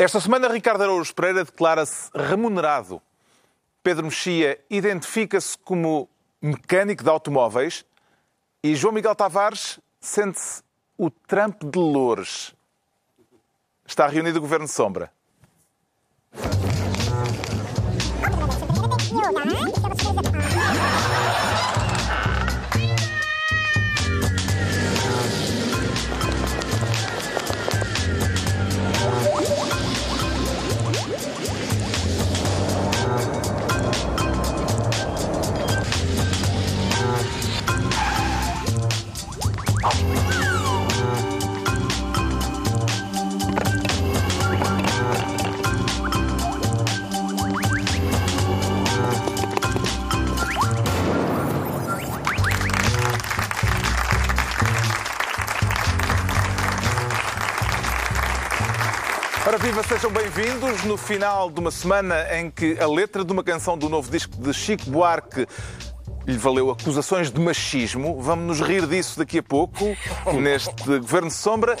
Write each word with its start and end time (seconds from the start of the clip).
Esta 0.00 0.20
semana, 0.20 0.46
Ricardo 0.46 0.84
Araújo 0.84 1.12
Pereira 1.12 1.44
declara-se 1.44 2.08
remunerado. 2.14 3.02
Pedro 3.82 4.04
Mexia 4.04 4.60
identifica-se 4.70 5.58
como 5.58 6.08
mecânico 6.40 7.02
de 7.02 7.10
automóveis 7.10 7.84
e 8.62 8.76
João 8.76 8.94
Miguel 8.94 9.16
Tavares 9.16 9.80
sente-se 10.00 10.62
o 10.96 11.10
Trump 11.10 11.64
de 11.64 11.76
Loures. 11.80 12.54
Está 13.84 14.06
reunido 14.06 14.38
o 14.38 14.40
Governo 14.40 14.66
de 14.66 14.72
Sombra. 14.72 15.10
Viva, 59.78 59.82
sejam 59.82 60.10
bem-vindos 60.10 60.84
no 60.84 60.96
final 60.96 61.50
de 61.50 61.60
uma 61.60 61.70
semana 61.70 62.26
em 62.36 62.50
que 62.50 62.76
a 62.80 62.86
letra 62.86 63.24
de 63.24 63.32
uma 63.32 63.44
canção 63.44 63.76
do 63.78 63.88
novo 63.88 64.10
disco 64.10 64.36
de 64.36 64.52
Chico 64.52 64.90
Buarque 64.90 65.46
lhe 66.26 66.36
valeu 66.36 66.70
acusações 66.70 67.30
de 67.30 67.40
machismo. 67.40 68.20
Vamos 68.20 68.58
nos 68.58 68.68
rir 68.68 68.86
disso 68.86 69.18
daqui 69.18 69.38
a 69.38 69.42
pouco, 69.42 69.84
neste 70.34 70.84
Governo 70.84 71.28
de 71.28 71.34
Sombra, 71.34 71.76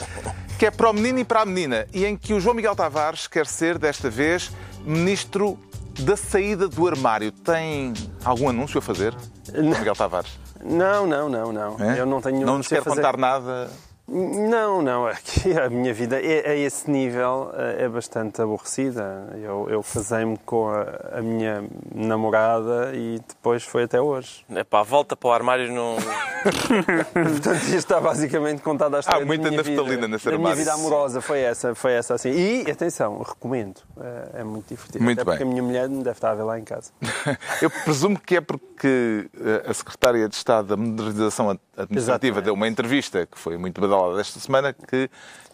que 0.58 0.66
é 0.66 0.70
para 0.70 0.90
o 0.90 0.92
menino 0.92 1.18
e 1.18 1.24
para 1.24 1.42
a 1.42 1.46
menina, 1.46 1.86
e 1.92 2.04
em 2.04 2.16
que 2.16 2.34
o 2.34 2.40
João 2.40 2.54
Miguel 2.54 2.76
Tavares 2.76 3.26
quer 3.26 3.46
ser, 3.46 3.78
desta 3.78 4.08
vez, 4.08 4.50
ministro 4.84 5.58
da 6.00 6.16
saída 6.16 6.68
do 6.68 6.86
armário. 6.86 7.32
Tem 7.32 7.92
algum 8.24 8.48
anúncio 8.48 8.78
a 8.78 8.82
fazer, 8.82 9.14
João 9.52 9.78
Miguel 9.78 9.96
Tavares? 9.96 10.38
Não, 10.62 11.06
não, 11.06 11.28
não, 11.28 11.52
não. 11.52 11.76
É? 11.80 11.98
Eu 11.98 12.06
não 12.06 12.20
tenho 12.20 12.44
Não 12.44 12.58
nos 12.58 12.68
quer 12.68 12.82
fazer... 12.82 12.96
contar 12.96 13.16
nada 13.16 13.70
Não, 14.08 14.80
não. 14.80 15.06
Aqui 15.06 15.52
a 15.52 15.68
minha 15.68 15.92
vida 15.92 16.18
é, 16.20 16.50
a 16.50 16.56
esse 16.56 16.90
nível 16.90 17.52
é 17.54 17.86
bastante 17.88 18.40
aborrecida. 18.40 19.28
Eu, 19.34 19.68
eu 19.68 19.82
casei-me 19.82 20.38
com 20.46 20.68
a, 20.68 21.18
a, 21.18 21.20
minha 21.20 21.64
namorada 21.94 22.92
e 22.94 23.20
depois 23.28 23.64
foi 23.64 23.82
até 23.82 24.00
hoje. 24.00 24.44
É 24.54 24.64
pá, 24.64 24.82
volta 24.82 25.14
para 25.14 25.28
o 25.28 25.32
armário 25.32 25.70
não. 25.72 25.96
Portanto, 27.12 27.62
isto 27.64 27.76
está 27.76 28.00
basicamente 28.00 28.62
contada 28.62 28.96
a 28.96 29.00
história 29.00 29.22
Há 29.22 29.26
muita 29.26 29.44
da 29.44 29.50
minha 29.50 29.62
naftalina 29.62 29.96
vida. 29.96 30.08
nesse 30.08 30.28
A 30.28 30.30
minha 30.30 30.38
armário. 30.38 30.58
vida 30.58 30.72
amorosa 30.72 31.20
foi 31.20 31.40
essa, 31.40 31.74
foi 31.74 31.92
essa 31.92 32.14
assim. 32.14 32.30
E, 32.30 32.70
atenção, 32.70 33.18
recomendo. 33.18 33.80
É, 34.00 34.40
é 34.40 34.44
muito 34.44 34.68
divertido. 34.68 35.04
Muito 35.04 35.20
até 35.20 35.24
porque 35.30 35.44
bem. 35.44 35.48
a 35.48 35.50
minha 35.50 35.62
mulher 35.62 35.88
não 35.88 36.02
deve 36.02 36.16
estar 36.16 36.30
a 36.30 36.34
ver 36.34 36.44
lá 36.44 36.58
em 36.58 36.64
casa. 36.64 36.92
Eu 37.60 37.70
presumo 37.70 38.18
que 38.18 38.36
é 38.36 38.40
porque 38.40 39.28
eh, 39.38 39.64
a 39.68 39.74
Secretária 39.74 40.28
de 40.28 40.34
Estado 40.34 40.68
da 40.68 40.76
Modernização 40.76 41.50
Administrativa 41.50 41.98
Exatamente. 41.98 42.44
deu 42.44 42.54
uma 42.54 42.68
entrevista, 42.68 43.26
que 43.26 43.38
foi 43.38 43.56
muito 43.58 43.80
badalada 43.98 44.16
desta 44.16 44.38
semana, 44.40 44.72
que 44.72 45.10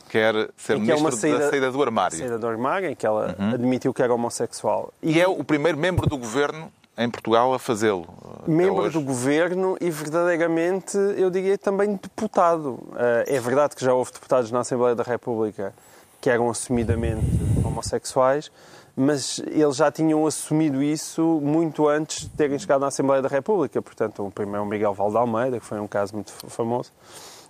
quer 0.08 0.34
ser 0.56 0.76
E 0.76 0.80
que 0.84 0.92
é 0.92 0.94
uma 0.94 1.10
saída, 1.10 1.38
da 1.38 1.50
saída 1.50 1.72
do 1.72 1.82
armário. 1.82 2.16
Saída 2.18 2.38
do 2.38 2.46
armário, 2.46 2.90
em 2.90 2.94
que 2.94 3.06
ela 3.06 3.34
Uhum. 3.38 3.54
admitiu 3.54 3.92
que 3.94 4.02
era 4.02 4.14
homossexual. 4.14 4.92
E 5.02 5.20
é 5.20 5.26
o 5.26 5.42
primeiro 5.42 5.76
membro 5.78 6.06
do 6.06 6.16
governo 6.16 6.70
em 6.96 7.10
Portugal 7.10 7.52
a 7.52 7.58
fazê-lo. 7.58 8.06
eh, 8.46 8.50
membro 8.50 8.88
do 8.90 9.00
governo 9.00 9.76
e 9.80 9.90
verdadeiramente, 9.90 10.96
eu 11.16 11.28
diria 11.30 11.58
também 11.58 11.94
deputado. 11.94 12.78
Eh, 12.96 13.36
É 13.36 13.40
verdade 13.40 13.74
que 13.74 13.84
já 13.84 13.92
houve 13.92 14.12
deputados 14.12 14.50
na 14.52 14.60
Assembleia 14.60 14.94
da 14.94 15.02
República 15.02 15.74
que 16.20 16.30
eram 16.30 16.48
assumidamente 16.48 17.26
homossexuais, 17.64 18.50
mas 18.96 19.40
eles 19.50 19.76
já 19.76 19.90
tinham 19.90 20.24
assumido 20.26 20.80
isso 20.82 21.20
muito 21.42 21.88
antes 21.88 22.22
de 22.22 22.28
terem 22.30 22.58
chegado 22.58 22.80
na 22.82 22.86
Assembleia 22.86 23.20
da 23.20 23.28
República. 23.28 23.82
Portanto, 23.82 24.24
o 24.24 24.30
primeiro 24.30 24.64
Miguel 24.64 24.94
Valde 24.94 25.16
Almeida, 25.16 25.58
que 25.58 25.66
foi 25.66 25.80
um 25.80 25.88
caso 25.88 26.14
muito 26.14 26.32
famoso. 26.48 26.92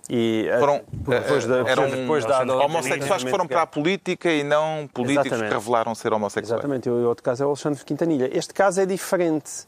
E 0.09 0.47
eh, 0.47 0.59
Foram, 0.59 0.81
depois 0.91 1.45
da, 1.45 1.57
eh, 1.57 1.63
eram 1.71 1.89
depois 1.89 2.25
da 2.25 2.43
homossexuais 2.43 3.23
que 3.23 3.29
foram 3.29 3.47
para 3.47 3.63
a 3.63 3.65
política 3.67 4.31
e 4.31 4.43
não 4.43 4.87
políticos 4.93 5.25
Exatamente. 5.27 5.49
que 5.49 5.53
revelaram 5.55 5.95
ser 5.95 6.13
homossexuais. 6.13 6.59
Exatamente, 6.59 6.87
e 6.87 6.91
o 6.91 7.07
outro 7.07 7.23
caso 7.23 7.41
é 7.43 7.45
o 7.45 7.49
Alexandre 7.49 7.83
Quintanilha. 7.83 8.29
Este 8.31 8.53
caso 8.53 8.79
é 8.81 8.85
diferente. 8.85 9.65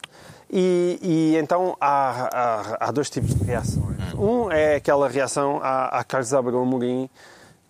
E, 0.49 0.99
e 1.01 1.35
então 1.37 1.75
há, 1.81 2.29
há- 2.31 2.77
há 2.87 2.91
dois 2.91 3.09
tipos 3.09 3.33
de 3.33 3.43
reações. 3.43 3.97
Um 4.17 4.51
é 4.51 4.75
aquela 4.75 5.09
reação 5.09 5.59
à, 5.61 5.99
à 5.99 6.03
Carlos 6.03 6.33
Abrão 6.33 6.61
Amorim, 6.61 7.09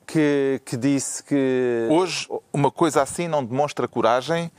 que, 0.05 0.61
que 0.65 0.77
disse 0.77 1.23
que... 1.23 1.87
Hoje, 1.89 2.27
uma 2.53 2.69
coisa 2.69 3.01
assim 3.01 3.27
não 3.27 3.43
demonstra 3.43 3.87
coragem, 3.87 4.51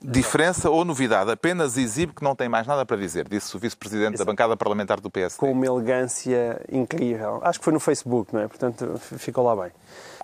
diferença 0.00 0.70
ou 0.70 0.84
novidade. 0.84 1.30
Apenas 1.30 1.76
exibe 1.76 2.12
que 2.12 2.22
não 2.22 2.34
tem 2.34 2.48
mais 2.48 2.66
nada 2.66 2.84
para 2.86 2.96
dizer, 2.96 3.28
disse 3.28 3.56
o 3.56 3.58
vice-presidente 3.58 4.16
da 4.16 4.24
bancada 4.24 4.56
parlamentar 4.56 5.00
do 5.00 5.10
PSD. 5.10 5.38
com 5.38 5.50
uma 5.52 5.66
elegância 5.66 6.60
incrível. 6.70 7.40
Acho 7.42 7.58
que 7.58 7.64
foi 7.64 7.72
no 7.72 7.80
Facebook, 7.80 8.32
não 8.32 8.40
é? 8.40 8.48
Portanto, 8.48 8.98
ficou 9.18 9.44
lá 9.44 9.64
bem. 9.64 9.72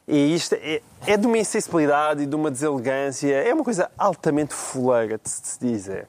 E 0.07 0.35
isto 0.35 0.55
é, 0.55 0.83
é 1.07 1.17
de 1.17 1.27
uma 1.27 1.39
insensibilidade 1.39 2.23
e 2.23 2.27
de 2.27 2.37
uma 2.37 2.51
deselegância, 2.51 3.35
é 3.35 3.53
uma 3.53 3.65
coisa 3.65 3.91
altamente 3.97 4.53
fuleira 4.53 5.19
de 5.19 5.29
se 5.31 5.59
dizer. 5.59 6.07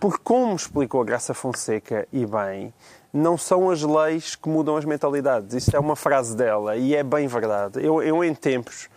Porque, 0.00 0.18
como 0.24 0.54
explicou 0.54 1.00
a 1.00 1.04
Graça 1.04 1.34
Fonseca, 1.34 2.08
e 2.12 2.26
bem, 2.26 2.72
não 3.12 3.38
são 3.38 3.70
as 3.70 3.82
leis 3.82 4.34
que 4.34 4.48
mudam 4.48 4.76
as 4.76 4.84
mentalidades. 4.84 5.54
Isto 5.54 5.76
é 5.76 5.78
uma 5.78 5.94
frase 5.94 6.36
dela 6.36 6.76
e 6.76 6.96
é 6.96 7.02
bem 7.02 7.28
verdade. 7.28 7.84
Eu, 7.84 8.02
eu 8.02 8.24
em 8.24 8.34
tempos, 8.34 8.88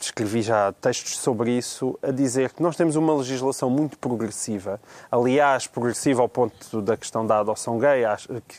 escrevi 0.00 0.42
já 0.42 0.72
textos 0.72 1.18
sobre 1.18 1.52
isso, 1.52 1.98
a 2.02 2.10
dizer 2.10 2.52
que 2.52 2.62
nós 2.62 2.76
temos 2.76 2.96
uma 2.96 3.14
legislação 3.14 3.68
muito 3.70 3.98
progressiva, 3.98 4.80
aliás, 5.10 5.66
progressiva 5.66 6.22
ao 6.22 6.28
ponto 6.28 6.80
da 6.82 6.96
questão 6.96 7.26
da 7.26 7.40
adoção 7.40 7.78
gay, 7.78 8.02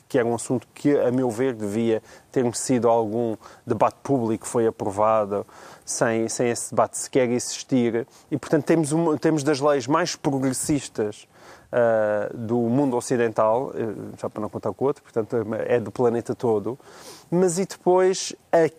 que- 0.07 0.17
era 0.17 0.27
um 0.27 0.35
assunto 0.35 0.67
que, 0.73 0.97
a 0.97 1.11
meu 1.11 1.29
ver, 1.29 1.53
devia 1.53 2.01
ter 2.31 2.43
merecido 2.43 2.87
algum 2.89 3.35
debate 3.65 3.97
público, 4.03 4.47
foi 4.47 4.67
aprovado, 4.67 5.45
sem, 5.91 6.27
sem 6.29 6.49
esse 6.49 6.69
debate 6.71 6.97
sequer 6.97 7.29
existir. 7.29 8.07
E, 8.29 8.37
portanto, 8.37 8.65
temos, 8.65 8.91
temos 9.19 9.43
das 9.43 9.59
leis 9.59 9.87
mais 9.87 10.15
progressistas 10.15 11.27
uh, 11.71 12.37
do 12.37 12.57
mundo 12.57 12.95
ocidental, 12.97 13.71
já 14.17 14.29
para 14.29 14.41
não 14.41 14.49
contar 14.49 14.73
com 14.73 14.85
o 14.85 14.87
outro, 14.87 15.03
portanto 15.03 15.35
é 15.65 15.79
do 15.79 15.91
planeta 15.91 16.33
todo, 16.35 16.77
mas 17.29 17.57
e 17.59 17.65
depois, 17.65 18.33
a- 18.51 18.69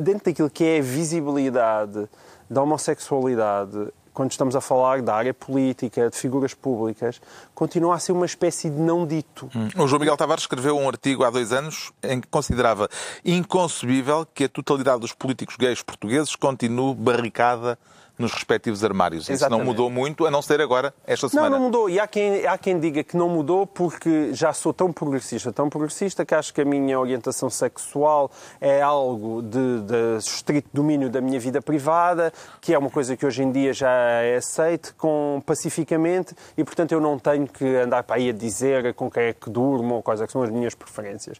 dentro 0.00 0.24
daquilo 0.26 0.50
que 0.50 0.64
é 0.64 0.78
a 0.78 0.82
visibilidade 0.82 2.08
da 2.50 2.62
homossexualidade, 2.62 3.88
quando 4.12 4.30
estamos 4.30 4.54
a 4.54 4.60
falar 4.60 5.02
da 5.02 5.14
área 5.14 5.34
política, 5.34 6.10
de 6.10 6.16
figuras 6.16 6.54
públicas, 6.54 7.20
continua 7.54 7.94
a 7.94 7.98
ser 7.98 8.12
uma 8.12 8.26
espécie 8.26 8.68
de 8.68 8.78
não 8.78 9.06
dito. 9.06 9.48
O 9.76 9.86
João 9.86 10.00
Miguel 10.00 10.16
Tavares 10.16 10.44
escreveu 10.44 10.76
um 10.76 10.88
artigo 10.88 11.24
há 11.24 11.30
dois 11.30 11.52
anos 11.52 11.92
em 12.02 12.20
que 12.20 12.28
considerava 12.28 12.88
inconcebível 13.24 14.26
que 14.34 14.44
a 14.44 14.48
totalidade 14.48 15.00
dos 15.00 15.12
políticos 15.12 15.56
gays 15.56 15.82
portugueses 15.82 16.36
continue 16.36 16.94
barricada 16.94 17.78
nos 18.18 18.32
respectivos 18.32 18.84
armários. 18.84 19.22
Isso 19.24 19.30
não 19.30 19.36
Exatamente. 19.36 19.66
mudou 19.66 19.90
muito, 19.90 20.26
a 20.26 20.30
não 20.30 20.42
ser 20.42 20.60
agora, 20.60 20.94
esta 21.06 21.26
Não, 21.26 21.30
semana. 21.30 21.56
não 21.56 21.64
mudou. 21.64 21.88
E 21.88 21.98
há 21.98 22.06
quem, 22.06 22.46
há 22.46 22.56
quem 22.58 22.78
diga 22.78 23.02
que 23.02 23.16
não 23.16 23.28
mudou 23.28 23.66
porque 23.66 24.32
já 24.32 24.52
sou 24.52 24.72
tão 24.72 24.92
progressista, 24.92 25.52
tão 25.52 25.68
progressista, 25.68 26.24
que 26.24 26.34
acho 26.34 26.52
que 26.52 26.60
a 26.60 26.64
minha 26.64 26.98
orientação 26.98 27.48
sexual 27.50 28.30
é 28.60 28.80
algo 28.82 29.42
de, 29.42 29.80
de 29.80 30.18
estrito 30.18 30.68
domínio 30.72 31.10
da 31.10 31.20
minha 31.20 31.40
vida 31.40 31.60
privada, 31.60 32.32
que 32.60 32.74
é 32.74 32.78
uma 32.78 32.90
coisa 32.90 33.16
que 33.16 33.24
hoje 33.26 33.42
em 33.42 33.50
dia 33.50 33.72
já 33.72 33.90
é 33.90 34.36
aceite 34.36 34.92
com, 34.94 35.42
pacificamente 35.44 36.34
e, 36.56 36.64
portanto, 36.64 36.92
eu 36.92 37.00
não 37.00 37.18
tenho 37.18 37.46
que 37.46 37.64
andar 37.76 38.02
para 38.02 38.16
aí 38.16 38.30
a 38.30 38.32
dizer 38.32 38.94
com 38.94 39.10
quem 39.10 39.24
é 39.24 39.32
que 39.32 39.50
durmo 39.50 39.96
ou 39.96 40.02
quais 40.02 40.20
é 40.20 40.26
que 40.26 40.32
são 40.32 40.42
as 40.42 40.50
minhas 40.50 40.74
preferências. 40.74 41.38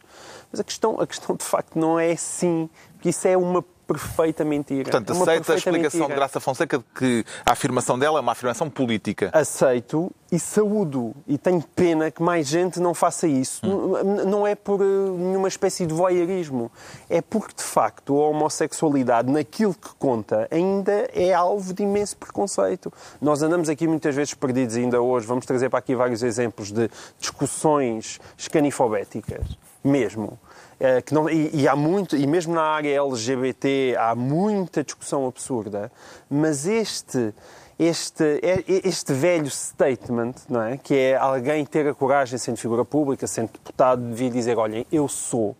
Mas 0.51 0.59
a 0.59 0.63
questão, 0.63 0.99
a 0.99 1.07
questão 1.07 1.35
de 1.35 1.43
facto 1.43 1.77
não 1.77 1.99
é 1.99 2.11
assim, 2.11 2.69
porque 2.95 3.09
isso 3.09 3.27
é 3.27 3.37
uma 3.37 3.63
perfeita 3.87 4.43
mentira. 4.45 4.83
Portanto, 4.83 5.09
É 5.11 5.21
aceita 5.21 5.53
a 5.53 5.55
explicação 5.55 5.99
mentira. 6.01 6.07
de 6.07 6.19
Graça 6.19 6.39
Fonseca 6.39 6.77
de 6.77 6.83
que 6.95 7.25
a 7.45 7.51
afirmação 7.51 7.97
dela 7.99 8.19
é 8.19 8.21
uma 8.21 8.31
afirmação 8.31 8.69
política. 8.69 9.29
aceito 9.33 10.11
e 10.31 10.39
saúdo. 10.39 11.13
E 11.27 11.37
tenho 11.37 11.61
pena 11.75 12.09
que 12.09 12.21
mais 12.23 12.47
gente 12.47 12.79
não 12.79 12.93
faça 12.93 13.27
isso. 13.27 13.61
N- 13.65 14.25
Não 14.25 14.47
é 14.47 14.55
por 14.55 14.81
eh, 14.81 14.85
nenhuma 14.85 15.47
espécie 15.47 15.85
de 15.85 15.93
voyeurismo. 15.93 16.71
É 17.09 17.21
porque, 17.21 17.53
de 17.55 17.63
facto, 17.63 18.19
a 18.19 18.27
homossexualidade, 18.29 19.31
naquilo 19.31 19.73
que 19.75 19.89
conta, 19.99 20.47
ainda 20.49 21.07
é 21.13 21.33
alvo 21.33 21.73
de 21.73 21.83
imenso 21.83 22.17
preconceito. 22.17 22.91
Nós 23.21 23.43
andamos 23.43 23.69
aqui 23.69 23.87
muitas 23.87 24.15
vezes 24.15 24.33
perdidos, 24.33 24.75
ainda 24.75 24.99
hoje. 25.01 25.27
Vamos 25.27 25.45
trazer 25.45 25.69
para 25.69 25.79
aqui 25.79 25.95
vários 25.95 26.23
exemplos 26.23 26.71
de 26.71 26.89
discussões 27.19 28.19
escanifobéticas, 28.37 29.45
mesmo. 29.83 30.39
Eh, 30.83 31.01
que 31.01 31.13
não, 31.13 31.29
e, 31.29 31.49
e 31.53 31.65
há 31.65 31.77
muito, 31.77 32.13
e 32.17 32.27
mesmo 32.27 32.53
na 32.53 32.61
área 32.61 32.93
LGBT 32.93 33.95
há 33.97 34.13
muita 34.13 34.83
discussão 34.83 35.25
absurda, 35.25 35.89
mas 36.29 36.67
este 36.67 37.33
este, 37.79 38.23
é, 38.43 38.63
este 38.67 39.13
velho 39.13 39.49
statement, 39.49 40.33
não 40.49 40.61
é? 40.61 40.77
que 40.77 40.93
é 40.93 41.15
alguém 41.15 41.65
ter 41.65 41.87
a 41.87 41.93
coragem, 41.93 42.37
sendo 42.37 42.57
figura 42.57 42.83
pública, 42.83 43.25
sendo 43.27 43.51
deputado, 43.53 44.07
de 44.07 44.13
vir 44.13 44.29
dizer, 44.29 44.57
olhem, 44.57 44.85
eu 44.91 45.07
sou, 45.07 45.55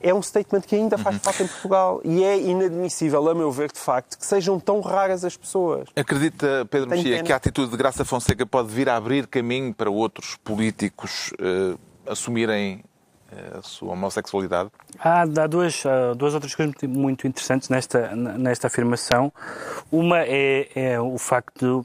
é 0.00 0.14
um 0.14 0.22
statement 0.22 0.60
que 0.60 0.76
ainda 0.76 0.96
faz 0.96 1.16
falta 1.18 1.42
em 1.42 1.48
Portugal 1.48 2.00
e 2.04 2.22
é 2.22 2.38
inadmissível, 2.38 3.28
a 3.28 3.34
meu 3.34 3.50
ver, 3.50 3.72
de 3.72 3.80
facto, 3.80 4.16
que 4.16 4.24
sejam 4.24 4.60
tão 4.60 4.80
raras 4.80 5.24
as 5.24 5.36
pessoas. 5.36 5.88
Acredita, 5.96 6.64
Pedro 6.70 6.90
Tenho 6.90 7.02
Mexia, 7.02 7.16
pena. 7.16 7.24
que 7.24 7.32
a 7.32 7.36
atitude 7.36 7.72
de 7.72 7.76
Graça 7.76 8.04
Fonseca 8.04 8.46
pode 8.46 8.68
vir 8.68 8.88
a 8.88 8.96
abrir 8.96 9.26
caminho 9.26 9.74
para 9.74 9.90
outros 9.90 10.36
políticos 10.36 11.32
eh, 11.40 11.76
assumirem 12.06 12.84
a 13.58 13.62
sua 13.62 13.92
homossexualidade? 13.92 14.70
Há, 14.98 15.22
há 15.22 15.46
duas, 15.46 15.82
duas 16.16 16.34
outras 16.34 16.54
coisas 16.54 16.74
muito, 16.88 17.26
interessantes 17.26 17.68
nesta, 17.68 18.14
nesta 18.14 18.66
afirmação. 18.66 19.32
Uma 19.90 20.20
é, 20.20 20.68
é 20.74 21.00
o 21.00 21.18
facto 21.18 21.84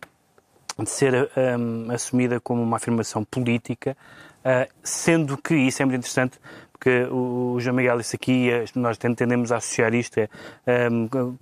de 0.78 0.90
ser 0.90 1.30
hum, 1.60 1.88
assumida 1.92 2.40
como 2.40 2.62
uma 2.62 2.78
afirmação 2.78 3.24
política, 3.24 3.98
ah, 4.44 4.68
sendo 4.84 5.38
que, 5.38 5.56
isso 5.56 5.82
é 5.82 5.86
muito 5.86 6.00
interessante, 6.00 6.40
porque 6.80 7.04
o, 7.12 7.58
João 7.60 7.76
Miguel 7.76 7.98
disse 7.98 8.16
aqui, 8.16 8.50
nós 8.74 8.98
tendemos 8.98 9.52
a 9.52 9.58
associar 9.58 9.94
isto, 9.94 10.18
é, 10.18 10.30
co- 11.12 11.36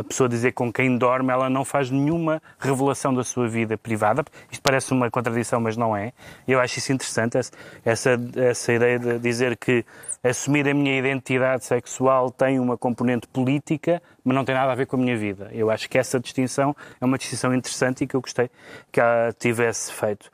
a 0.00 0.04
pessoa 0.04 0.26
dizer 0.26 0.52
com 0.52 0.72
quem 0.72 0.96
dorme, 0.96 1.30
ela 1.30 1.50
não 1.50 1.66
faz 1.66 1.90
nenhuma 1.90 2.42
revelação 2.58 3.12
da 3.12 3.22
sua 3.22 3.46
vida 3.46 3.76
privada. 3.76 4.24
Isto 4.50 4.62
parece 4.62 4.90
uma 4.92 5.10
contradição, 5.10 5.60
mas 5.60 5.76
não 5.76 5.94
é. 5.94 6.14
Eu 6.48 6.58
acho 6.58 6.78
isso 6.78 6.92
interessante, 6.94 7.36
essa- 7.36 8.18
essa, 8.36 8.72
ideia 8.72 8.98
de 8.98 9.18
dizer 9.18 9.54
que 9.58 9.84
assumir 10.24 10.66
a 10.66 10.72
minha 10.72 10.98
identidade 10.98 11.66
sexual 11.66 12.30
tem 12.30 12.58
uma 12.58 12.78
componente 12.78 13.28
política, 13.28 14.02
mas 14.24 14.34
não 14.34 14.46
tem 14.46 14.54
nada 14.54 14.72
a 14.72 14.74
ver 14.74 14.86
com 14.86 14.96
a 14.96 14.98
minha 14.98 15.16
vida. 15.16 15.50
Eu 15.52 15.70
acho 15.70 15.90
que 15.90 15.98
essa 15.98 16.18
distinção 16.18 16.74
é 16.98 17.04
uma 17.04 17.18
distinção 17.18 17.54
interessante 17.54 18.04
e 18.04 18.06
que 18.06 18.16
eu 18.16 18.20
gostei 18.22 18.50
que 18.90 19.00
tivesse 19.38 19.92
feito. 19.92 20.30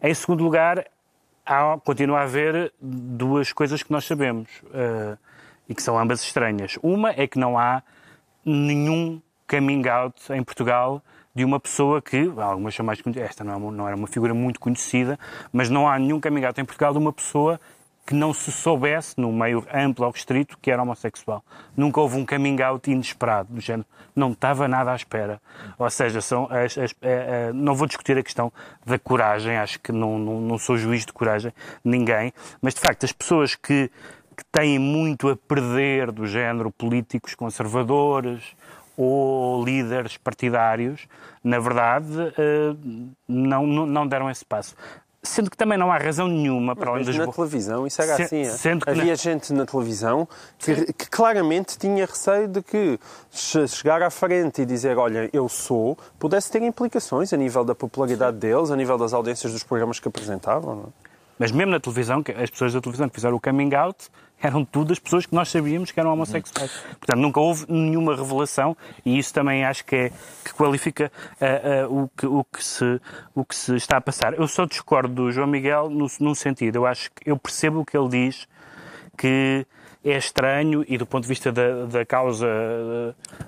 Em 0.00 0.14
segundo 0.14 0.44
lugar, 0.44 0.84
há, 1.48 1.78
continua 1.84 2.20
a 2.20 2.22
haver 2.22 2.72
duas 2.80 3.52
coisas 3.52 3.82
que 3.82 3.90
nós 3.90 4.04
sabemos 4.04 4.48
eh, 4.74 5.16
e 5.68 5.74
que 5.74 5.82
são 5.82 5.98
ambas 5.98 6.22
estranhas. 6.22 6.78
Uma 6.82 7.10
é 7.10 7.26
que 7.26 7.38
não 7.38 7.58
há 7.58 7.82
nenhum 8.44 9.20
coming 9.48 9.86
out 9.88 10.32
em 10.32 10.42
Portugal 10.42 11.02
de 11.34 11.44
uma 11.44 11.60
pessoa 11.60 12.02
que, 12.02 12.30
algumas 12.36 12.74
são 12.74 12.84
mais 12.84 13.00
conhecidas, 13.00 13.30
esta 13.30 13.44
não, 13.44 13.52
é 13.52 13.56
uma- 13.56 13.72
não 13.72 13.86
era 13.86 13.96
uma 13.96 14.08
figura 14.08 14.34
muito 14.34 14.58
conhecida, 14.58 15.18
mas 15.52 15.70
não 15.70 15.88
há 15.88 15.98
nenhum 15.98 16.20
coming 16.20 16.44
out 16.44 16.60
em 16.60 16.64
Portugal 16.64 16.92
de 16.92 16.98
uma 16.98 17.12
pessoa 17.12 17.60
que 18.08 18.14
não 18.14 18.32
se 18.32 18.50
soubesse, 18.50 19.14
no 19.20 19.30
meio 19.30 19.66
amplo 19.70 20.06
ou 20.06 20.10
restrito, 20.10 20.56
que 20.62 20.70
era 20.70 20.82
homossexual. 20.82 21.44
Nunca 21.76 22.00
houve 22.00 22.16
um 22.16 22.24
coming 22.24 22.58
out 22.62 22.90
inesperado, 22.90 23.52
do 23.52 23.60
género. 23.60 23.86
Não 24.16 24.32
estava 24.32 24.66
nada 24.66 24.92
à 24.92 24.96
espera. 24.96 25.38
Ou 25.78 25.90
seja, 25.90 26.22
são 26.22 26.48
as- 26.50 26.78
as- 26.78 26.94
eh, 27.02 27.48
eh, 27.50 27.52
não 27.52 27.74
vou 27.74 27.86
discutir 27.86 28.16
a 28.16 28.22
questão 28.22 28.50
da 28.86 28.98
coragem, 28.98 29.58
acho 29.58 29.78
que 29.80 29.92
não, 29.92 30.18
não, 30.18 30.40
não 30.40 30.56
sou 30.56 30.78
juiz 30.78 31.04
de 31.04 31.12
coragem, 31.12 31.52
ninguém, 31.84 32.32
mas 32.62 32.72
de 32.72 32.80
facto 32.80 33.04
as 33.04 33.12
pessoas 33.12 33.54
que, 33.54 33.90
que 34.34 34.44
têm 34.50 34.78
muito 34.78 35.28
a 35.28 35.36
perder 35.36 36.10
do 36.10 36.26
género 36.26 36.70
políticos 36.70 37.34
conservadores 37.34 38.42
ou 38.96 39.62
líderes 39.62 40.16
partidários, 40.16 41.06
na 41.44 41.58
verdade, 41.58 42.08
eh, 42.38 42.74
não, 43.28 43.66
não 43.66 44.06
deram 44.06 44.30
esse 44.30 44.46
passo. 44.46 44.74
Sendo 45.28 45.50
que 45.50 45.56
também 45.56 45.76
não 45.76 45.92
há 45.92 45.98
razão 45.98 46.26
nenhuma 46.26 46.74
para 46.74 46.90
além 46.90 47.04
Mas 47.04 47.14
das 47.16 47.26
na 47.26 47.32
televisão 47.32 47.86
isso 47.86 48.00
era 48.00 48.16
Se- 48.16 48.22
assim. 48.22 48.40
é? 48.40 48.44
sendo 48.50 48.84
que 48.84 48.90
Havia 48.90 49.04
na- 49.04 49.14
gente 49.14 49.52
na 49.52 49.66
televisão 49.66 50.26
que, 50.58 50.92
que 50.92 51.08
claramente 51.10 51.76
tinha 51.78 52.06
receio 52.06 52.48
de 52.48 52.62
que 52.62 52.98
se 53.30 53.68
chegar 53.68 54.02
à 54.02 54.10
frente 54.10 54.62
e 54.62 54.66
dizer, 54.66 54.96
olha, 54.96 55.28
eu 55.32 55.48
sou, 55.48 55.98
pudesse 56.18 56.50
ter 56.50 56.62
implicações 56.62 57.32
a 57.32 57.36
nível 57.36 57.64
da 57.64 57.74
popularidade 57.74 58.38
deles, 58.38 58.70
a 58.70 58.76
nível 58.76 58.96
das 58.96 59.12
audiências 59.12 59.52
dos 59.52 59.62
programas 59.62 60.00
que 60.00 60.08
apresentavam. 60.08 60.74
não 60.76 60.82
é? 60.84 61.07
Mas 61.38 61.52
mesmo 61.52 61.72
na 61.72 61.80
televisão, 61.80 62.22
as 62.42 62.50
pessoas 62.50 62.72
da 62.72 62.80
televisão 62.80 63.08
que 63.08 63.14
fizeram 63.14 63.36
o 63.36 63.40
coming 63.40 63.74
out 63.74 64.08
eram 64.40 64.64
tudo 64.64 64.92
as 64.92 64.98
pessoas 64.98 65.26
que 65.26 65.34
nós 65.34 65.48
sabíamos 65.48 65.90
que 65.90 65.98
eram 65.98 66.12
homossexuais. 66.12 66.70
Portanto, 66.98 67.18
nunca 67.18 67.40
houve 67.40 67.66
nenhuma 67.68 68.14
revelação 68.14 68.76
e 69.04 69.18
isso 69.18 69.34
também 69.34 69.64
acho 69.64 69.84
que, 69.84 69.96
é, 69.96 70.12
que 70.44 70.52
qualifica 70.54 71.10
ah, 71.40 71.46
ah, 71.84 71.88
o, 71.88 72.08
que, 72.16 72.26
o, 72.26 72.44
que 72.44 72.64
se, 72.64 73.00
o 73.34 73.44
que 73.44 73.54
se 73.54 73.74
está 73.76 73.96
a 73.96 74.00
passar. 74.00 74.34
Eu 74.34 74.46
só 74.46 74.64
discordo 74.64 75.12
do 75.12 75.32
João 75.32 75.46
Miguel 75.46 75.90
no, 75.90 76.06
num 76.20 76.34
sentido. 76.34 76.76
Eu 76.76 76.86
acho 76.86 77.10
que 77.10 77.28
eu 77.30 77.36
percebo 77.36 77.80
o 77.80 77.84
que 77.84 77.96
ele 77.96 78.08
diz, 78.08 78.46
que 79.16 79.66
é 80.04 80.16
estranho 80.16 80.84
e 80.88 80.96
do 80.96 81.04
ponto 81.04 81.22
de 81.22 81.28
vista 81.28 81.50
da, 81.50 81.86
da 81.86 82.06
causa 82.06 82.46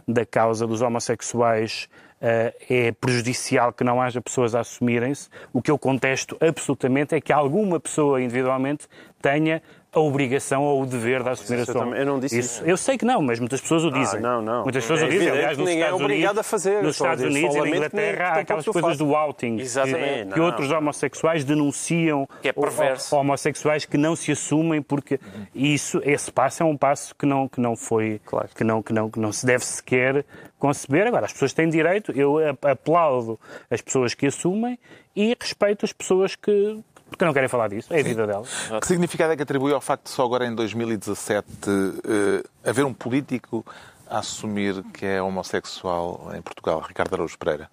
da 0.06 0.26
causa 0.26 0.66
dos 0.66 0.82
homossexuais 0.82 1.88
é 2.20 2.92
prejudicial 3.00 3.72
que 3.72 3.82
não 3.82 4.00
haja 4.00 4.20
pessoas 4.20 4.54
a 4.54 4.60
assumirem-se. 4.60 5.28
O 5.52 5.62
que 5.62 5.70
eu 5.70 5.78
contesto 5.78 6.36
absolutamente 6.40 7.14
é 7.14 7.20
que 7.20 7.32
alguma 7.32 7.80
pessoa 7.80 8.20
individualmente 8.20 8.86
tenha 9.22 9.62
a 9.92 9.98
obrigação 9.98 10.62
ou 10.62 10.82
o 10.82 10.86
dever 10.86 11.22
de 11.22 11.30
assumir 11.30 11.58
a 11.58 11.62
Isso 11.62 11.70
eu 11.72 11.74
sua 11.74 11.96
eu 11.98 12.06
não 12.06 12.20
disse 12.20 12.38
isso. 12.38 12.62
Eu 12.64 12.76
sei 12.76 12.96
que 12.96 13.04
não, 13.04 13.20
mas 13.20 13.40
muitas 13.40 13.60
pessoas 13.60 13.84
o 13.84 13.90
dizem. 13.90 14.20
não, 14.20 14.40
não. 14.40 14.62
Muitas 14.62 14.84
pessoas 14.84 15.02
É 15.02 15.04
o 15.04 15.08
dizem. 15.08 15.26
evidente 15.26 15.38
Aliás, 15.38 15.56
que 15.56 15.60
nos 15.62 15.68
ninguém 15.70 15.82
é 15.82 15.86
Estados 15.86 16.04
obrigado 16.04 16.30
Unidos, 16.30 16.38
a 16.38 16.42
fazer. 16.50 16.76
Nos 16.82 16.86
a 16.86 16.90
Estados 16.90 17.24
Unidos 17.24 17.54
e 17.54 17.58
na 17.58 17.64
que 17.64 17.76
Inglaterra 17.76 18.24
há 18.28 18.34
aquelas 18.38 18.64
coisas 18.66 18.96
do 18.96 19.14
outing. 19.16 19.58
Exatamente. 19.58 20.26
Que, 20.28 20.32
que 20.34 20.38
Não. 20.38 20.46
outros 20.46 20.70
homossexuais 20.70 21.42
denunciam 21.44 22.28
Que 22.40 22.48
é 22.48 22.52
perverso. 22.52 23.16
homossexuais 23.16 23.84
que 23.84 23.98
não 23.98 24.14
se 24.14 24.30
assumem 24.32 24.80
porque 24.80 25.18
isso 25.54 26.00
esse 26.04 26.30
passo 26.30 26.62
é 26.62 26.66
um 26.66 26.76
passo 26.76 27.14
que 27.14 27.26
não 27.26 27.48
que 27.48 27.60
não 27.60 27.74
foi 27.76 28.20
Claro. 28.24 28.48
que 28.54 28.62
não 28.64 28.82
que 28.82 28.92
não 28.92 29.10
que 29.10 29.18
não 29.18 29.32
se 29.32 29.44
deve 29.44 29.64
sequer 29.64 30.24
conceber 30.58 31.06
agora 31.06 31.26
as 31.26 31.32
pessoas 31.32 31.52
têm 31.52 31.68
direito 31.68 32.12
eu 32.12 32.38
a- 32.38 32.70
aplaudo 32.70 33.38
as 33.70 33.80
pessoas 33.80 34.14
que 34.14 34.26
assumem 34.26 34.78
e 35.16 35.34
respeito 35.40 35.84
as 35.84 35.92
pessoas 35.92 36.36
que 36.36 36.78
que 37.16 37.24
não 37.24 37.32
querem 37.32 37.48
falar 37.48 37.68
disso 37.68 37.92
é 37.92 38.00
a 38.00 38.02
vida 38.02 38.26
delas 38.26 38.48
Que 38.80 38.86
significado 38.86 39.32
é 39.32 39.36
que 39.36 39.42
atribui 39.42 39.72
ao 39.72 39.80
facto 39.80 40.04
de 40.04 40.10
só 40.10 40.24
agora 40.24 40.46
em 40.46 40.54
2017 40.54 41.46
eh, 41.64 42.68
haver 42.68 42.84
um 42.84 42.94
político 42.94 43.64
a 44.08 44.18
assumir 44.18 44.82
que 44.92 45.06
é 45.06 45.22
homossexual 45.22 46.32
em 46.34 46.42
Portugal, 46.42 46.80
Ricardo 46.80 47.14
Araújo 47.14 47.38
Pereira? 47.38 47.70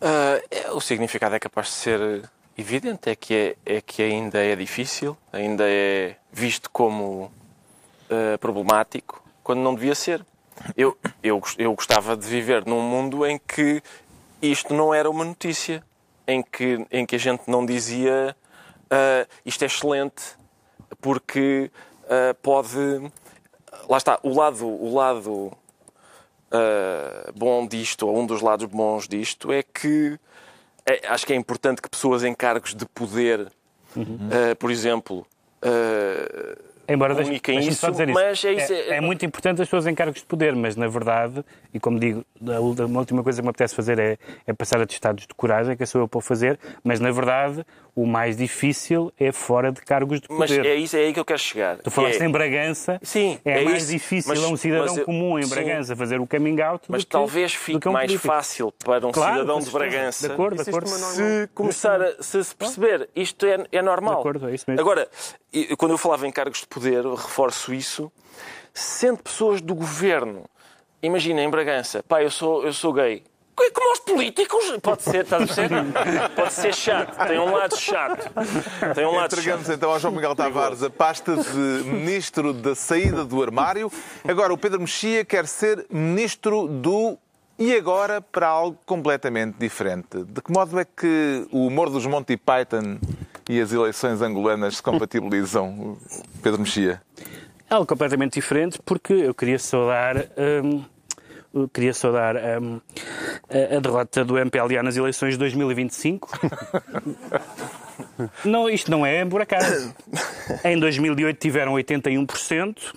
É, 0.00 0.70
o 0.70 0.80
significado 0.80 1.34
é 1.34 1.38
capaz 1.38 1.68
de 1.68 1.72
ser 1.72 2.30
evidente, 2.56 3.10
é 3.10 3.16
que, 3.16 3.56
é, 3.66 3.76
é 3.76 3.80
que 3.80 4.02
ainda 4.02 4.38
é 4.38 4.54
difícil, 4.54 5.16
ainda 5.32 5.64
é 5.66 6.16
visto 6.30 6.70
como 6.70 7.32
ah, 8.10 8.38
problemático, 8.38 9.22
quando 9.42 9.60
não 9.60 9.74
devia 9.74 9.94
ser. 9.94 10.24
Eu, 10.76 10.96
eu, 11.22 11.40
eu 11.56 11.72
gostava 11.74 12.16
de 12.16 12.26
viver 12.26 12.66
num 12.66 12.80
mundo 12.80 13.24
em 13.24 13.38
que 13.38 13.82
isto 14.42 14.74
não 14.74 14.92
era 14.92 15.08
uma 15.08 15.24
notícia, 15.24 15.84
em 16.28 16.42
que, 16.42 16.86
em 16.92 17.04
que 17.04 17.16
a 17.16 17.18
gente 17.18 17.42
não 17.48 17.66
dizia 17.66 18.36
ah, 18.90 19.26
isto 19.44 19.62
é 19.62 19.66
excelente, 19.66 20.22
porque 21.00 21.70
ah, 22.08 22.34
pode. 22.42 22.78
Lá 23.88 23.96
está, 23.96 24.18
o 24.22 24.34
lado, 24.34 24.66
o 24.66 24.94
lado 24.94 25.52
uh, 26.52 27.32
bom 27.34 27.66
disto, 27.66 28.06
ou 28.06 28.18
um 28.18 28.26
dos 28.26 28.42
lados 28.42 28.66
bons 28.66 29.08
disto, 29.08 29.50
é 29.50 29.62
que 29.62 30.18
é- 30.84 31.06
acho 31.08 31.26
que 31.26 31.32
é 31.32 31.36
importante 31.36 31.80
que 31.80 31.88
pessoas 31.88 32.22
em 32.22 32.34
cargos 32.34 32.74
de 32.74 32.84
poder, 32.84 33.50
uh, 33.96 34.56
por 34.58 34.70
exemplo, 34.70 35.26
uh, 35.64 36.62
Embora 36.88 37.14
deixe-me 37.14 37.38
só 37.74 37.88
isso, 37.88 37.90
dizer 37.90 38.08
mas 38.08 38.44
é 38.44 38.52
isso, 38.54 38.72
É, 38.72 38.76
é- 38.76 38.96
é 38.96 39.00
muito 39.00 39.24
importante 39.26 39.60
as 39.60 39.68
pessoas 39.68 39.86
em 39.86 39.94
cargos 39.94 40.20
de 40.20 40.26
poder, 40.26 40.54
mas 40.56 40.74
na 40.74 40.88
verdade, 40.88 41.44
e 41.72 41.78
como 41.78 41.98
digo, 42.00 42.24
a 42.50 42.58
última 42.60 43.22
coisa 43.22 43.40
que 43.40 43.44
me 43.44 43.50
apetece 43.50 43.74
fazer 43.74 43.98
é, 43.98 44.16
é 44.46 44.52
passar 44.54 44.80
a 44.80 44.86
testados 44.86 45.26
de 45.26 45.34
coragem, 45.34 45.76
que 45.76 45.84
sou 45.84 46.00
eu 46.00 46.08
para 46.08 46.18
o 46.18 46.20
fazer, 46.22 46.58
mas 46.82 46.98
na 47.00 47.10
verdade 47.10 47.64
o 47.94 48.06
mais 48.06 48.36
difícil 48.36 49.12
é 49.18 49.32
fora 49.32 49.72
de 49.72 49.80
cargos 49.82 50.20
de 50.20 50.28
mas 50.30 50.48
poder. 50.50 50.64
é 50.66 50.76
isso, 50.76 50.96
é 50.96 51.00
aí 51.00 51.12
que 51.12 51.18
eu 51.18 51.24
quero 51.24 51.38
chegar. 51.40 51.78
Tu 51.78 51.90
falaste 51.90 52.22
É- 52.22 52.24
em 52.26 52.30
Bragança, 52.30 52.98
Sim, 53.02 53.38
é, 53.44 53.60
é 53.60 53.64
mais 53.64 53.82
isso. 53.82 53.92
difícil 53.92 54.32
Mas- 54.34 54.44
a 54.44 54.48
um 54.48 54.56
cidadão 54.56 54.86
mas 54.86 54.96
eu- 54.98 55.04
comum 55.04 55.36
em 55.38 55.42
sim. 55.42 55.50
Bragança 55.50 55.96
fazer 55.96 56.20
o 56.20 56.26
coming 56.26 56.60
out 56.60 56.84
Mas 56.88 57.02
do 57.02 57.06
que, 57.06 57.10
talvez 57.12 57.52
do 57.52 57.58
fique 57.58 57.80
que 57.80 57.88
um 57.88 57.92
mais 57.92 58.06
político. 58.06 58.26
fácil 58.32 58.72
para 58.84 59.04
um 59.06 59.10
Claro, 59.10 59.32
cidadão 59.40 59.58
de. 59.58 59.70
Bragança 59.70 60.26
De 60.28 60.32
acordo, 60.32 60.54
de 60.54 60.60
Existe 60.62 60.76
acordo. 60.76 60.88
se 60.88 61.48
começar 61.54 62.00
a 62.00 62.22
se, 62.22 62.42
se 62.44 62.54
perceber 62.54 63.08
isto 63.16 63.44
é, 63.44 63.66
é 63.72 63.82
normal. 63.82 64.14
De 64.14 64.20
acordo, 64.20 64.48
é 64.48 64.54
isso 64.54 64.64
mesmo. 64.68 64.80
Agora, 64.80 65.08
quando 65.76 65.90
eu 65.92 65.98
falava 65.98 66.26
em 66.26 66.30
cargos 66.30 66.60
de 66.60 66.66
poder, 66.68 66.77
eu 66.86 67.14
reforço 67.14 67.72
isso, 67.74 68.10
sendo 68.72 69.18
pessoas 69.22 69.60
do 69.60 69.74
governo. 69.74 70.44
Imagina 71.02 71.40
em 71.42 71.50
Bragança, 71.50 72.02
pá, 72.02 72.22
eu 72.22 72.30
sou, 72.30 72.64
eu 72.64 72.72
sou 72.72 72.92
gay. 72.92 73.22
Co- 73.54 73.70
Como 73.72 73.92
os 73.92 73.98
políticos, 74.00 74.64
pode 74.82 75.02
ser, 75.02 75.24
estás 75.24 75.42
a 75.42 75.46
perceber? 75.46 75.84
Pode 76.36 76.52
ser 76.52 76.72
chato, 76.74 77.26
tem 77.26 77.38
um 77.40 77.52
lado 77.52 77.76
chato. 77.76 78.30
Tem 78.94 79.04
um 79.06 79.12
lado 79.16 79.26
Entregamos 79.26 79.66
chato. 79.66 79.76
então 79.76 79.90
ao 79.90 79.98
João 79.98 80.14
Miguel 80.14 80.34
Tavares 80.36 80.82
a 80.82 80.90
pasta 80.90 81.36
de 81.36 81.58
Ministro 81.84 82.52
da 82.52 82.74
Saída 82.76 83.24
do 83.24 83.42
Armário. 83.42 83.90
Agora, 84.26 84.52
o 84.52 84.58
Pedro 84.58 84.80
Mexia 84.80 85.24
quer 85.24 85.46
ser 85.46 85.84
Ministro 85.90 86.68
do. 86.68 87.18
E 87.60 87.74
agora 87.74 88.20
para 88.20 88.46
algo 88.46 88.78
completamente 88.86 89.56
diferente. 89.58 90.22
De 90.24 90.40
que 90.40 90.52
modo 90.52 90.78
é 90.78 90.84
que 90.84 91.44
o 91.50 91.66
humor 91.66 91.90
dos 91.90 92.06
Monty 92.06 92.36
Python 92.36 92.98
e 93.48 93.60
as 93.60 93.72
eleições 93.72 94.20
angolanas 94.20 94.76
se 94.76 94.82
compatibilizam, 94.82 95.96
Pedro 96.42 96.60
Mexia? 96.60 97.00
É 97.70 97.74
algo 97.74 97.86
completamente 97.86 98.34
diferente 98.34 98.78
porque 98.84 99.12
eu 99.12 99.34
queria 99.34 99.58
saudar. 99.58 100.16
hum, 100.64 100.84
eu 101.52 101.68
queria 101.68 101.94
saudar 101.94 102.36
hum, 102.36 102.80
a, 103.48 103.76
a 103.76 103.80
derrota 103.80 104.24
do 104.24 104.38
MPLA 104.38 104.82
nas 104.82 104.96
eleições 104.96 105.32
de 105.32 105.38
2025. 105.38 106.38
não, 108.44 108.68
isto 108.68 108.90
não 108.90 109.04
é 109.04 109.24
por 109.24 109.40
acaso. 109.40 109.94
Em 110.64 110.78
2008 110.78 111.38
tiveram 111.38 111.74
81%, 111.74 112.94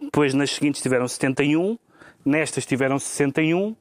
depois 0.00 0.34
nas 0.34 0.50
seguintes 0.50 0.80
tiveram 0.80 1.06
71%, 1.06 1.78
nestas 2.24 2.66
tiveram 2.66 2.96
61%, 2.96 3.76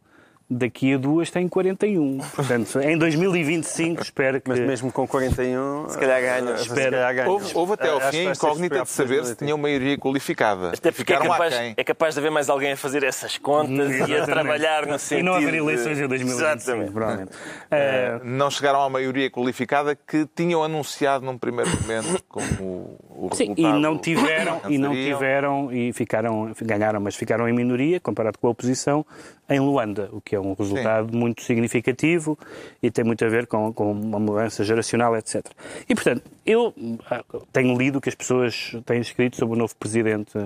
daqui 0.49 0.93
a 0.93 0.97
duas 0.97 1.29
têm 1.31 1.47
41%. 1.49 2.21
Portanto, 2.35 2.79
em 2.81 2.97
2025 2.97 4.01
espero 4.01 4.39
que. 4.41 4.49
Mas 4.49 4.59
mesmo 4.59 4.91
com 4.91 5.07
41... 5.07 5.89
Se 5.89 5.97
calhar 5.97 6.21
ganham. 6.21 6.57
se 6.57 6.67
Espera. 6.67 7.29
Houve, 7.29 7.51
houve 7.55 7.73
até 7.73 7.89
ao 7.89 7.99
fim 8.01 8.27
a 8.27 8.31
incógnita 8.31 8.81
de 8.83 8.89
saber 8.89 9.25
se 9.25 9.35
tinham 9.35 9.57
maioria 9.57 9.97
qualificada. 9.97 10.69
Até 10.69 10.91
porque 10.91 11.13
é 11.13 11.15
Ficaram 11.17 11.31
capaz, 11.31 11.53
aquém. 11.53 11.73
é 11.77 11.83
capaz 11.83 12.13
de 12.15 12.19
haver 12.19 12.31
mais 12.31 12.49
alguém 12.49 12.71
a 12.73 12.77
fazer 12.77 13.03
essas 13.03 13.37
contas 13.37 13.89
e 13.91 13.93
a 13.93 14.05
Exatamente. 14.05 14.25
trabalhar 14.25 14.85
no 14.85 14.99
sentido 14.99 15.19
E 15.19 15.23
não 15.23 15.33
haver 15.35 15.51
de- 15.51 15.57
eleições 15.57 15.99
em 15.99 16.07
2025, 16.07 16.91
Exatamente. 16.91 17.31
Eh, 17.71 18.19
Não 18.23 18.49
chegaram 18.51 18.81
à 18.81 18.89
maioria 18.89 19.29
qualificada 19.29 19.95
que 19.95 20.27
tinham 20.35 20.63
anunciado 20.63 21.25
num 21.25 21.37
primeiro 21.37 21.71
momento 21.81 22.23
como 22.27 22.97
o 23.17 23.29
Sim, 23.34 23.53
resultado. 23.53 23.77
e 23.77 23.81
não 23.81 23.98
tiveram, 23.98 24.62
e 24.69 24.77
não 24.77 24.93
tiveram, 24.93 25.72
e 25.72 25.93
ficaram, 25.93 26.51
ganharam, 26.62 27.00
mas 27.00 27.15
ficaram 27.15 27.48
em 27.48 27.53
minoria, 27.53 28.00
comparado 28.00 28.38
com 28.38 28.48
a 28.48 28.50
oposição, 28.51 29.05
em 29.50 29.60
Luanda, 29.60 30.10
o 30.12 30.19
que 30.19 30.36
é 30.36 30.39
um 30.39 30.53
resultado 30.53 31.15
muito 31.15 31.41
significativo 31.43 32.38
e 32.81 32.91
tem 32.91 33.05
muito 33.05 33.24
a 33.24 33.29
ver 33.29 33.48
com, 33.48 33.72
com 33.72 33.91
uma 33.91 34.19
mudança 34.19 34.63
geracional, 34.63 35.15
etc. 35.15 35.45
E, 35.88 35.95
portanto, 35.95 36.24
eu 36.45 36.74
ah, 37.10 37.24
tenho 37.53 37.77
lido 37.77 38.00
o 38.00 38.01
que 38.01 38.10
as 38.10 38.15
pessoas 38.15 38.75
têm 38.86 39.00
escrito 39.00 39.38
sobre 39.38 39.55
o 39.55 39.57
novo 39.57 39.75
presidente 39.75 40.38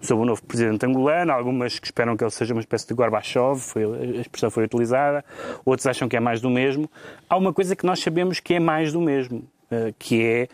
sobre 0.00 0.24
o 0.24 0.26
novo 0.26 0.42
presidente 0.42 0.86
angolano, 0.86 1.30
algumas 1.30 1.78
que 1.78 1.86
esperam 1.86 2.16
que 2.16 2.24
ele 2.24 2.30
seja 2.30 2.54
uma 2.54 2.60
espécie 2.60 2.88
de 2.88 2.94
Gorbachev, 2.94 3.58
foi, 3.58 3.84
a 3.84 4.20
expressão 4.20 4.50
foi 4.50 4.64
utilizada, 4.64 5.22
outros 5.64 5.86
acham 5.86 6.08
que 6.08 6.16
é 6.16 6.20
mais 6.20 6.40
do 6.40 6.48
mesmo. 6.48 6.90
Há 7.28 7.36
uma 7.36 7.52
coisa 7.52 7.76
que 7.76 7.84
nós 7.84 8.00
sabemos 8.00 8.40
que 8.40 8.54
é 8.54 8.60
mais 8.60 8.92
do 8.92 9.00
mesmo, 9.00 9.44
que 9.98 10.24
é 10.24 10.48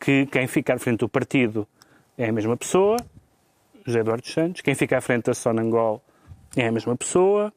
que 0.00 0.26
quem 0.26 0.46
fica 0.46 0.74
à 0.74 0.78
frente 0.78 1.00
do 1.00 1.08
partido 1.08 1.66
é 2.16 2.28
a 2.28 2.32
mesma 2.32 2.56
pessoa, 2.56 2.96
José 3.84 4.00
Eduardo 4.00 4.26
Santos, 4.26 4.60
quem 4.60 4.74
fica 4.74 4.98
à 4.98 5.00
frente 5.00 5.24
da 5.24 5.34
Sonangol 5.34 6.02
é 6.56 6.66
a 6.66 6.72
mesma 6.72 6.96
pessoa, 6.96 7.52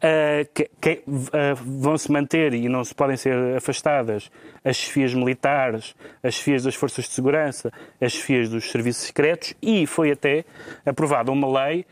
eh, 0.00 0.46
eh, 0.84 1.54
vão 1.54 1.96
se 1.96 2.10
manter 2.10 2.52
e 2.54 2.68
não 2.68 2.82
se 2.84 2.94
podem 2.94 3.16
ser 3.16 3.56
afastadas 3.56 4.30
as 4.64 4.76
chefias 4.76 5.14
militares, 5.14 5.94
as 6.22 6.34
chefias 6.34 6.64
das 6.64 6.74
forças 6.74 7.04
de 7.04 7.12
segurança, 7.12 7.72
as 8.00 8.12
chefias 8.12 8.48
dos 8.48 8.70
serviços 8.70 9.04
secretos 9.04 9.54
e 9.62 9.86
foi 9.86 10.10
até 10.10 10.44
aprovada 10.84 11.30
uma 11.30 11.66
lei, 11.66 11.86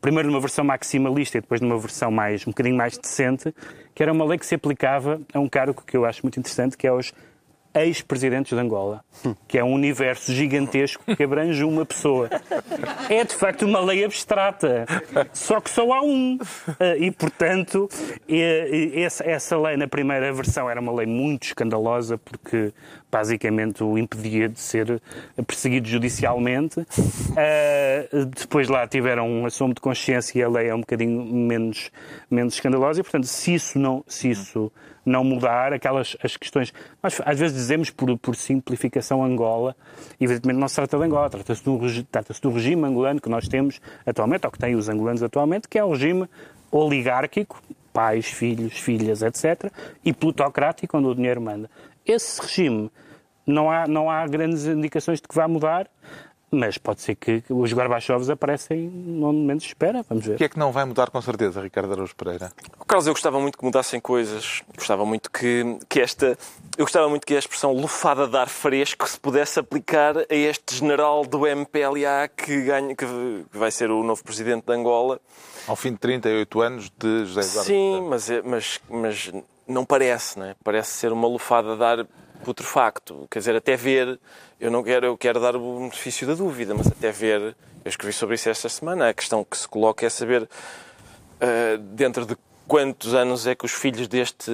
primeiro 0.00 0.28
numa 0.30 0.40
versão 0.40 0.64
maximalista 0.64 1.38
e 1.38 1.40
depois 1.40 1.60
numa 1.60 1.78
versão 1.78 2.10
mais 2.10 2.46
um 2.46 2.50
bocadinho 2.50 2.76
mais 2.76 2.96
decente, 2.96 3.52
que 3.94 4.02
era 4.02 4.12
uma 4.12 4.24
lei 4.24 4.38
que 4.38 4.46
se 4.46 4.54
aplicava 4.54 5.20
a 5.34 5.40
um 5.40 5.48
cargo 5.48 5.82
que 5.84 5.96
eu 5.96 6.04
acho 6.04 6.22
muito 6.22 6.38
interessante, 6.38 6.76
que 6.76 6.86
é 6.86 6.92
os 6.92 7.12
ex-presidentes 7.84 8.52
de 8.56 8.62
Angola, 8.62 9.04
que 9.48 9.58
é 9.58 9.64
um 9.64 9.72
universo 9.72 10.32
gigantesco 10.32 11.02
que 11.16 11.22
abrange 11.22 11.62
uma 11.64 11.84
pessoa. 11.84 12.28
É 13.08 13.24
de 13.24 13.34
facto 13.34 13.62
uma 13.64 13.80
lei 13.80 14.04
abstrata, 14.04 14.86
só 15.32 15.60
que 15.60 15.70
só 15.70 15.92
há 15.92 16.02
um. 16.02 16.38
Eh, 16.80 16.96
E, 17.06 17.10
portanto, 17.10 17.88
e- 18.28 18.92
e 18.96 19.00
essa, 19.02 19.24
essa 19.24 19.58
lei 19.58 19.76
na 19.76 19.86
primeira 19.88 20.32
versão 20.32 20.68
era 20.70 20.80
uma 20.80 20.92
lei 20.92 21.06
muito 21.06 21.44
escandalosa, 21.44 22.18
porque 22.18 22.72
basicamente 23.16 23.82
o 23.82 23.96
impedia 23.96 24.46
de 24.46 24.60
ser 24.60 25.00
perseguido 25.46 25.88
judicialmente. 25.88 26.86
Eh, 27.34 28.08
depois 28.38 28.68
lá 28.68 28.86
tiveram 28.86 29.26
um 29.26 29.46
assomo 29.46 29.72
de 29.72 29.80
consciência 29.80 30.38
e 30.38 30.42
a 30.42 30.48
lei 30.48 30.68
é 30.68 30.74
um 30.74 30.80
bocadinho 30.80 31.24
menos, 31.24 31.90
menos 32.30 32.54
escandalosa. 32.54 33.00
E, 33.00 33.02
portanto, 33.02 33.26
se 33.26 33.54
isso 33.54 33.78
não. 33.78 34.04
Se 34.06 34.28
isso 34.30 34.70
não 35.04 35.22
mudar 35.22 35.72
aquelas 35.72 36.16
as 36.20 36.36
questões. 36.36 36.74
Nós 37.00 37.20
às 37.24 37.38
vezes 37.38 37.56
dizemos 37.56 37.90
por, 37.90 38.18
por 38.18 38.34
simplificação 38.34 39.24
Angola, 39.24 39.76
evidentemente 40.20 40.58
não 40.58 40.66
se 40.66 40.74
trata 40.74 40.98
de 40.98 41.04
Angola, 41.04 41.30
trata-se 41.30 41.62
do, 41.62 41.78
trata-se 42.10 42.42
do 42.42 42.50
regime 42.50 42.84
angolano 42.84 43.20
que 43.20 43.28
nós 43.28 43.46
temos 43.46 43.80
atualmente, 44.04 44.44
ou 44.44 44.50
que 44.50 44.58
têm 44.58 44.74
os 44.74 44.88
angolanos 44.88 45.22
atualmente, 45.22 45.68
que 45.68 45.78
é 45.78 45.84
o 45.84 45.92
regime 45.92 46.28
oligárquico, 46.72 47.62
pais, 47.92 48.26
filhos, 48.26 48.76
filhas, 48.76 49.22
etc., 49.22 49.70
e 50.04 50.12
plutocrático, 50.12 50.98
onde 50.98 51.06
o 51.06 51.14
dinheiro 51.14 51.40
manda. 51.40 51.70
Esse 52.04 52.42
regime 52.42 52.90
não 53.46 53.70
há, 53.70 53.86
não 53.86 54.10
há 54.10 54.26
grandes 54.26 54.66
indicações 54.66 55.20
de 55.20 55.28
que 55.28 55.34
vá 55.34 55.46
mudar, 55.46 55.88
mas 56.50 56.78
pode 56.78 57.00
ser 57.00 57.16
que 57.16 57.42
os 57.50 57.72
Gorbachevs 57.72 58.30
aparecem 58.30 58.88
onde 59.22 59.38
menos 59.40 59.64
espera, 59.64 60.04
vamos 60.08 60.24
ver. 60.24 60.34
O 60.34 60.36
que 60.38 60.44
é 60.44 60.48
que 60.48 60.58
não 60.58 60.70
vai 60.70 60.84
mudar 60.84 61.10
com 61.10 61.20
certeza, 61.20 61.60
Ricardo 61.60 61.92
Araújo 61.92 62.14
Pereira? 62.14 62.52
Carlos, 62.86 63.06
eu 63.06 63.12
gostava 63.12 63.40
muito 63.40 63.58
que 63.58 63.64
mudassem 63.64 64.00
coisas. 64.00 64.62
Gostava 64.76 65.04
muito 65.04 65.30
que, 65.30 65.76
que 65.88 66.00
esta. 66.00 66.38
Eu 66.78 66.84
gostava 66.84 67.08
muito 67.08 67.26
que 67.26 67.34
a 67.34 67.38
expressão 67.38 67.72
lufada 67.72 68.28
de 68.28 68.36
ar 68.36 68.48
fresco 68.48 69.08
se 69.08 69.18
pudesse 69.18 69.58
aplicar 69.58 70.16
a 70.18 70.24
este 70.34 70.76
general 70.76 71.26
do 71.26 71.46
MPLA 71.46 72.28
que, 72.34 72.62
ganha, 72.62 72.94
que 72.94 73.04
vai 73.52 73.70
ser 73.72 73.90
o 73.90 74.04
novo 74.04 74.22
presidente 74.22 74.64
de 74.66 74.72
Angola. 74.72 75.20
Ao 75.66 75.74
fim 75.74 75.92
de 75.92 75.98
38 75.98 76.60
anos 76.60 76.90
de 76.96 77.24
José 77.24 77.40
Eduardo 77.40 77.64
Sim, 77.66 78.06
mas, 78.08 78.30
é- 78.30 78.42
mas, 78.42 78.80
mas 78.88 79.32
não 79.66 79.84
parece, 79.84 80.38
não 80.38 80.46
é? 80.46 80.54
Parece 80.62 80.90
ser 80.92 81.12
uma 81.12 81.26
lufada 81.26 81.76
de 81.76 81.82
ar 81.82 82.06
putrefacto. 82.44 83.26
Quer 83.30 83.40
dizer, 83.40 83.56
até 83.56 83.76
ver, 83.76 84.18
eu 84.60 84.70
não 84.70 84.82
quero, 84.82 85.06
eu 85.06 85.16
quero 85.16 85.40
dar 85.40 85.56
o 85.56 85.78
benefício 85.80 86.26
da 86.26 86.34
dúvida, 86.34 86.74
mas 86.74 86.86
até 86.86 87.10
ver, 87.10 87.40
eu 87.84 87.88
escrevi 87.88 88.12
sobre 88.12 88.34
isso 88.34 88.48
esta 88.48 88.68
semana, 88.68 89.08
a 89.08 89.14
questão 89.14 89.44
que 89.44 89.56
se 89.56 89.68
coloca 89.68 90.04
é 90.04 90.08
saber 90.08 90.48
ah, 91.40 91.78
dentro 91.80 92.24
de 92.26 92.36
quantos 92.66 93.14
anos 93.14 93.46
é 93.46 93.54
que 93.54 93.64
os 93.64 93.72
filhos 93.72 94.08
deste 94.08 94.50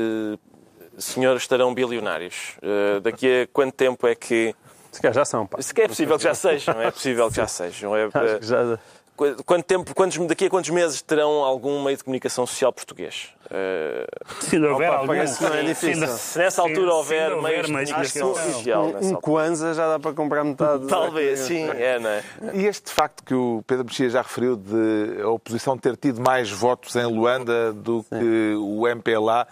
senhor 0.99 1.37
estarão 1.37 1.75
bilionários. 1.75 2.57
Ah, 2.63 3.01
daqui 3.01 3.43
a 3.43 3.47
quanto 3.47 3.75
tempo 3.75 4.07
é 4.07 4.15
que. 4.15 4.55
Se 4.91 5.01
calhar 5.01 5.15
já 5.15 5.25
são, 5.25 5.47
pá. 5.47 5.61
Se 5.63 5.73
é 5.81 5.89
possível 5.89 6.17
que 6.19 6.25
já 6.25 6.35
sejam, 6.35 6.81
é 6.81 6.91
possível 6.91 7.29
que 7.29 7.37
já 7.37 7.47
sejam. 7.47 7.97
É, 7.97 8.05
Acho 8.05 8.39
que 8.39 8.47
já... 8.47 8.79
Qu- 9.17 9.45
Quanto 9.45 9.65
tempo, 9.65 9.95
quantos, 9.95 10.17
daqui 10.27 10.47
a 10.47 10.51
quantos 10.51 10.71
meses 10.71 11.03
terão 11.03 11.45
algum 11.45 11.83
meio 11.83 11.97
de 11.97 12.03
comunicação 12.03 12.47
social 12.47 12.73
português? 12.73 13.29
Eh, 13.51 14.07
Se 14.41 14.59
houver 14.59 14.89
Opa, 14.89 14.99
algum. 15.01 15.13
não 15.15 15.21
é 15.21 15.27
se 15.27 15.65
difícil. 15.65 15.89
ainda- 15.91 16.07
se 16.09 16.39
nessa 16.39 16.51
se- 16.55 16.61
altura 16.69 16.87
se 16.91 16.97
houver 16.97 17.43
meios 17.43 17.67
de 17.67 17.73
meios 17.73 17.89
de 17.89 17.95
comunicação 17.95 18.35
social, 18.35 18.87
Um, 19.03 19.09
um. 19.11 19.15
Kwanza 19.17 19.75
já 19.75 19.87
dá 19.89 19.99
para 19.99 20.13
comprar 20.15 20.43
metade. 20.45 20.87
talvez, 20.89 21.41
sim, 21.41 21.69
é, 21.69 21.99
não 21.99 22.09
é? 22.11 22.23
E 22.55 22.65
este 22.67 22.91
facto 22.91 23.23
que 23.23 23.35
o 23.35 23.63
Pedro 23.67 23.85
Mexia 23.85 24.09
já 24.09 24.23
referiu 24.23 24.57
de 24.57 25.21
a 25.23 25.29
oposição 25.29 25.77
ter 25.77 25.95
tido 25.97 26.21
mais 26.21 26.51
votos 26.51 26.97
em 26.97 27.05
Luanda 27.05 27.73
do 27.75 28.05
que 28.05 28.55
o 28.59 28.89
MPLA, 28.89 29.47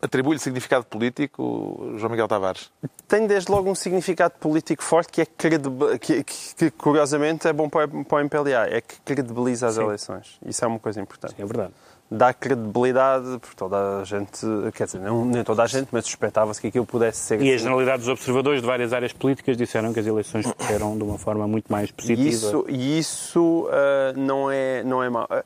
atribui-lhe 0.00 0.38
significado 0.38 0.84
político, 0.86 1.92
João 1.96 2.10
Miguel 2.10 2.28
Tavares? 2.28 2.70
Tem 3.06 3.26
desde 3.26 3.50
logo 3.50 3.70
um 3.70 3.74
significado 3.74 4.34
político 4.38 4.82
forte 4.82 5.10
que 5.12 5.20
é 5.22 5.26
credibil... 5.26 5.98
que, 5.98 6.22
que- 6.24 6.54
que, 6.56 6.70
curiosamente 6.70 7.46
é 7.48 7.52
bom 7.52 7.68
para, 7.68 7.86
o- 7.86 8.04
para 8.04 8.18
o 8.18 8.20
MPLA, 8.20 8.66
é 8.68 8.80
que 8.80 9.00
credibiliza 9.04 9.66
as 9.66 9.76
eleições. 9.76 10.38
Isso 10.44 10.64
é 10.64 10.68
uma 10.68 10.78
coisa 10.78 11.00
importante. 11.00 11.34
É 11.38 11.44
verdade. 11.44 11.72
Dá 12.10 12.32
credibilidade, 12.32 13.38
porque 13.38 13.54
toda 13.54 13.98
a 14.00 14.04
gente, 14.04 14.40
quer 14.74 14.86
dizer, 14.86 14.98
não, 15.00 15.26
nem 15.26 15.44
toda 15.44 15.62
a 15.62 15.66
gente, 15.66 15.88
mas 15.92 16.06
suspeitava-se 16.06 16.58
que 16.58 16.68
aquilo 16.68 16.86
pudesse 16.86 17.18
ser 17.20 17.42
E 17.42 17.52
a 17.52 17.56
generalidade 17.58 17.98
dos 17.98 18.08
observadores 18.08 18.62
de 18.62 18.66
várias 18.66 18.94
áreas 18.94 19.12
políticas 19.12 19.58
disseram 19.58 19.92
que 19.92 20.00
as 20.00 20.06
eleições 20.06 20.46
correram 20.50 20.96
de 20.96 21.02
uma 21.04 21.18
forma 21.18 21.46
muito 21.46 21.70
mais 21.70 21.90
positiva. 21.90 22.22
E 22.22 22.28
isso, 22.30 22.64
e 22.66 22.98
isso 22.98 23.68
ah, 23.70 24.14
não, 24.16 24.50
é, 24.50 24.82
não 24.84 25.02
é 25.02 25.10
mau. 25.10 25.26
Ah, 25.28 25.44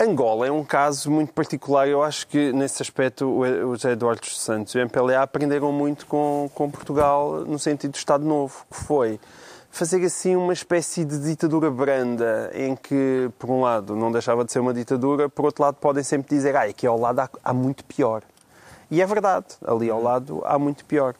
Angola 0.00 0.46
é 0.46 0.50
um 0.50 0.64
caso 0.64 1.10
muito 1.10 1.30
particular. 1.34 1.86
Eu 1.86 2.02
acho 2.02 2.26
que, 2.26 2.54
nesse 2.54 2.82
aspecto, 2.82 3.26
o 3.26 3.40
o 3.40 3.76
José 3.76 3.92
Eduardo 3.92 4.22
dos 4.22 4.40
Santos 4.40 4.74
e 4.74 4.78
o 4.78 4.80
MPLA 4.80 5.20
aprenderam 5.20 5.70
muito 5.70 6.06
com, 6.06 6.50
com 6.54 6.70
Portugal 6.70 7.44
no 7.44 7.58
sentido 7.58 7.90
do 7.90 7.96
Estado 7.96 8.24
Novo, 8.24 8.64
que 8.70 8.76
foi 8.78 9.20
fazer 9.70 10.02
assim 10.04 10.34
uma 10.36 10.54
espécie 10.54 11.04
de 11.04 11.18
ditadura 11.20 11.70
branda, 11.70 12.50
em 12.54 12.74
que, 12.74 13.30
por 13.38 13.50
um 13.50 13.60
lado, 13.60 13.94
não 13.94 14.10
deixava 14.10 14.42
de 14.42 14.50
ser 14.50 14.60
uma 14.60 14.72
ditadura, 14.72 15.28
por 15.28 15.44
outro 15.44 15.62
lado, 15.62 15.74
podem 15.74 16.02
sempre 16.02 16.34
dizer 16.34 16.56
ah, 16.56 16.62
aqui 16.62 16.86
ao 16.86 16.98
lado 16.98 17.20
há, 17.20 17.30
há 17.44 17.52
muito 17.52 17.84
pior. 17.84 18.22
E 18.90 19.00
é 19.00 19.06
verdade, 19.06 19.46
ali 19.66 19.88
ao 19.90 20.02
lado 20.02 20.42
há 20.44 20.58
muito 20.58 20.84
pior. 20.84 21.14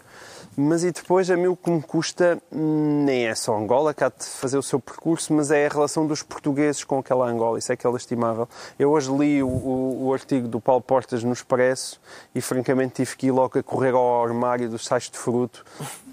Mas 0.57 0.83
e 0.83 0.91
depois, 0.91 1.31
a 1.31 1.37
mim 1.37 1.47
o 1.47 1.57
que 1.57 1.71
me 1.71 1.81
custa 1.81 2.37
hum, 2.53 3.05
nem 3.07 3.29
é 3.29 3.35
só 3.37 3.57
Angola, 3.57 3.95
que 3.95 4.03
há 4.03 4.09
de 4.09 4.25
fazer 4.25 4.59
o 4.59 4.63
seu 4.63 4.81
percurso, 4.81 5.33
mas 5.33 5.51
é 5.53 5.65
a 5.65 5.69
relação 5.69 6.05
dos 6.07 6.23
portugueses 6.25 6.83
com 6.83 6.99
aquela 6.99 7.25
Angola. 7.27 7.59
Isso 7.59 7.73
é 7.73 7.77
que 7.77 7.87
é 7.87 7.91
lastimável. 7.91 8.49
Eu 8.77 8.91
hoje 8.91 9.11
li 9.17 9.43
o, 9.43 9.47
o- 9.49 10.07
o 10.09 10.13
artigo 10.13 10.49
do 10.49 10.61
Paulo 10.61 10.83
Portas 10.83 11.23
no 11.23 11.33
Expresso 11.33 12.01
e, 12.35 12.41
francamente, 12.41 12.95
tive 12.97 13.17
que 13.17 13.27
ir 13.29 13.31
logo 13.31 13.59
a 13.59 13.63
correr 13.63 13.95
ao 13.95 14.25
armário 14.25 14.69
dos 14.69 14.85
sais 14.85 15.05
de 15.09 15.17
fruto 15.17 15.65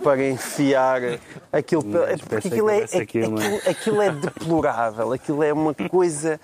para 0.03 0.23
enfiar 0.23 1.01
aquilo. 1.51 1.83
Mas 1.83 2.21
Porque 2.21 2.47
aquilo 2.47 2.69
é, 2.69 2.83
aquilo, 2.83 3.37
aquilo 3.67 4.01
é 4.03 4.11
deplorável, 4.11 5.11
aquilo 5.13 5.43
é 5.43 5.51
uma 5.51 5.73
coisa. 5.73 6.39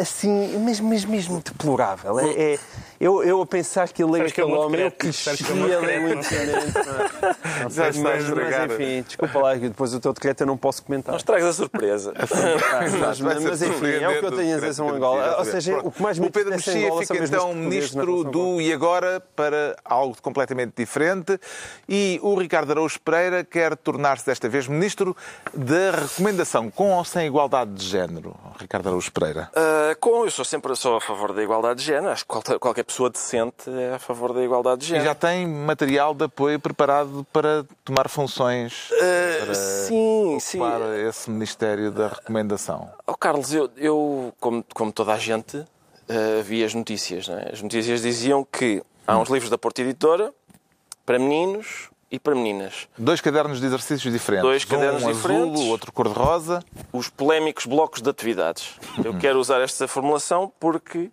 Assim, 0.00 0.58
mas, 0.64 0.80
mas 0.80 1.04
mesmo 1.04 1.42
deplorável. 1.42 2.18
É, 2.20 2.54
é- 2.54 2.58
eu, 2.98 3.22
eu 3.22 3.42
a 3.42 3.46
pensar 3.46 3.88
que 3.88 4.02
ele 4.02 4.20
é 4.20 4.26
aquele 4.26 4.52
homem, 4.52 4.80
eu 4.80 4.90
que 4.90 5.08
é 5.08 5.76
ali 5.76 6.00
muito 6.00 6.26
não 6.32 7.28
é? 7.28 7.36
Mas, 7.62 7.98
mas 7.98 8.70
enfim, 8.72 9.02
desculpa 9.02 9.38
lá, 9.38 9.54
que 9.54 9.68
depois 9.68 9.92
o 9.92 10.00
teu 10.00 10.12
decreto 10.12 10.42
eu 10.42 10.46
não 10.46 10.56
posso 10.56 10.82
comentar. 10.82 11.12
Não 11.12 11.16
estragas 11.16 11.48
a 11.48 11.52
surpresa. 11.52 12.12
Ah, 12.16 12.84
mas, 13.00 13.20
mas 13.20 13.62
enfim, 13.62 13.86
é 13.86 14.08
o 14.08 14.20
que 14.20 14.26
eu 14.26 14.32
tenho 14.32 14.52
a 14.52 14.54
dizer 14.56 14.74
sobre 14.74 14.96
Angola. 14.96 15.36
Ou 15.38 15.44
seja, 15.44 15.78
o 15.78 15.90
que 15.90 16.02
mais 16.02 16.18
me 16.18 16.26
O 16.26 16.30
Pedro 16.30 16.50
Mexia 16.50 16.90
fica 16.98 17.14
mesmo 17.14 17.36
então 17.36 17.54
ministro 17.54 18.24
do 18.24 18.60
E 18.60 18.72
Agora 18.72 19.20
para 19.34 19.76
algo 19.84 20.16
completamente 20.22 20.72
diferente 20.76 21.38
e 21.88 22.20
o 22.22 22.34
Ricardo 22.38 22.70
Araújo 22.70 23.00
Pereira 23.00 23.44
quer 23.44 23.76
tornar-se 23.76 24.26
desta 24.26 24.48
vez 24.48 24.68
ministro 24.68 25.16
da 25.52 25.90
recomendação 26.02 26.70
com 26.70 26.92
ou 26.92 27.04
sem 27.04 27.26
igualdade 27.26 27.72
de 27.72 27.84
género. 27.84 28.34
Ricardo 28.58 28.88
Araújo 28.88 29.10
Pereira. 29.12 29.50
Ah, 29.90 29.94
com, 29.94 30.24
eu 30.24 30.30
sou 30.30 30.44
sempre 30.44 30.74
sou 30.76 30.96
a 30.96 31.00
favor 31.00 31.32
da 31.32 31.42
igualdade 31.42 31.80
de 31.80 31.86
género. 31.86 32.10
Acho 32.12 32.24
que 32.26 32.58
qualquer, 32.58 32.84
pessoa 32.84 33.10
decente 33.10 33.68
é 33.70 33.94
a 33.94 33.98
favor 33.98 34.32
da 34.32 34.42
igualdade 34.42 34.80
de 34.80 34.86
E 34.86 34.88
género. 34.88 35.04
já 35.06 35.14
tem 35.14 35.46
material 35.46 36.14
de 36.14 36.24
apoio 36.24 36.58
preparado 36.58 37.26
para 37.32 37.64
tomar 37.84 38.08
funções 38.08 38.90
Ah, 38.92 39.54
sim, 39.54 40.38
sim. 40.40 40.58
para 40.58 40.98
esse 41.00 41.30
Ministério 41.30 41.90
da 41.90 42.08
Recomendação. 42.08 42.90
Oh, 43.06 43.14
Carlos, 43.16 43.52
eu, 43.52 43.70
eu, 43.76 44.32
como, 44.40 44.64
como 44.74 44.92
toda 44.92 45.12
a 45.12 45.18
gente, 45.18 45.58
ah, 46.08 46.42
vi 46.42 46.64
as 46.64 46.72
notícias. 46.74 47.28
é? 47.28 47.50
As 47.52 47.60
notícias 47.62 48.02
diziam 48.02 48.44
que 48.44 48.82
há 49.06 49.18
uns 49.18 49.28
livros 49.28 49.50
da 49.50 49.58
Porta 49.58 49.82
Editora 49.82 50.32
para 51.04 51.18
meninos 51.18 51.88
e 52.10 52.18
para 52.18 52.34
meninas. 52.34 52.88
Dois 52.96 53.20
cadernos 53.20 53.60
de 53.60 53.66
exercícios 53.66 54.12
diferentes. 54.12 54.48
Dois 54.48 54.64
cadernos 54.64 55.02
um 55.02 55.12
diferentes. 55.12 55.60
azul, 55.60 55.70
outro 55.70 55.92
cor-de-rosa. 55.92 56.62
Os 56.92 57.08
polémicos 57.08 57.66
blocos 57.66 58.00
de 58.00 58.08
atividades. 58.08 58.74
Eu 59.04 59.16
quero 59.18 59.38
usar 59.38 59.60
esta 59.60 59.88
formulação 59.88 60.52
porque 60.60 61.10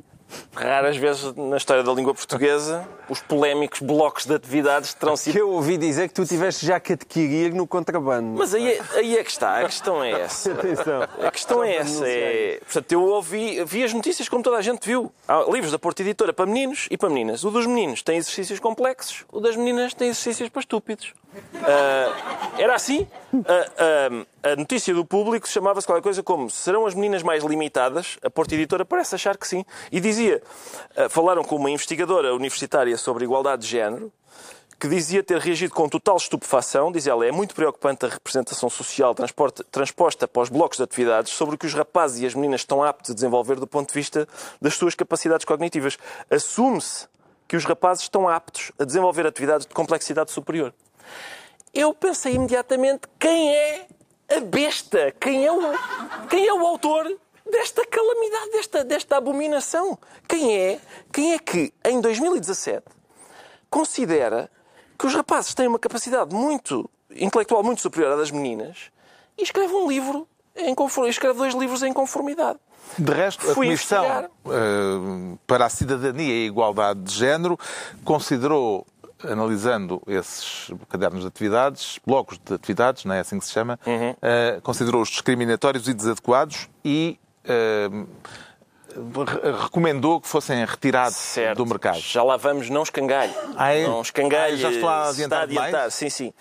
raras 0.53 0.97
vezes 0.97 1.33
na 1.35 1.57
história 1.57 1.83
da 1.83 1.91
língua 1.93 2.13
portuguesa 2.13 2.87
os 3.09 3.19
polémicos 3.21 3.79
blocos 3.81 4.25
de 4.25 4.33
atividades 4.33 4.93
terão 4.93 5.13
Que 5.13 5.19
sido. 5.19 5.37
eu 5.37 5.49
ouvi 5.49 5.77
dizer 5.77 6.07
que 6.07 6.13
tu 6.13 6.25
tiveste 6.25 6.65
já 6.65 6.79
que 6.79 6.93
adquirir 6.93 7.53
no 7.53 7.67
contrabando. 7.67 8.37
Mas 8.37 8.53
aí, 8.53 8.71
é- 8.73 8.81
aí 8.95 9.17
é 9.17 9.23
que 9.23 9.31
está, 9.31 9.59
a 9.59 9.65
questão 9.65 10.03
é 10.03 10.11
essa. 10.21 10.51
Atenção. 10.53 11.01
A 11.21 11.31
questão 11.31 11.63
é 11.63 11.75
essa. 11.75 12.07
É... 12.07 12.59
Portanto, 12.63 12.91
eu 12.91 13.01
ouvi, 13.01 13.63
vi 13.65 13.83
as 13.83 13.93
notícias 13.93 14.29
como 14.29 14.41
toda 14.43 14.57
a 14.57 14.61
gente 14.61 14.85
viu. 14.85 15.11
Há 15.27 15.43
livros 15.51 15.71
da 15.71 15.79
Porta 15.79 16.01
Editora 16.01 16.33
para 16.33 16.45
meninos 16.45 16.87
e 16.89 16.97
para 16.97 17.09
meninas. 17.09 17.43
O 17.43 17.51
dos 17.51 17.65
meninos 17.65 18.01
tem 18.01 18.17
exercícios 18.17 18.59
complexos, 18.59 19.25
o 19.31 19.39
das 19.39 19.55
meninas 19.55 19.93
tem 19.93 20.09
exercícios 20.09 20.49
para 20.49 20.59
estúpidos. 20.61 21.13
Ah, 21.55 22.53
era 22.57 22.75
assim? 22.75 23.07
Ah, 23.47 23.65
ah, 23.77 24.25
a 24.43 24.55
notícia 24.57 24.93
do 24.93 25.05
público 25.05 25.47
chamava-se 25.47 25.87
qualquer 25.87 26.03
coisa 26.03 26.21
como 26.21 26.49
serão 26.49 26.85
as 26.85 26.93
meninas 26.93 27.23
mais 27.23 27.43
limitadas? 27.43 28.17
A 28.21 28.29
Porta 28.29 28.53
Editora 28.53 28.83
parece 28.83 29.15
achar 29.15 29.37
que 29.37 29.47
sim. 29.47 29.63
E 29.89 30.01
dizia, 30.01 30.43
ah, 30.97 31.07
falaram 31.07 31.43
com 31.43 31.55
uma 31.55 31.71
investigadora 31.71 32.35
universitária 32.35 32.97
sobre 32.97 33.23
igualdade 33.23 33.61
de 33.61 33.69
género, 33.69 34.11
que 34.77 34.89
dizia 34.89 35.23
ter 35.23 35.39
reagido 35.39 35.73
com 35.73 35.87
total 35.87 36.17
estupefação. 36.17 36.91
Diz 36.91 37.07
ela, 37.07 37.25
é 37.25 37.31
muito 37.31 37.55
preocupante 37.55 38.05
a 38.05 38.09
representação 38.09 38.69
social 38.69 39.15
transposta 39.71 40.27
para 40.27 40.41
os 40.41 40.49
blocos 40.49 40.77
de 40.77 40.83
atividades 40.83 41.31
sobre 41.31 41.55
o 41.55 41.57
que 41.57 41.65
os 41.65 41.73
rapazes 41.73 42.21
e 42.21 42.25
as 42.25 42.35
meninas 42.35 42.61
estão 42.61 42.83
aptos 42.83 43.11
a 43.11 43.13
desenvolver 43.13 43.55
do 43.55 43.67
ponto 43.67 43.87
de 43.87 43.93
vista 43.93 44.27
das 44.61 44.73
suas 44.73 44.93
capacidades 44.93 45.45
cognitivas. 45.45 45.97
Assume-se 46.29 47.07
que 47.47 47.55
os 47.55 47.63
rapazes 47.63 48.03
estão 48.03 48.27
aptos 48.27 48.73
a 48.77 48.83
desenvolver 48.83 49.25
atividades 49.25 49.65
de 49.65 49.73
complexidade 49.73 50.31
superior. 50.31 50.73
Eu 51.73 51.91
pensei 51.93 52.33
imediatamente 52.33 53.07
quem 53.17 53.55
é 53.55 53.87
a 54.37 54.39
besta, 54.41 55.13
quem 55.19 55.45
é 55.45 55.51
o, 55.51 55.59
quem 56.29 56.47
é 56.47 56.53
o 56.53 56.65
autor 56.65 57.05
desta 57.49 57.85
calamidade, 57.85 58.51
desta, 58.51 58.83
desta 58.83 59.17
abominação. 59.17 59.97
Quem 60.27 60.57
é, 60.57 60.79
quem 61.11 61.33
é 61.33 61.39
que, 61.39 61.73
em 61.85 61.99
2017, 62.01 62.83
considera 63.69 64.49
que 64.97 65.05
os 65.05 65.13
rapazes 65.13 65.53
têm 65.53 65.67
uma 65.67 65.79
capacidade 65.79 66.33
muito 66.33 66.89
intelectual 67.11 67.63
muito 67.63 67.81
superior 67.81 68.13
à 68.13 68.15
das 68.15 68.31
meninas 68.31 68.91
e 69.37 69.43
escreve 69.43 69.73
um 69.73 69.87
livro 69.87 70.27
em 70.55 70.73
conform... 70.73 71.07
escreve 71.07 71.37
dois 71.37 71.53
livros 71.53 71.83
em 71.83 71.91
conformidade. 71.91 72.59
De 72.97 73.11
resto, 73.11 73.49
a 73.49 73.53
Fui 73.53 73.67
Comissão 73.67 74.03
investigar. 74.03 74.31
eh, 74.47 75.37
para 75.47 75.65
a 75.65 75.69
Cidadania 75.69 76.27
e 76.27 76.43
a 76.43 76.47
Igualdade 76.47 77.01
de 77.01 77.13
Género 77.13 77.57
considerou, 78.03 78.85
analisando 79.29 80.01
esses 80.07 80.71
cadernos 80.89 81.21
de 81.21 81.27
atividades, 81.27 81.99
blocos 82.05 82.39
de 82.43 82.53
atividades, 82.53 83.05
não 83.05 83.15
é 83.15 83.19
assim 83.19 83.39
que 83.39 83.45
se 83.45 83.51
chama, 83.51 83.79
Uhum. 83.85 84.15
eh, 84.21 84.59
considerou-os 84.63 85.09
discriminatórios 85.09 85.87
e 85.87 85.93
desadequados 85.93 86.69
e 86.83 87.19
re- 88.95 89.51
recomendou 89.63 90.21
que 90.21 90.27
fossem 90.27 90.63
retirados 90.65 91.15
Certo. 91.17 91.57
do 91.57 91.65
mercado. 91.65 91.99
Já 91.99 92.23
lá 92.23 92.37
vamos, 92.37 92.69
não 92.69 92.83
escangalho. 92.83 93.33
Ah, 93.55 93.73
é? 93.73 93.87
Não 93.87 94.01
escangalho. 94.01 94.53
Ah, 94.53 94.57
já 94.57 94.71
estou 94.71 94.89
a 94.89 95.09
adiantar 95.09 95.47
está 95.49 95.61
a 95.61 95.65
adiantar. 95.65 95.91
Sim, 95.91 96.09
sim. 96.09 96.33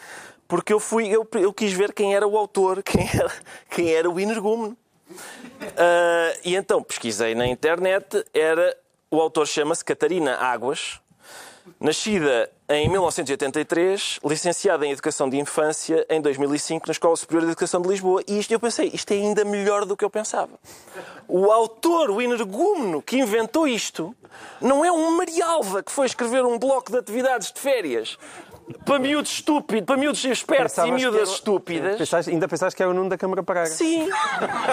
Porque 0.46 0.72
eu 0.72 0.78
fui, 0.80 1.09
eu, 1.09 1.26
eu 1.35 1.52
quis 1.52 1.72
ver 1.72 1.92
quem 1.94 2.14
era 2.14 2.26
o 2.26 2.37
autor, 2.37 2.83
quem 2.85 3.09
era, 3.09 3.33
quem 3.70 3.90
era 3.92 4.09
o 4.11 4.20
energúmeno. 4.20 4.76
Ah, 5.76 6.35
e 6.44 6.54
então 6.54 6.83
pesquisei 6.83 7.35
na 7.35 7.46
internet, 7.46 8.24
era 8.35 8.76
o 9.11 9.20
autor 9.20 9.46
chama-se 9.46 9.85
Catarina 9.85 10.37
Águas, 10.37 11.00
nascida 11.81 12.51
em 12.68 12.88
1983, 12.88 14.20
licenciada 14.25 14.87
em 14.87 14.92
Educação 14.92 15.29
de 15.29 15.38
Infância 15.38 16.07
em 16.09 16.20
2005 16.20 16.87
na 16.87 16.92
Escola 16.92 17.16
Superior 17.16 17.42
de 17.42 17.48
Educação 17.48 17.81
de 17.83 17.88
Lisboa. 17.88 18.22
E 18.27 18.38
isto 18.38 18.53
eu 18.53 18.61
pensei, 18.61 18.90
isto 18.92 19.11
é 19.12 19.14
ainda 19.16 19.44
melhor 19.44 19.85
do 19.85 19.96
que 19.96 20.05
eu 20.05 20.11
pensava. 20.11 20.53
O 21.29 21.51
autor, 21.51 22.11
o 22.11 22.20
energúmeno 22.22 23.03
que 23.03 23.18
inventou 23.18 23.66
isto, 23.68 24.14
não 24.61 24.85
é 24.85 24.90
um 24.90 25.16
Marialva 25.16 25.83
que 25.83 25.92
foi 25.92 26.07
escrever 26.07 26.44
um 26.44 26.59
bloco 26.59 26.90
de 26.90 26.98
atividades 26.98 27.53
de 27.53 27.61
férias 27.61 28.16
para 28.87 28.98
miúdos 28.98 29.33
estúpidos, 29.33 29.85
para 29.85 29.96
miúdos 29.96 30.25
espertos 30.25 30.72
Pensavas 30.72 30.90
e 30.90 30.94
miúdas 30.94 31.20
era- 31.22 31.31
estúpidas. 31.31 31.98
Pensaste- 31.98 32.31
ainda 32.31 32.48
pensaste 32.48 32.77
que 32.77 32.83
era 32.83 32.90
o 32.90 32.94
Nuno 32.94 33.11
da 33.11 33.18
Câmara 33.18 33.42
Praga. 33.42 33.66
Sim, 33.66 34.09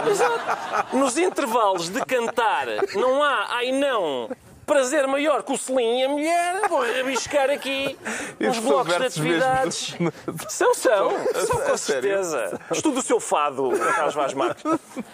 exato. 0.09 0.95
Nos 0.95 1.17
intervalos 1.17 1.89
de 1.89 1.99
cantar 2.05 2.67
não 2.95 3.21
há, 3.21 3.47
ai 3.49 3.71
não, 3.73 4.29
prazer 4.69 5.07
maior 5.07 5.41
que 5.41 5.51
o 5.51 5.57
selim 5.57 6.01
e 6.01 6.03
a 6.03 6.09
mulher. 6.09 6.69
Vou 6.69 6.81
rabiscar 6.81 7.49
aqui 7.49 7.97
uns 8.39 8.59
blocos 8.59 8.95
de 8.95 9.05
atividades. 9.05 9.97
mesmo. 9.99 10.13
São, 10.47 10.75
são, 10.75 11.11
são 11.47 11.61
com 11.61 11.75
certeza. 11.75 12.61
Estudo 12.71 12.99
o 12.99 13.01
seu 13.01 13.19
fado, 13.19 13.71
Carlos 13.95 14.13
Vaz 14.13 14.33
Marques. 14.35 14.63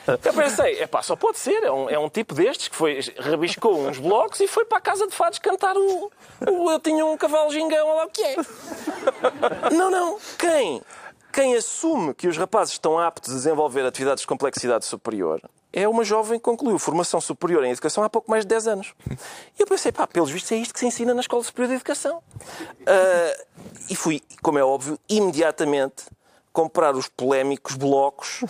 Eu 0.08 0.34
pensei, 0.34 0.80
é 0.80 0.88
pá, 0.88 1.02
só 1.02 1.16
pode 1.16 1.38
ser. 1.38 1.64
É 1.64 1.72
um, 1.72 1.90
é 1.90 1.98
um 1.98 2.10
tipo 2.10 2.36
destes 2.36 2.68
que 2.68 2.76
foi, 2.76 3.00
rabiscou 3.18 3.88
uns 3.88 3.98
blocos 3.98 4.42
e 4.42 4.48
foi 4.48 4.66
para 4.66 4.80
a 4.80 4.82
casa 4.82 5.08
de 5.08 5.16
fados 5.16 5.40
cantar 5.40 5.78
o. 5.78 6.12
o 6.50 6.72
eu 6.72 6.80
tinha 6.80 7.06
um 7.06 7.16
cavalo 7.16 7.50
gingão, 7.50 7.88
olha 7.88 7.98
lá 8.00 8.06
o 8.06 8.10
que 8.10 8.24
é. 8.24 8.36
Não, 9.72 9.90
não. 9.90 10.20
Quem? 10.38 10.82
Quem 11.32 11.56
assume 11.56 12.14
que 12.14 12.28
os 12.28 12.38
rapazes 12.38 12.74
estão 12.74 13.00
aptos 13.00 13.32
a 13.32 13.36
desenvolver 13.36 13.86
atividades 13.86 14.22
de 14.22 14.28
complexidade 14.28 14.86
superior 14.86 15.42
é 15.76 15.88
uma 15.88 16.04
jovem 16.04 16.40
que 16.40 16.44
concluiu 16.46 16.80
formação 16.80 17.20
superior 17.22 17.64
em 17.66 17.72
educação 17.72 18.04
há 18.04 18.10
pouco 18.10 18.32
mais 18.32 18.44
de 18.44 18.48
10 18.48 18.68
anos. 18.68 18.94
E 19.12 19.62
eu 19.62 19.68
pensei, 19.68 19.92
pá, 19.92 20.08
pelos 20.08 20.32
vistos 20.32 20.52
é 20.54 20.56
isto 20.56 20.74
que 20.74 20.80
se 20.80 20.86
ensina 20.88 21.14
na 21.14 21.20
Escola 21.22 21.44
Superior 21.44 21.68
de 21.70 21.76
Educação. 21.76 22.24
Ah, 22.88 23.44
e 23.90 23.96
fui, 23.96 24.22
como 24.42 24.58
é 24.58 24.64
óbvio, 24.64 24.98
imediatamente 25.10 26.04
comprar 26.54 26.96
os 26.96 27.08
polémicos 27.10 27.76
blocos 27.76 28.42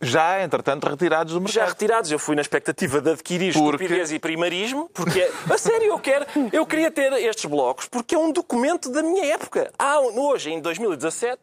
Já, 0.00 0.42
entretanto, 0.42 0.84
retirados 0.88 1.32
do 1.34 1.40
mercado. 1.40 1.54
já 1.54 1.64
retirados. 1.66 2.10
Eu 2.12 2.18
fui 2.18 2.34
na 2.36 2.42
expectativa 2.42 3.00
de 3.00 3.10
adquirir 3.10 3.52
Porque- 3.52 3.84
estupidez 3.84 4.12
e 4.12 4.18
primarismo, 4.18 4.88
porque, 4.94 5.20
é- 5.20 5.32
a 5.52 5.58
sério, 5.58 5.88
eu, 5.88 5.98
quero, 5.98 6.26
eu 6.52 6.64
queria 6.66 6.90
ter 6.90 7.12
estes 7.14 7.44
blocos, 7.46 7.86
porque 7.88 8.14
é 8.14 8.18
um 8.18 8.32
documento 8.32 8.90
da 8.90 9.02
minha 9.02 9.24
época. 9.26 9.72
Há, 9.78 10.00
hoje, 10.00 10.50
em 10.52 10.60
2017, 10.60 11.40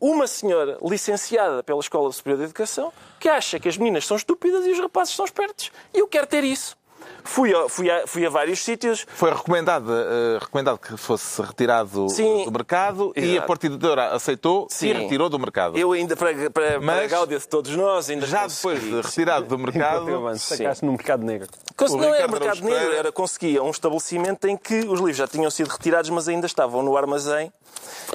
uma 0.00 0.26
senhora 0.26 0.78
licenciada 0.82 1.62
pela 1.62 1.80
Escola 1.80 2.10
Superior 2.12 2.38
de 2.38 2.44
Educação 2.44 2.92
que 3.18 3.28
acha 3.28 3.58
que 3.58 3.68
as 3.68 3.76
meninas 3.76 4.06
são 4.06 4.16
estúpidas 4.16 4.66
e 4.66 4.70
os 4.72 4.78
rapazes 4.78 5.14
são 5.14 5.24
espertos. 5.24 5.70
E 5.94 5.98
eu 5.98 6.06
quero 6.08 6.26
ter 6.26 6.44
isso. 6.44 6.76
Fui 7.22 7.52
a, 7.54 7.68
fui 7.68 7.90
a, 7.90 8.06
fui 8.06 8.24
a 8.24 8.30
vários 8.30 8.60
sítios, 8.60 9.04
Foi 9.08 9.32
recomendado, 9.32 9.92
eh, 9.92 10.38
recomendado 10.40 10.78
que 10.78 10.96
fosse 10.96 11.40
retirado 11.42 12.08
Sim. 12.08 12.44
do 12.44 12.52
mercado 12.52 13.12
e 13.16 13.20
Exato. 13.32 13.38
a 13.38 13.46
partidora 13.46 14.08
aceitou 14.14 14.68
Sim. 14.70 14.88
e 14.88 14.92
retirou 14.92 15.28
do 15.28 15.36
mercado. 15.38 15.76
eu 15.76 15.90
ainda, 15.92 16.16
para, 16.16 16.32
para, 16.34 16.50
para 16.50 16.76
a 16.76 16.80
Mas- 16.80 17.10
gáudia 17.10 17.38
de 17.38 17.48
todos 17.48 17.74
nós, 17.76 18.08
ainda 18.10 18.26
Já 18.26 18.46
depois 18.46 18.80
de 18.80 19.00
retirado 19.00 19.46
do 19.46 19.58
mercado. 19.58 20.06
Sacaste 20.38 20.84
no 20.84 20.92
mercado 20.92 21.24
negro. 21.24 21.48
O 21.80 21.96
Não 21.96 22.14
era 22.14 22.28
mercado 22.28 22.62
negro, 22.62 22.92
era 22.94 23.10
conseguia 23.12 23.62
um 23.62 23.70
estabelecimento 23.70 24.46
em 24.46 24.56
que 24.56 24.80
os 24.80 24.98
livros 25.00 25.16
já 25.16 25.26
tinham 25.26 25.50
sido 25.50 25.68
retirados, 25.68 26.10
mas 26.10 26.28
ainda 26.28 26.46
estavam 26.46 26.82
no 26.82 26.96
armazém 26.96 27.52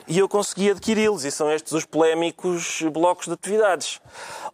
e 0.07 0.19
eu 0.19 0.27
consegui 0.27 0.71
adquiri-los. 0.71 1.25
E 1.25 1.31
são 1.31 1.51
estes 1.51 1.73
os 1.73 1.85
polémicos 1.85 2.81
blocos 2.91 3.27
de 3.27 3.33
atividades. 3.33 3.99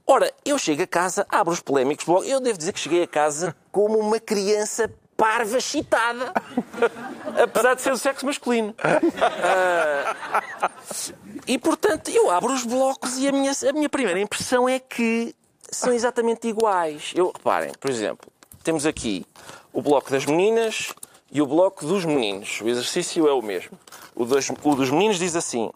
Ora, 0.05 0.31
eu 0.45 0.57
chego 0.57 0.83
a 0.83 0.87
casa, 0.87 1.25
abro 1.29 1.53
os 1.53 1.59
polémicos 1.59 2.05
blocos. 2.05 2.27
Eu 2.27 2.39
devo 2.39 2.57
dizer 2.57 2.73
que 2.73 2.79
cheguei 2.79 3.03
a 3.03 3.07
casa 3.07 3.55
como 3.71 3.97
uma 3.99 4.19
criança 4.19 4.91
parva 5.17 5.57
excitada, 5.57 6.31
apesar 7.43 7.73
de 7.73 7.81
ser 7.81 7.89
do 7.89 7.97
sexo 7.97 8.25
masculino. 8.25 8.75
Ah, 9.19 10.71
e 11.47 11.57
portanto, 11.57 12.11
eu 12.11 12.29
abro 12.29 12.53
os 12.53 12.63
blocos 12.63 13.17
e 13.17 13.27
a 13.27 13.31
minha, 13.31 13.51
a 13.67 13.73
minha 13.73 13.89
primeira 13.89 14.19
impressão 14.19 14.69
é 14.69 14.79
que 14.79 15.35
são 15.71 15.91
exatamente 15.91 16.47
iguais. 16.47 17.11
Eu, 17.15 17.31
reparem, 17.35 17.71
por 17.79 17.89
exemplo, 17.89 18.31
temos 18.63 18.85
aqui 18.85 19.25
o 19.73 19.81
bloco 19.81 20.11
das 20.11 20.25
meninas 20.25 20.93
e 21.37 21.41
o 21.41 21.45
bloco 21.45 21.85
dos 21.85 22.03
meninos. 22.03 22.61
O 22.61 22.67
exercício 22.67 23.27
é 23.27 23.31
o 23.31 23.43
mesmo. 23.43 23.77
O 24.15 24.25
dos, 24.25 24.49
o 24.49 24.75
dos 24.75 24.89
meninos 24.89 25.19
diz 25.19 25.35
assim: 25.35 25.69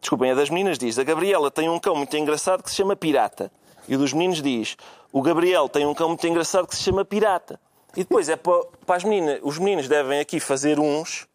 desculpem, 0.00 0.32
a 0.32 0.34
das 0.34 0.50
meninas 0.50 0.76
diz, 0.76 0.98
a 0.98 1.04
Gabriela 1.04 1.52
tem 1.52 1.68
um 1.68 1.78
cão 1.78 1.94
muito 1.94 2.16
engraçado 2.16 2.64
que 2.64 2.70
se 2.70 2.74
chama 2.74 2.96
Pirata. 2.96 3.48
E 3.86 3.94
o 3.94 3.98
dos 3.98 4.12
meninos 4.12 4.42
diz, 4.42 4.76
o 5.12 5.22
Gabriel 5.22 5.68
tem 5.68 5.86
um 5.86 5.94
cão 5.94 6.08
muito 6.08 6.26
engraçado 6.26 6.66
que 6.66 6.74
se 6.74 6.82
chama 6.82 7.04
Pirata. 7.04 7.60
E 7.96 8.00
depois 8.00 8.28
é 8.28 8.34
para, 8.34 8.60
para 8.84 8.96
as 8.96 9.04
meninas, 9.04 9.38
os 9.44 9.56
meninos 9.56 9.86
devem 9.86 10.18
aqui 10.18 10.40
fazer 10.40 10.80
uns. 10.80 11.28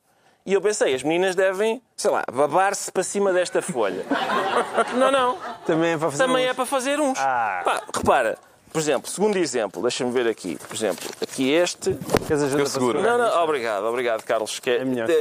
E 0.46 0.54
eu 0.54 0.62
pensei, 0.62 0.94
as 0.94 1.02
meninas 1.04 1.34
devem, 1.34 1.82
sei 1.96 2.12
lá, 2.12 2.26
babar-se 2.30 2.92
para 2.92 3.04
cima 3.04 3.32
desta 3.32 3.62
folha. 3.62 4.06
Não, 4.98 5.10
não. 5.10 5.38
Também 5.65 5.92
é 5.92 5.98
para 5.98 6.12
fazer 6.12 6.24
Também 6.26 6.46
uns. 6.46 6.50
é 6.50 6.54
para 6.54 6.65
fazer 6.65 7.00
uns. 7.00 7.20
Ah. 7.20 7.62
Pá, 7.63 7.82
repara, 7.96 8.38
por 8.71 8.79
exemplo, 8.79 9.10
segundo 9.10 9.38
exemplo, 9.38 9.82
deixa-me 9.82 10.12
ver 10.12 10.27
aqui. 10.27 10.58
Por 10.67 10.75
exemplo, 10.75 11.10
aqui 11.21 11.51
este. 11.51 11.97
Queres 12.27 12.43
ajuda 12.43 12.65
seguro. 12.67 12.99
segurar? 12.99 13.17
Não, 13.17 13.27
não, 13.29 13.43
obrigado, 13.43 13.86
obrigado, 13.86 14.23
Carlos. 14.23 14.60
Que 14.60 14.69
é, 14.69 14.77
É 14.77 14.86
melhor, 14.86 15.10
é, 15.10 15.13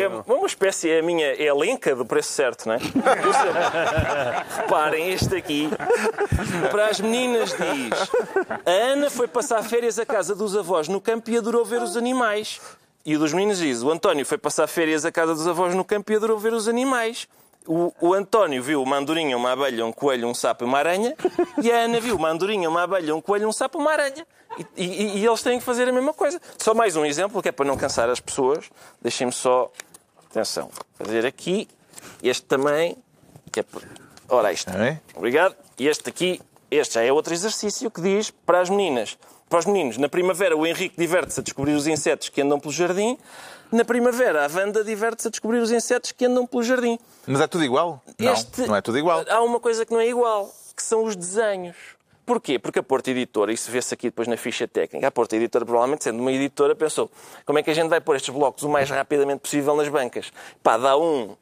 é 0.00 0.32
uma 0.32 0.46
espécie, 0.46 0.90
é 0.90 0.98
a 0.98 1.02
minha, 1.02 1.26
é 1.26 1.48
a 1.48 1.54
lenca 1.54 1.94
do 1.94 2.04
preço 2.04 2.32
certo, 2.32 2.66
não 2.66 2.74
é? 2.74 2.78
Reparem, 4.62 5.12
este 5.12 5.36
aqui, 5.36 5.68
para 6.70 6.88
as 6.88 7.00
meninas 7.00 7.50
diz: 7.50 8.10
A 8.64 8.70
Ana 8.70 9.10
foi 9.10 9.28
passar 9.28 9.62
férias 9.62 9.98
à 9.98 10.06
casa 10.06 10.34
dos 10.34 10.56
avós 10.56 10.88
no 10.88 11.00
campo 11.00 11.30
e 11.30 11.36
adorou 11.36 11.64
ver 11.64 11.82
os 11.82 11.96
animais. 11.96 12.60
E 13.04 13.14
o 13.14 13.18
dos 13.18 13.32
meninos 13.32 13.58
diz: 13.58 13.82
O 13.82 13.90
António 13.90 14.26
foi 14.26 14.36
passar 14.38 14.66
férias 14.66 15.04
à 15.04 15.12
casa 15.12 15.34
dos 15.34 15.46
avós 15.46 15.74
no 15.74 15.84
campo 15.84 16.10
e 16.12 16.16
adorou 16.16 16.38
ver 16.38 16.52
os 16.52 16.66
animais. 16.66 17.28
O, 17.66 17.92
o 18.00 18.14
António 18.14 18.62
viu 18.62 18.82
uma 18.82 18.96
andorinha, 18.96 19.36
uma 19.36 19.52
abelha, 19.52 19.84
um 19.84 19.92
coelho, 19.92 20.28
um 20.28 20.34
sapo 20.34 20.64
e 20.64 20.66
uma 20.66 20.78
aranha. 20.78 21.16
E 21.62 21.70
a 21.72 21.80
Ana 21.80 21.98
viu 22.00 22.14
uma 22.16 22.28
andorinha, 22.28 22.68
uma 22.68 22.82
abelha, 22.84 23.14
um 23.14 23.20
coelho, 23.20 23.48
um 23.48 23.52
sapo 23.52 23.78
e 23.78 23.80
uma 23.80 23.90
aranha. 23.92 24.26
E, 24.76 24.84
e- 24.84 25.18
e 25.18 25.26
eles 25.26 25.42
têm 25.42 25.58
que 25.58 25.64
fazer 25.64 25.88
a 25.88 25.92
mesma 25.92 26.12
coisa. 26.14 26.40
Só 26.58 26.72
mais 26.74 26.94
um 26.96 27.04
exemplo, 27.04 27.42
que 27.42 27.48
é 27.48 27.52
para 27.52 27.66
não 27.66 27.76
cansar 27.76 28.08
as 28.08 28.20
pessoas. 28.20 28.70
Deixem-me 29.02 29.32
só, 29.32 29.70
atenção, 30.30 30.70
fazer 30.94 31.26
aqui. 31.26 31.68
Este 32.22 32.44
também, 32.44 32.96
que 33.50 33.60
é 33.60 33.62
por... 33.62 33.82
Ora, 34.28 34.52
isto. 34.52 34.70
Obrigado. 35.14 35.54
E 35.78 35.88
este 35.88 36.08
aqui, 36.08 36.40
este 36.70 36.94
já 36.94 37.02
é 37.02 37.12
outro 37.12 37.34
exercício 37.34 37.90
que 37.90 38.00
diz 38.00 38.30
para 38.30 38.60
as 38.60 38.70
meninas. 38.70 39.18
Para 39.48 39.60
os 39.60 39.66
meninos, 39.66 39.96
na 39.98 40.08
primavera 40.08 40.56
o 40.56 40.66
Henrique 40.66 40.96
diverte-se 40.98 41.38
a 41.38 41.42
descobrir 41.42 41.72
os 41.74 41.86
insetos 41.86 42.28
que 42.28 42.40
andam 42.42 42.58
pelo 42.58 42.72
jardim. 42.72 43.16
Na 43.72 43.84
primavera 43.84 44.46
a 44.46 44.48
Wanda 44.58 44.84
diverte-se 44.84 45.28
a 45.28 45.30
descobrir 45.30 45.58
os 45.58 45.70
insetos 45.72 46.12
que 46.12 46.24
andam 46.24 46.46
pelo 46.46 46.62
jardim. 46.62 46.98
Mas 47.26 47.40
é 47.40 47.46
tudo 47.46 47.64
igual? 47.64 48.02
Não, 48.18 48.32
Este- 48.32 48.66
não 48.66 48.76
é 48.76 48.80
tudo 48.80 48.98
igual. 48.98 49.24
Há 49.28 49.42
uma 49.42 49.58
coisa 49.60 49.84
que 49.84 49.92
não 49.92 50.00
é 50.00 50.08
igual, 50.08 50.52
que 50.74 50.82
são 50.82 51.04
os 51.04 51.16
desenhos. 51.16 51.76
Porquê? 52.24 52.58
Porque 52.58 52.78
a 52.80 52.82
Porta 52.82 53.10
Editora, 53.10 53.52
isso 53.52 53.70
vê-se 53.70 53.94
aqui 53.94 54.08
depois 54.08 54.26
na 54.26 54.36
ficha 54.36 54.66
técnica, 54.66 55.06
a 55.06 55.10
Porta 55.10 55.36
Editora, 55.36 55.64
provavelmente 55.64 56.02
sendo 56.04 56.18
uma 56.20 56.32
editora, 56.32 56.74
pensou 56.74 57.08
como 57.44 57.58
é 57.58 57.62
que 57.62 57.70
a 57.70 57.74
gente 57.74 57.88
vai 57.88 58.00
pôr 58.00 58.16
estes 58.16 58.34
blocos 58.34 58.64
o 58.64 58.68
mais 58.68 58.90
rapidamente 58.90 59.40
possível 59.40 59.76
nas 59.76 59.88
bancas? 59.88 60.32
Pá, 60.62 60.76
dá 60.76 60.96
um 60.96 61.36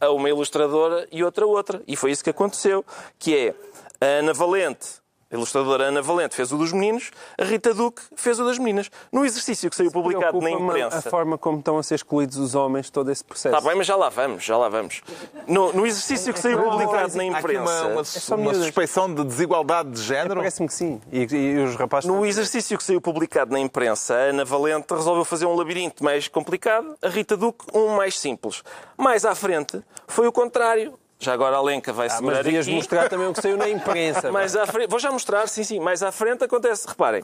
a 0.00 0.10
uma 0.10 0.30
ilustradora 0.30 1.06
e 1.12 1.22
outra 1.22 1.44
a 1.44 1.48
outra. 1.48 1.82
E 1.86 1.94
foi 1.94 2.10
isso 2.10 2.24
que 2.24 2.30
aconteceu, 2.30 2.82
que 3.18 3.36
é 3.36 3.54
a 4.00 4.06
Ana 4.20 4.32
Valente, 4.32 4.86
a 5.30 5.36
ilustradora 5.36 5.84
Ana 5.84 6.02
Valente 6.02 6.34
fez 6.34 6.52
o 6.52 6.56
dos 6.56 6.72
meninos, 6.72 7.10
a 7.38 7.44
Rita 7.44 7.72
Duque 7.72 8.02
fez 8.16 8.40
o 8.40 8.44
das 8.44 8.58
meninas. 8.58 8.90
No 9.12 9.24
exercício 9.24 9.70
que 9.70 9.76
saiu 9.76 9.90
publicado 9.90 10.40
na 10.40 10.50
imprensa... 10.50 10.98
A 10.98 11.02
forma 11.02 11.38
como 11.38 11.58
estão 11.58 11.78
a 11.78 11.82
ser 11.82 11.96
escolhidos 11.96 12.36
os 12.36 12.54
homens, 12.54 12.90
todo 12.90 13.10
esse 13.10 13.22
processo. 13.22 13.54
Está 13.54 13.68
bem, 13.68 13.76
mas 13.76 13.86
já 13.86 13.96
lá 13.96 14.08
vamos, 14.08 14.42
já 14.44 14.56
lá 14.56 14.68
vamos. 14.68 15.02
No, 15.46 15.72
no 15.72 15.86
exercício 15.86 16.32
que 16.32 16.40
saiu 16.40 16.62
publicado 16.62 17.16
na 17.16 17.22
Há 17.24 17.26
aqui 17.26 17.38
imprensa... 17.38 17.60
uma, 17.60 17.86
uma, 17.86 18.02
uma 18.02 18.36
miúdas. 18.36 18.62
suspeição 18.64 19.14
de 19.14 19.24
desigualdade 19.24 19.90
de 19.90 20.02
género. 20.02 20.36
Parece-me 20.36 20.68
que 20.68 20.74
sim. 20.74 21.00
E, 21.12 21.22
e 21.22 21.58
os 21.58 21.76
rapazes. 21.76 22.08
No 22.08 22.26
exercício 22.26 22.76
que 22.76 22.84
saiu 22.84 23.00
publicado 23.00 23.52
na 23.52 23.60
imprensa, 23.60 24.14
a 24.14 24.18
Ana 24.18 24.44
Valente 24.44 24.92
resolveu 24.92 25.24
fazer 25.24 25.46
um 25.46 25.54
labirinto 25.54 26.02
mais 26.02 26.28
complicado, 26.28 26.96
a 27.02 27.08
Rita 27.08 27.36
Duque 27.36 27.64
um 27.72 27.96
mais 27.96 28.18
simples. 28.18 28.62
Mais 28.96 29.24
à 29.24 29.34
frente 29.34 29.80
foi 30.06 30.26
o 30.26 30.32
contrário. 30.32 30.98
Já 31.20 31.34
agora 31.34 31.56
a 31.56 31.62
Lenca 31.62 31.92
vai 31.92 32.08
Ah, 32.08 32.18
mas 32.22 32.38
devias 32.38 32.66
aqui. 32.66 32.74
mostrar 32.74 33.08
também 33.10 33.26
o 33.28 33.32
que 33.34 33.42
saiu 33.42 33.56
na 33.56 33.68
imprensa. 33.68 34.32
Mais 34.32 34.56
à 34.56 34.66
frente, 34.66 34.88
vou 34.88 34.98
já 34.98 35.12
mostrar, 35.12 35.46
sim, 35.48 35.62
sim. 35.62 35.78
Mais 35.78 36.02
à 36.02 36.10
frente 36.10 36.42
acontece, 36.42 36.88
reparem, 36.88 37.22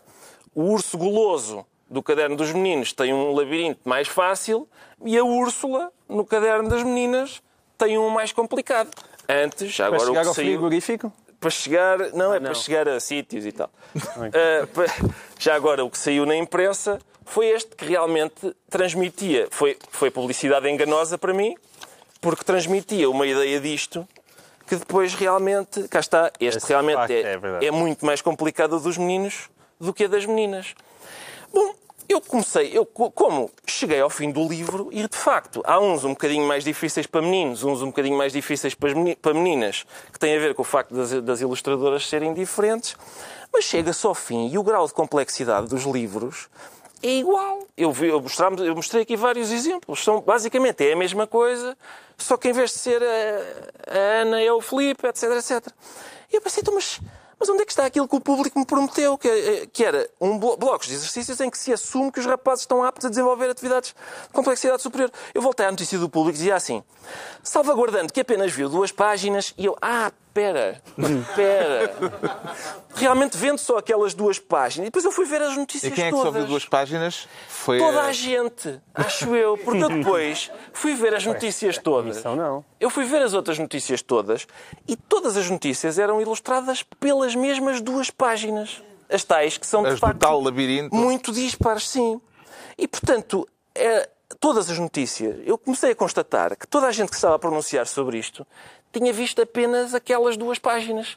o 0.55 0.65
urso 0.65 0.99
goloso 0.99 1.65
do 1.89 2.03
caderno 2.03 2.37
dos 2.37 2.53
meninos 2.53 2.93
tem 2.93 3.15
um 3.15 3.33
labirinto 3.35 3.81
mais 3.89 4.07
fácil 4.07 4.69
e 5.03 5.17
a 5.17 5.25
Úrsula, 5.25 5.91
no 6.09 6.25
caderno 6.27 6.69
das 6.69 6.83
meninas, 6.83 7.41
tem 7.79 7.97
um 7.97 8.11
mais 8.11 8.33
complicado. 8.33 8.91
Antes, 9.29 9.73
já 9.73 9.87
Para 9.89 9.97
agora 9.97 10.03
o 10.03 10.07
chegar 10.13 10.23
que 10.23 10.29
ao 10.29 10.35
saiu 10.35 10.47
frigorífico? 10.53 11.13
para 11.41 11.51
chegar, 11.51 11.99
não, 12.13 12.35
é 12.35 12.39
não. 12.41 12.51
para 12.51 12.55
chegar 12.55 12.89
a 12.89 13.01
sítios 13.01 13.47
e 13.47 13.53
tal. 13.53 13.71
Ah, 13.97 14.67
pa- 14.75 15.09
já 15.39 15.55
agora, 15.55 15.83
o 15.85 15.91
que 15.91 15.99
saiu 15.99 16.27
na 16.27 16.37
imprensa 16.37 16.99
foi 17.25 17.47
este 17.49 17.75
que 17.75 17.85
realmente 17.87 18.55
transmitia, 18.71 19.49
foi, 19.51 19.77
foi 19.91 20.11
publicidade 20.11 20.69
enganosa 20.69 21.17
para 21.19 21.33
mim, 21.35 21.55
porque 22.21 22.45
transmitia 22.45 23.09
uma 23.11 23.27
ideia 23.27 23.61
disto 23.61 24.07
que 24.67 24.77
depois 24.77 25.15
realmente, 25.15 25.87
cá 25.89 26.01
está, 26.01 26.33
este 26.41 26.59
Esse 26.59 26.69
realmente 26.69 27.13
é, 27.13 27.39
é 27.63 27.67
é 27.67 27.71
muito 27.71 28.05
mais 28.05 28.21
complicado 28.21 28.81
dos 28.81 28.97
meninos 28.99 29.49
do 29.79 29.93
que 29.95 30.05
a 30.05 30.09
das 30.09 30.27
meninas. 30.27 30.75
Bom, 31.53 31.73
eu 32.09 32.21
comecei, 32.21 32.71
eu 32.77 32.85
co- 32.85 33.11
como 33.11 33.51
cheguei 33.67 34.01
ao 34.01 34.11
fim 34.11 34.31
do 34.33 34.47
livro 34.49 34.89
e 34.93 35.07
de 35.07 35.17
facto 35.17 35.63
há 35.65 35.79
uns 35.79 36.05
um 36.05 36.11
bocadinho 36.11 36.47
mais 36.47 36.65
difíceis 36.65 37.07
para 37.07 37.23
meninos, 37.23 37.63
uns 37.63 37.81
um 37.83 37.87
bocadinho 37.87 38.17
mais 38.17 38.33
difíceis 38.33 38.75
para, 38.75 38.89
as 38.91 38.95
meni- 38.95 39.15
para 39.17 39.35
meninas, 39.35 39.85
que 40.13 40.19
têm 40.19 40.37
a 40.37 40.41
ver 40.41 40.55
com 40.55 40.63
o 40.63 40.65
facto 40.65 40.95
das, 40.95 41.11
das 41.23 41.41
ilustradoras 41.41 42.09
serem 42.09 42.35
diferentes, 42.35 42.97
mas 43.53 43.65
chega-se 43.65 44.05
ao 44.07 44.15
fim 44.15 44.49
e 44.53 44.59
o 44.59 44.63
grau 44.65 44.87
de 44.87 44.93
complexidade 44.93 45.69
dos 45.69 45.85
livros 45.85 46.49
é 47.03 47.19
igual. 47.19 47.67
Eu, 47.77 47.93
vi, 47.93 48.09
eu, 48.09 48.25
eu 48.65 48.75
mostrei 48.75 49.03
aqui 49.03 49.17
vários 49.17 49.51
exemplos. 49.51 50.03
São, 50.03 50.21
basicamente 50.21 50.87
é 50.87 50.93
a 50.93 50.97
mesma 50.97 51.27
coisa, 51.27 51.77
só 52.17 52.37
que 52.37 52.49
em 52.49 52.53
vez 52.53 52.71
de 52.71 52.79
ser 52.79 53.03
a, 53.03 53.95
a 53.95 53.99
Ana 54.23 54.41
é 54.41 54.53
o 54.53 54.61
Filipe, 54.61 55.07
etc, 55.07 55.25
etc. 55.33 55.69
E 56.33 56.37
eu 56.37 56.41
pensei, 56.41 56.63
então, 56.63 56.75
mas, 56.75 57.01
mas 57.39 57.49
onde 57.49 57.63
é 57.63 57.65
que 57.67 57.73
está 57.73 57.85
aquilo 57.85 58.09
que 58.09 58.17
o 58.17 58.21
público 58.21 58.59
me 58.59 58.65
prometeu? 58.65 59.17
Que, 59.19 59.29
eh, 59.29 59.67
que 59.73 59.85
era 59.85 60.09
um 60.21 60.39
blo 60.39 60.57
blocos 60.57 60.89
de 60.89 60.95
exercícios 60.95 61.41
em 61.41 61.51
que 61.51 61.59
se 61.59 61.73
assume 61.73 62.11
que 62.11 62.19
os 62.19 62.27
rapazes 62.27 62.63
estão 62.63 62.83
aptos 62.83 63.05
a 63.05 63.09
desenvolver 63.11 63.51
atividades 63.51 63.95
de 64.27 64.33
complexidade 64.33 64.83
superior. 64.83 65.11
Eu 65.35 65.43
voltei 65.43 65.67
à 65.67 65.71
notícia 65.71 65.99
do 65.99 66.09
público 66.09 66.37
e 66.37 66.39
dizia 66.39 66.57
assim, 66.57 66.83
salvaguardando 67.43 68.13
que 68.13 68.21
apenas 68.21 68.53
viu 68.53 68.69
duas 68.69 68.91
páginas, 68.91 69.55
e 69.57 69.67
eu, 69.67 69.77
ah, 69.81 70.11
pera, 70.37 70.83
pera. 71.35 71.95
Realmente 72.95 73.37
vendo 73.37 73.59
só 73.59 73.79
aquelas 73.79 74.13
duas 74.15 74.39
páginas. 74.39 74.87
E 74.87 74.91
depois 74.91 75.05
eu 75.05 75.11
fui 75.11 75.25
ver 75.25 75.41
as 75.43 75.55
E 75.55 75.59
notícias 75.59 75.93
quem 75.95 76.05
é 76.05 76.11
que 76.11 76.17
só 76.17 76.25
todas. 76.25 76.41
viu 76.43 76.47
duas 76.51 76.65
páginas? 76.67 77.27
Foi 77.49 77.79
Toda 77.79 78.03
a- 78.03 78.07
a 78.07 78.13
gente, 78.13 78.79
acho 78.95 79.35
eu. 79.35 79.57
Porque 79.59 79.83
eu 79.83 79.89
depois 79.89 80.51
fui 80.73 80.95
ver 80.95 81.15
as 81.15 81.25
notícias 81.25 81.79
todas. 81.79 82.23
não. 82.25 82.65
Eu 82.79 82.91
fui 82.91 83.05
ver 83.05 83.23
as 83.23 83.33
outras 83.33 83.59
notícias 83.59 84.03
todas 84.03 84.47
e 84.87 84.95
todas 84.97 85.37
as 85.37 85.49
notícias 85.51 85.99
eram 85.99 86.21
ilustradas 86.21 86.83
pelas 87.01 87.35
mesmas 87.35 87.81
duas 87.81 88.11
páginas. 88.11 88.83
As 89.09 89.25
tais 89.25 89.57
que 89.57 89.67
são 89.67 89.83
de 89.83 89.91
As 89.91 89.99
facto 90.01 90.19
tal 90.19 90.41
labirinto. 90.43 90.95
muito 90.95 91.33
dispares, 91.33 91.89
sim. 91.89 92.21
E 92.77 92.87
portanto, 92.89 93.47
é, 93.75 94.09
todas 94.41 94.69
as 94.69 94.79
notícias, 94.79 95.37
eu 95.47 95.57
comecei 95.57 95.93
a 95.93 95.95
constatar 95.95 96.57
que 96.57 96.67
toda 96.67 96.87
a 96.89 96.93
gente 96.93 97.09
que 97.11 97.15
estava 97.15 97.37
a 97.37 97.39
pronunciar 97.39 97.87
sobre 97.87 98.19
isto 98.19 98.45
tinha 98.99 99.13
visto 99.13 99.41
apenas 99.43 99.95
aquelas 99.95 100.37
duas 100.37 100.59
páginas. 100.59 101.17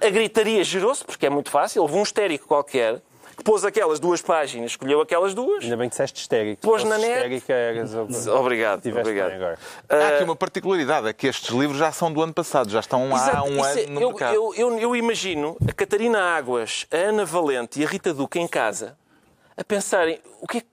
A 0.00 0.08
gritaria 0.08 0.64
gerou-se, 0.64 1.04
porque 1.04 1.26
é 1.26 1.30
muito 1.30 1.50
fácil, 1.50 1.82
houve 1.82 1.94
um 1.94 2.02
histérico 2.02 2.46
qualquer 2.46 3.00
que 3.36 3.44
pôs 3.44 3.64
aquelas 3.64 3.98
duas 3.98 4.20
páginas, 4.20 4.72
escolheu 4.72 5.00
aquelas 5.00 5.32
duas. 5.32 5.64
Ainda 5.64 5.76
bem 5.76 5.88
que 5.88 5.92
disseste 5.92 6.20
histérico. 6.20 6.60
Pôs 6.60 6.84
na 6.84 6.98
net. 6.98 7.10
histérica, 7.12 7.52
eras 7.54 7.94
o- 8.26 8.36
Obrigado, 8.36 8.86
obrigado. 8.86 9.32
agora. 9.32 9.58
Há 9.88 10.08
aqui 10.08 10.24
uma 10.24 10.36
particularidade, 10.36 11.08
é 11.08 11.12
que 11.12 11.26
estes 11.26 11.48
livros 11.50 11.78
já 11.78 11.90
são 11.92 12.12
do 12.12 12.20
ano 12.22 12.34
passado, 12.34 12.70
já 12.70 12.80
estão 12.80 13.14
há 13.14 13.18
Exato, 13.18 13.44
um 13.44 13.52
isso 13.56 13.64
ano 13.64 13.80
é- 13.80 13.86
no 13.86 14.00
eu, 14.00 14.08
mercado. 14.08 14.34
eu, 14.34 14.54
eu, 14.54 14.78
eu 14.78 14.96
imagino 14.96 15.56
a 15.66 15.72
Catarina 15.72 16.20
Águas, 16.20 16.86
a 16.90 16.96
Ana 16.96 17.24
Valente 17.24 17.80
e 17.80 17.84
a 17.84 17.88
Rita 17.88 18.12
Duque 18.12 18.38
em 18.38 18.46
casa 18.48 18.96
a 19.56 19.64
pensarem 19.64 20.18
o 20.42 20.46
que 20.46 20.58
é 20.58 20.60
que- 20.60 20.66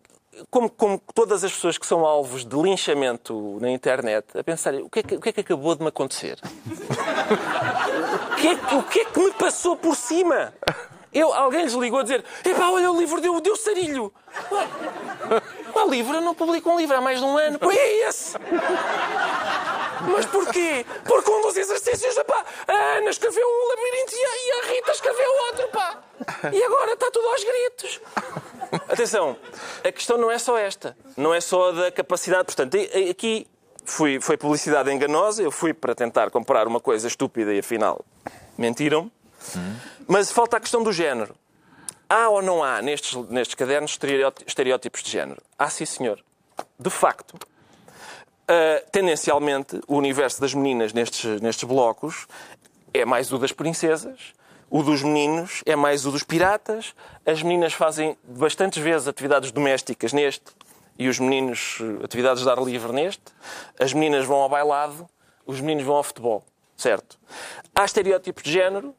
como, 0.50 0.69
como 0.69 1.02
todas 1.13 1.43
as 1.43 1.52
pessoas 1.52 1.78
que 1.78 1.86
são 1.86 2.06
alvos 2.06 2.45
de 2.45 2.56
linchamento 2.56 3.58
na 3.62 3.69
internet, 3.69 4.26
a 4.38 4.43
pensarem 4.43 4.82
o 4.82 4.89
que 4.89 5.00
é 5.00 5.04
que, 5.04 5.15
o 5.15 5.19
que, 5.21 5.30
é 5.30 5.32
que 5.34 5.41
acabou 5.41 5.76
de 5.76 5.82
me 5.82 5.89
acontecer? 5.89 6.38
o, 8.32 8.36
que 8.36 8.47
é, 8.47 8.56
que- 8.56 8.76
o 8.76 8.84
que 8.84 9.00
é 9.00 9.06
que 9.06 9.19
me 9.19 9.32
passou 9.34 9.76
por 9.76 9.95
cima? 9.95 10.54
Eu, 11.13 11.34
alguém 11.34 11.63
lhes 11.63 11.73
ligou 11.73 12.00
a 12.00 12.04
dizer: 12.04 12.23
Epá, 12.45 12.69
olha, 12.69 12.91
o 12.91 13.00
livro 13.00 13.19
deu, 13.21 13.39
deu 13.41 13.56
sarilho. 13.56 14.13
Qual 15.73 15.89
livro? 15.89 16.15
Eu 16.15 16.21
não 16.21 16.36
publico 16.36 16.69
um 16.69 16.78
livro 16.78 16.95
há 16.97 17.02
mais 17.02 17.19
de 17.19 17.26
um 17.26 17.38
ano. 17.38 17.58
Pois 17.58 17.76
é 17.78 18.08
esse! 18.10 18.36
Mas 20.01 20.25
porquê? 20.25 20.86
Porque 21.05 21.29
um 21.31 21.41
dos 21.41 21.57
exercícios, 21.57 22.15
pá, 22.25 22.45
a 22.67 22.73
Ana 22.97 23.10
escreveu 23.10 23.45
um 23.47 23.67
labirinto 23.69 24.13
e 24.15 24.23
a, 24.25 24.38
e 24.38 24.51
a 24.51 24.73
Rita 24.73 24.91
escreveu 24.91 25.31
outro, 25.49 25.67
pá. 25.69 26.03
E 26.51 26.63
agora 26.63 26.93
está 26.93 27.10
tudo 27.12 27.27
aos 27.27 27.43
gritos. 27.43 28.01
Atenção, 28.89 29.38
a 29.83 29.91
questão 29.91 30.17
não 30.17 30.29
é 30.29 30.38
só 30.38 30.57
esta. 30.57 30.97
Não 31.15 31.33
é 31.33 31.41
só 31.41 31.71
da 31.71 31.91
capacidade. 31.91 32.45
Portanto, 32.45 32.77
aqui 33.10 33.47
fui, 33.86 34.19
foi 34.19 34.38
publicidade 34.38 34.91
enganosa. 34.91 35.41
Eu 35.41 35.51
fui 35.51 35.73
para 35.73 35.95
tentar 35.95 36.29
comprar 36.31 36.67
uma 36.67 36.79
coisa 36.79 37.07
estúpida 37.07 37.53
e 37.53 37.60
afinal 37.60 38.03
mentiram. 38.57 39.12
Mas 40.07 40.31
falta 40.31 40.57
a 40.57 40.60
questão 40.60 40.83
do 40.83 40.91
género. 40.91 41.36
Há 42.10 42.29
ou 42.29 42.41
não 42.41 42.63
há 42.63 42.81
nestes, 42.81 43.13
nestes 43.29 43.55
cadernos 43.55 43.91
estereóti- 43.91 44.43
estereótipos 44.47 45.03
de 45.03 45.12
género? 45.12 45.41
Há, 45.60 45.69
sim, 45.69 45.86
senhor. 45.86 46.23
De 46.79 46.89
facto. 46.89 47.36
Uh, 48.49 48.89
tendencialmente, 48.91 49.81
o 49.88 49.95
universo 49.95 50.39
das 50.39 50.53
meninas 50.53 50.93
nestes, 50.93 51.41
nestes 51.41 51.65
blocos 51.65 52.27
é 52.93 53.03
mais 53.03 53.31
o 53.31 53.38
das 53.38 53.51
princesas, 53.51 54.33
o 54.69 54.83
dos 54.83 55.01
meninos 55.01 55.62
é 55.65 55.75
mais 55.75 56.05
o 56.05 56.12
dos 56.12 56.23
piratas. 56.23 56.93
As 57.25 57.41
meninas 57.41 57.73
fazem 57.73 58.17
bastantes 58.23 58.81
vezes 58.81 59.07
atividades 59.07 59.51
domésticas 59.51 60.12
neste 60.12 60.45
e 60.99 61.07
os 61.07 61.19
meninos 61.19 61.79
eh, 61.81 62.03
atividades 62.03 62.43
de 62.43 62.49
ar 62.49 62.62
livre 62.62 62.91
neste. 62.91 63.23
As 63.79 63.93
meninas 63.93 64.25
vão 64.25 64.38
ao 64.38 64.49
bailado, 64.49 65.07
os 65.45 65.62
meninos 65.62 65.86
vão 65.86 65.95
ao 65.95 66.03
futebol. 66.03 66.43
Certo? 66.75 67.17
Há 67.73 67.86
estereótipos 67.86 68.43
de 68.43 68.51
género 68.51 68.93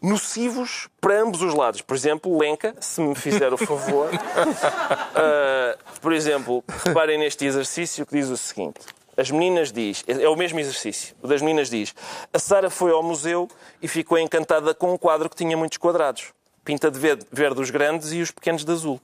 nocivos 0.00 0.88
para 1.00 1.22
ambos 1.22 1.42
os 1.42 1.54
lados. 1.54 1.80
Por 1.80 1.96
exemplo, 1.96 2.38
Lenca, 2.38 2.74
se 2.80 3.00
me 3.00 3.14
fizer 3.14 3.52
o 3.52 3.56
favor. 3.56 4.10
Uh, 4.12 5.78
por 6.00 6.12
exemplo, 6.12 6.64
reparem 6.84 7.18
neste 7.18 7.44
exercício 7.44 8.06
que 8.06 8.16
diz 8.16 8.28
o 8.28 8.36
seguinte. 8.36 8.80
As 9.16 9.32
meninas 9.32 9.72
diz, 9.72 10.04
é 10.06 10.28
o 10.28 10.36
mesmo 10.36 10.60
exercício, 10.60 11.12
o 11.20 11.26
das 11.26 11.42
meninas 11.42 11.68
diz, 11.68 11.92
a 12.32 12.38
Sara 12.38 12.70
foi 12.70 12.92
ao 12.92 13.02
museu 13.02 13.48
e 13.82 13.88
ficou 13.88 14.16
encantada 14.16 14.72
com 14.72 14.92
um 14.92 14.96
quadro 14.96 15.28
que 15.28 15.34
tinha 15.34 15.56
muitos 15.56 15.76
quadrados. 15.76 16.32
Pinta 16.64 16.88
de 16.88 17.00
verde, 17.00 17.26
verde 17.32 17.60
os 17.60 17.68
grandes 17.68 18.12
e 18.12 18.20
os 18.20 18.30
pequenos 18.30 18.64
de 18.64 18.70
azul. 18.70 19.00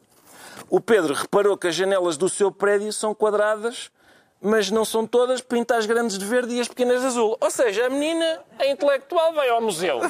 O 0.70 0.80
Pedro 0.80 1.14
reparou 1.14 1.58
que 1.58 1.66
as 1.66 1.74
janelas 1.74 2.16
do 2.16 2.28
seu 2.28 2.52
prédio 2.52 2.92
são 2.92 3.12
quadradas, 3.12 3.90
mas 4.44 4.70
não 4.70 4.84
são 4.84 5.06
todas, 5.06 5.40
pinta 5.40 5.74
as 5.74 5.86
grandes 5.86 6.18
de 6.18 6.24
verde 6.26 6.54
e 6.54 6.60
as 6.60 6.68
pequenas 6.68 7.00
de 7.00 7.06
azul. 7.06 7.34
Ou 7.40 7.50
seja, 7.50 7.86
a 7.86 7.88
menina, 7.88 8.40
a 8.58 8.66
intelectual, 8.66 9.32
vai 9.32 9.48
ao 9.48 9.62
museu. 9.62 10.00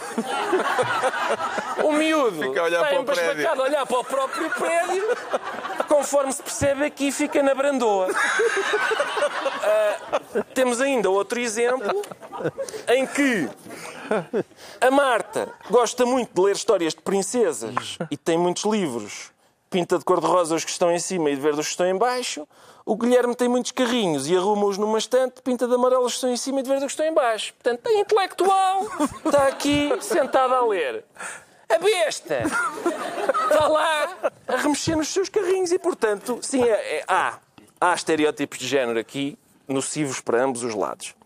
O 1.84 1.92
miúdo 1.92 2.42
Fica 2.42 2.60
a 2.60 2.64
olhar 2.64 2.82
está 2.82 2.94
embasbacado 2.96 3.62
a 3.62 3.64
olhar 3.64 3.86
para 3.86 3.98
o 3.98 4.04
próprio 4.04 4.50
prédio, 4.50 5.04
conforme 5.86 6.32
se 6.32 6.42
percebe 6.42 6.84
aqui, 6.84 7.12
fica 7.12 7.42
na 7.42 7.54
brandoa. 7.54 8.08
Ah, 9.62 10.20
temos 10.52 10.80
ainda 10.80 11.08
outro 11.08 11.38
exemplo 11.38 12.02
em 12.88 13.06
que 13.06 13.48
a 14.80 14.90
Marta 14.90 15.48
gosta 15.70 16.04
muito 16.04 16.34
de 16.34 16.40
ler 16.40 16.56
histórias 16.56 16.92
de 16.92 17.00
princesas 17.00 17.98
e 18.10 18.16
tem 18.16 18.36
muitos 18.36 18.64
livros. 18.64 19.33
Pinta 19.74 19.98
de 19.98 20.04
cor-de-rosa 20.04 20.54
os 20.54 20.64
que 20.64 20.70
estão 20.70 20.92
em 20.92 21.00
cima 21.00 21.30
e 21.30 21.34
de 21.34 21.40
verde 21.40 21.58
os 21.58 21.66
que 21.66 21.72
estão 21.72 21.84
em 21.88 21.98
baixo. 21.98 22.46
O 22.86 22.94
Guilherme 22.94 23.34
tem 23.34 23.48
muitos 23.48 23.72
carrinhos 23.72 24.28
e 24.28 24.36
arruma-os 24.36 24.78
numa 24.78 24.98
estante, 24.98 25.42
pinta 25.42 25.66
de 25.66 25.74
amarelo 25.74 26.04
os 26.04 26.12
que 26.12 26.16
estão 26.18 26.30
em 26.30 26.36
cima 26.36 26.60
e 26.60 26.62
de 26.62 26.68
verde 26.68 26.84
os 26.84 26.92
que 26.92 27.02
estão 27.02 27.06
em 27.06 27.12
baixo. 27.12 27.52
Portanto, 27.54 27.84
é 27.88 27.98
intelectual. 27.98 28.86
Está 29.26 29.48
aqui 29.48 29.90
sentada 30.00 30.54
a 30.54 30.64
ler. 30.64 31.04
A 31.68 31.76
besta 31.76 32.42
está 33.50 33.66
lá 33.66 34.16
a 34.46 34.56
remexer 34.58 34.96
nos 34.96 35.08
seus 35.08 35.28
carrinhos 35.28 35.72
e, 35.72 35.78
portanto, 35.80 36.38
sim, 36.40 36.62
é, 36.62 36.98
é- 36.98 37.04
há, 37.08 37.40
há 37.80 37.94
estereótipos 37.94 38.60
de 38.60 38.68
género 38.68 39.00
aqui 39.00 39.36
nocivos 39.66 40.20
para 40.20 40.40
ambos 40.40 40.62
os 40.62 40.72
lados. 40.72 41.16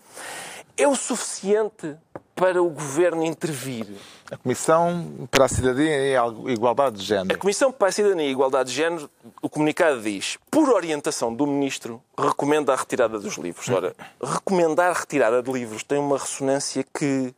É 0.78 0.86
o 0.86 0.94
suficiente 0.94 1.96
para 2.36 2.62
o 2.62 2.70
governo 2.70 3.24
intervir? 3.24 3.84
A 4.30 4.36
Comissão 4.36 5.28
para 5.28 5.46
a 5.46 5.48
Cidadania 5.48 6.06
e 6.06 6.16
a 6.16 6.24
Igualdade 6.52 6.98
de 6.98 7.02
A 7.02 7.16
Género. 7.16 7.38
Comissão 7.40 7.72
para 7.72 7.88
a 7.88 7.92
Cidadania 7.92 8.28
e 8.28 8.30
Igualdade 8.30 8.70
de 8.70 8.76
Género, 8.76 9.10
o 9.42 9.48
comunicado 9.48 10.00
diz, 10.00 10.38
por 10.48 10.68
orientação 10.68 11.34
do 11.34 11.48
Ministro, 11.48 12.00
recomenda 12.16 12.72
a 12.72 12.76
retirada 12.76 13.18
dos 13.18 13.36
livros. 13.38 13.68
Ora, 13.68 13.92
recomendar 14.22 14.90
a 14.90 14.92
retirada 15.00 15.42
de 15.42 15.50
livros 15.50 15.82
tem 15.82 15.98
uma 15.98 16.16
ressonância 16.16 16.84
que 16.96 17.34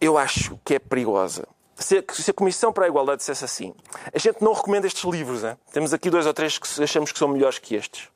eu 0.00 0.18
acho 0.18 0.58
que 0.64 0.74
é 0.74 0.78
perigosa. 0.80 1.46
Se 1.76 1.98
a, 1.98 2.12
se 2.12 2.28
a 2.28 2.34
Comissão 2.34 2.72
para 2.72 2.86
a 2.86 2.88
Igualdade 2.88 3.18
dissesse 3.18 3.44
assim, 3.44 3.72
a 4.12 4.18
gente 4.18 4.42
não 4.42 4.52
recomenda 4.52 4.88
estes 4.88 5.04
livros, 5.04 5.44
hein? 5.44 5.56
temos 5.72 5.94
aqui 5.94 6.10
dois 6.10 6.26
ou 6.26 6.34
três 6.34 6.58
que 6.58 6.82
achamos 6.82 7.12
que 7.12 7.18
são 7.20 7.28
melhores 7.28 7.60
que 7.60 7.76
estes. 7.76 8.08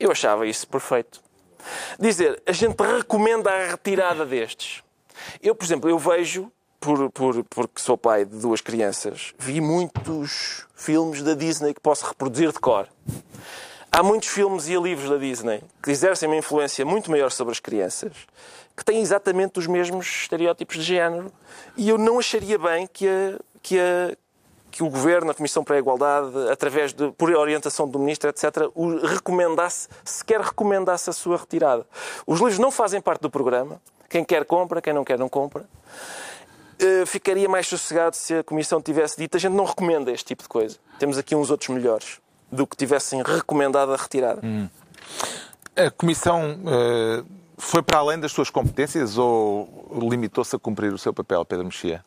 Eu 0.00 0.10
achava 0.10 0.48
isso 0.48 0.66
perfeito. 0.66 1.25
Dizer, 1.98 2.42
a 2.46 2.52
gente 2.52 2.76
recomenda 2.80 3.50
a 3.50 3.70
retirada 3.70 4.24
destes. 4.24 4.82
Eu, 5.42 5.54
por 5.54 5.64
exemplo, 5.64 5.88
eu 5.88 5.98
vejo, 5.98 6.50
por, 6.78 7.10
por, 7.10 7.44
porque 7.44 7.80
sou 7.80 7.96
pai 7.96 8.24
de 8.24 8.36
duas 8.36 8.60
crianças, 8.60 9.34
vi 9.38 9.60
muitos 9.60 10.66
filmes 10.74 11.22
da 11.22 11.34
Disney 11.34 11.74
que 11.74 11.80
posso 11.80 12.06
reproduzir 12.06 12.52
de 12.52 12.58
cor. 12.58 12.88
Há 13.90 14.02
muitos 14.02 14.28
filmes 14.28 14.68
e 14.68 14.76
livros 14.76 15.08
da 15.08 15.16
Disney 15.16 15.62
que 15.82 15.90
exercem 15.90 16.28
uma 16.28 16.36
influência 16.36 16.84
muito 16.84 17.10
maior 17.10 17.30
sobre 17.30 17.52
as 17.52 17.60
crianças, 17.60 18.12
que 18.76 18.84
têm 18.84 19.00
exatamente 19.00 19.58
os 19.58 19.66
mesmos 19.66 20.06
estereótipos 20.06 20.76
de 20.76 20.82
género, 20.82 21.32
e 21.76 21.88
eu 21.88 21.96
não 21.96 22.18
acharia 22.18 22.58
bem 22.58 22.86
que 22.86 23.08
a, 23.08 23.38
que 23.62 23.78
a, 23.80 24.14
que 24.76 24.82
o 24.82 24.90
Governo, 24.90 25.30
a 25.30 25.34
Comissão 25.34 25.64
para 25.64 25.76
a 25.76 25.78
Igualdade, 25.78 26.50
através 26.50 26.92
de, 26.92 27.10
por 27.12 27.30
orientação 27.30 27.88
do 27.88 27.98
Ministro, 27.98 28.28
etc., 28.28 28.70
o 28.74 28.98
recomendasse, 29.06 29.88
sequer 30.04 30.38
recomendasse 30.42 31.08
a 31.08 31.14
sua 31.14 31.38
retirada. 31.38 31.86
Os 32.26 32.40
livros 32.40 32.58
não 32.58 32.70
fazem 32.70 33.00
parte 33.00 33.22
do 33.22 33.30
programa. 33.30 33.80
Quem 34.06 34.22
quer 34.22 34.44
compra, 34.44 34.82
quem 34.82 34.92
não 34.92 35.02
quer 35.02 35.18
não 35.18 35.30
compra. 35.30 35.64
Eh, 36.78 37.06
ficaria 37.06 37.48
mais 37.48 37.66
sossegado 37.66 38.16
se 38.16 38.34
a 38.34 38.44
Comissão 38.44 38.82
tivesse 38.82 39.16
dito 39.16 39.38
a 39.38 39.40
gente 39.40 39.54
não 39.54 39.64
recomenda 39.64 40.12
este 40.12 40.26
tipo 40.26 40.42
de 40.42 40.48
coisa. 40.48 40.76
Temos 40.98 41.16
aqui 41.16 41.34
uns 41.34 41.50
outros 41.50 41.70
melhores 41.70 42.20
do 42.52 42.66
que 42.66 42.76
tivessem 42.76 43.22
recomendado 43.22 43.94
a 43.94 43.96
retirada. 43.96 44.42
A 45.74 45.90
Comissão 45.90 46.58
eh, 46.66 47.24
foi 47.56 47.82
para 47.82 47.98
além 47.98 48.20
das 48.20 48.30
suas 48.30 48.50
competências 48.50 49.16
ou 49.16 49.88
limitou-se 50.10 50.54
a 50.54 50.58
cumprir 50.58 50.92
o 50.92 50.98
seu 50.98 51.14
papel, 51.14 51.46
Pedro 51.46 51.64
Mexia? 51.64 52.04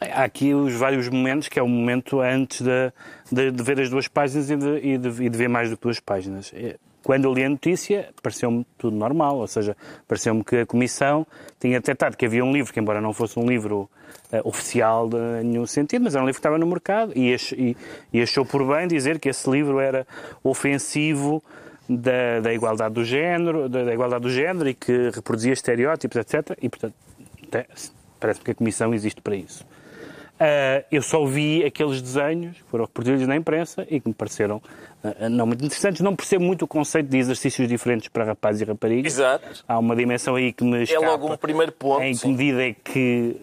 Há 0.00 0.24
aqui 0.24 0.52
os 0.52 0.74
vários 0.74 1.08
momentos, 1.08 1.48
que 1.48 1.58
é 1.58 1.62
o 1.62 1.68
momento 1.68 2.20
antes 2.20 2.60
de, 2.60 2.92
de- 3.32 3.50
de 3.50 3.62
ver 3.62 3.80
as 3.80 3.88
duas 3.88 4.06
páginas 4.08 4.50
e 4.50 4.56
de, 4.56 4.76
e 4.86 4.98
de- 4.98 5.24
e 5.24 5.28
de 5.28 5.38
ver 5.38 5.48
mais 5.48 5.70
do 5.70 5.76
que 5.76 5.82
duas 5.84 5.98
páginas. 6.00 6.52
É, 6.54 6.76
Quando 7.02 7.24
eu 7.24 7.32
li 7.32 7.44
a 7.44 7.48
notícia, 7.48 8.08
pareceu-me 8.22 8.66
tudo 8.76 8.96
normal, 8.96 9.38
ou 9.38 9.46
seja, 9.46 9.76
pareceu-me 10.08 10.42
que 10.44 10.56
a 10.56 10.66
Comissão 10.66 11.24
tinha 11.60 11.78
detectado 11.80 12.16
que 12.16 12.26
havia 12.26 12.44
um 12.44 12.52
livro, 12.52 12.72
que 12.72 12.80
embora 12.80 13.00
não 13.00 13.12
fosse 13.12 13.38
um 13.38 13.46
livro 13.46 13.88
eh, 14.32 14.40
oficial 14.44 15.08
de 15.08 15.16
nenhum 15.44 15.66
sentido, 15.66 16.02
mas 16.02 16.14
era 16.16 16.22
um 16.24 16.26
livro 16.26 16.36
que 16.36 16.40
estava 16.40 16.58
no 16.58 16.66
mercado 16.66 17.12
e, 17.16 17.32
ach- 17.32 17.52
e- 17.52 17.76
e 18.12 18.20
achou 18.20 18.44
por 18.44 18.66
bem 18.66 18.88
dizer 18.88 19.20
que 19.20 19.28
esse 19.28 19.48
livro 19.48 19.78
era 19.78 20.04
ofensivo 20.42 21.42
da, 21.88 22.40
da 22.40 22.52
igualdade 22.52 22.92
do 22.94 23.04
género, 23.04 23.68
da, 23.68 23.84
da 23.84 23.94
igualdade 23.94 24.22
do 24.22 24.30
género 24.30 24.68
e 24.68 24.74
que 24.74 25.10
reproduzia 25.14 25.52
estereótipos, 25.52 26.16
etc. 26.16 26.58
E, 26.60 26.68
portanto, 26.68 26.94
parece-me 28.18 28.44
que 28.44 28.50
a 28.50 28.54
Comissão 28.56 28.92
existe 28.92 29.20
para 29.20 29.36
isso. 29.36 29.64
Ah, 30.38 30.84
eu 30.92 31.00
só 31.02 31.24
vi 31.24 31.64
aqueles 31.64 32.02
desenhos 32.02 32.56
que 32.58 32.64
foram 32.70 32.84
reproduzidos 32.84 33.26
na 33.26 33.36
imprensa 33.36 33.86
e 33.90 33.98
que 34.00 34.08
me 34.08 34.14
pareceram 34.14 34.60
ah, 35.02 35.28
não 35.28 35.46
muito 35.46 35.64
interessantes. 35.64 36.00
Não 36.02 36.14
percebo 36.14 36.44
muito 36.44 36.62
o 36.64 36.68
conceito 36.68 37.08
de 37.08 37.16
exercícios 37.18 37.66
diferentes 37.68 38.08
para 38.08 38.24
rapazes 38.24 38.60
e 38.60 38.64
raparigas. 38.64 39.14
Exato. 39.14 39.64
Há 39.66 39.78
uma 39.78 39.96
dimensão 39.96 40.34
aí 40.34 40.52
que 40.52 40.62
me 40.64 40.78
É 40.78 40.82
escapa. 40.82 41.06
logo 41.06 41.32
um 41.32 41.36
primeiro 41.36 41.72
ponto. 41.72 42.02
Em 42.02 42.14
que 42.14 42.28
medida 42.28 42.66
é 42.68 42.74
que 42.74 43.36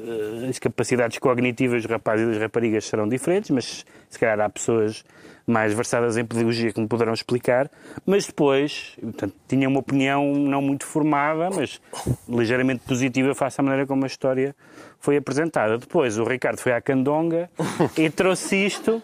eh, 0.46 0.50
as 0.50 0.60
capacidades 0.60 1.18
cognitivas 1.18 1.82
dos 1.82 1.92
rapazes 1.92 2.28
e 2.28 2.32
das 2.32 2.40
raparigas 2.42 2.86
serão 2.86 3.08
diferentes, 3.08 3.50
mas 3.50 3.86
se 4.10 4.20
calhar 4.20 4.40
há 4.42 4.50
pessoas 4.50 5.04
mais 5.46 5.74
versadas 5.74 6.16
em 6.18 6.24
pedagogia 6.24 6.72
que 6.72 6.80
me 6.80 6.88
poderão 6.88 7.14
explicar, 7.14 7.70
mas 8.06 8.26
depois, 8.26 8.96
portanto, 9.02 9.36
tinha 9.48 9.68
uma 9.68 9.80
opinião 9.80 10.34
não 10.34 10.62
muito 10.62 10.86
formada, 10.86 11.50
mas 11.50 11.82
ligeiramente 12.30 12.84
positiva 12.86 13.36
face 13.36 13.60
à 13.60 13.64
maneira 13.64 13.86
como 13.86 14.04
a 14.06 14.08
história 14.08 14.56
foi 15.00 15.18
apresentada. 15.18 15.78
Depois 15.78 16.18
o 16.18 16.24
Ricardo 16.24 16.60
foi 16.60 16.72
à 16.72 16.80
Candonga 16.82 17.50
e 17.98 18.10
trouxe 18.10 18.56
isto 18.66 19.04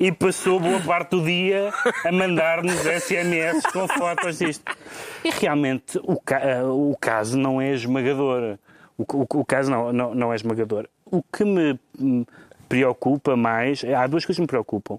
e 0.00 0.10
passou 0.10 0.58
boa 0.58 0.80
parte 0.80 1.10
do 1.10 1.24
dia 1.24 1.72
a 2.04 2.10
mandar-nos 2.10 2.74
SMS 2.80 3.62
com 3.72 3.86
fotos 3.86 4.38
disto. 4.38 4.64
E 5.24 5.30
realmente 5.30 5.98
o, 6.02 6.20
ca- 6.20 6.64
o 6.64 6.96
caso 7.00 7.38
não 7.38 7.60
é 7.60 7.72
esmagador. 7.72 8.58
O, 8.98 9.02
o- 9.04 9.40
o 9.40 9.44
caso 9.44 9.70
não, 9.70 9.92
não, 9.92 10.14
não 10.16 10.32
é 10.32 10.36
esmagador. 10.36 10.88
O 11.04 11.22
que 11.22 11.44
me 11.44 11.78
hum, 12.00 12.24
preocupa 12.68 13.36
mais, 13.36 13.84
há 13.84 14.04
duas 14.08 14.24
coisas 14.24 14.36
que 14.38 14.42
me 14.42 14.48
preocupam, 14.48 14.98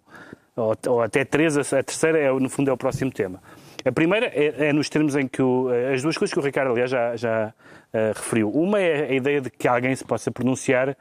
ou, 0.58 0.76
ou 0.88 1.02
até 1.02 1.24
três, 1.24 1.58
a, 1.58 1.84
terceira 1.84 2.20
é, 2.20 2.32
no 2.32 2.50
fundo 2.50 2.70
é 2.70 2.74
o 2.74 2.78
próximo 2.78 3.12
tema. 3.12 3.41
A 3.86 3.91
primeira 3.91 4.26
é, 4.26 4.67
é 4.67 4.74
nos 4.74 4.89
termos 4.89 5.15
em 5.15 5.28
que 5.28 5.41
o, 5.41 5.70
as 5.93 6.02
duas 6.02 6.17
coisas 6.17 6.34
que 6.34 6.39
o 6.39 6.43
Ricardo 6.43 6.72
aliás 6.72 6.91
já, 6.91 7.15
já 7.15 7.54
eh, 7.93 8.12
referiu. 8.13 8.50
Uma 8.50 8.82
é 8.82 9.12
a 9.12 9.13
ideia 9.13 9.39
de 9.39 9.50
que 9.50 9.67
alguém 9.67 9.96
se 9.96 10.04
possa 10.04 10.30
pronunciar 10.30 10.96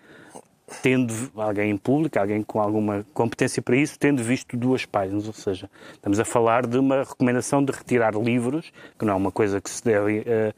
tendo 0.83 1.15
alguém 1.37 1.71
em 1.71 1.77
público, 1.77 2.19
alguém 2.19 2.43
com 2.43 2.61
alguma 2.61 3.07
competência 3.15 3.63
para 3.63 3.77
isso, 3.77 3.97
tendo 3.99 4.23
visto 4.23 4.57
duas 4.57 4.85
páginas. 4.85 5.27
Ou 5.27 5.33
seja, 5.33 5.71
estamos 5.93 6.19
a 6.19 6.25
falar 6.25 6.67
de 6.67 6.77
uma 6.79 7.05
recomendação 7.05 7.65
de 7.65 7.73
retirar 7.73 8.15
livros, 8.15 8.73
que 8.99 9.05
não 9.05 9.13
é 9.13 9.17
uma 9.17 9.31
coisa 9.31 9.61
que 9.61 9.71
se 9.71 9.85
deve 9.85 10.25
eh, 10.27 10.53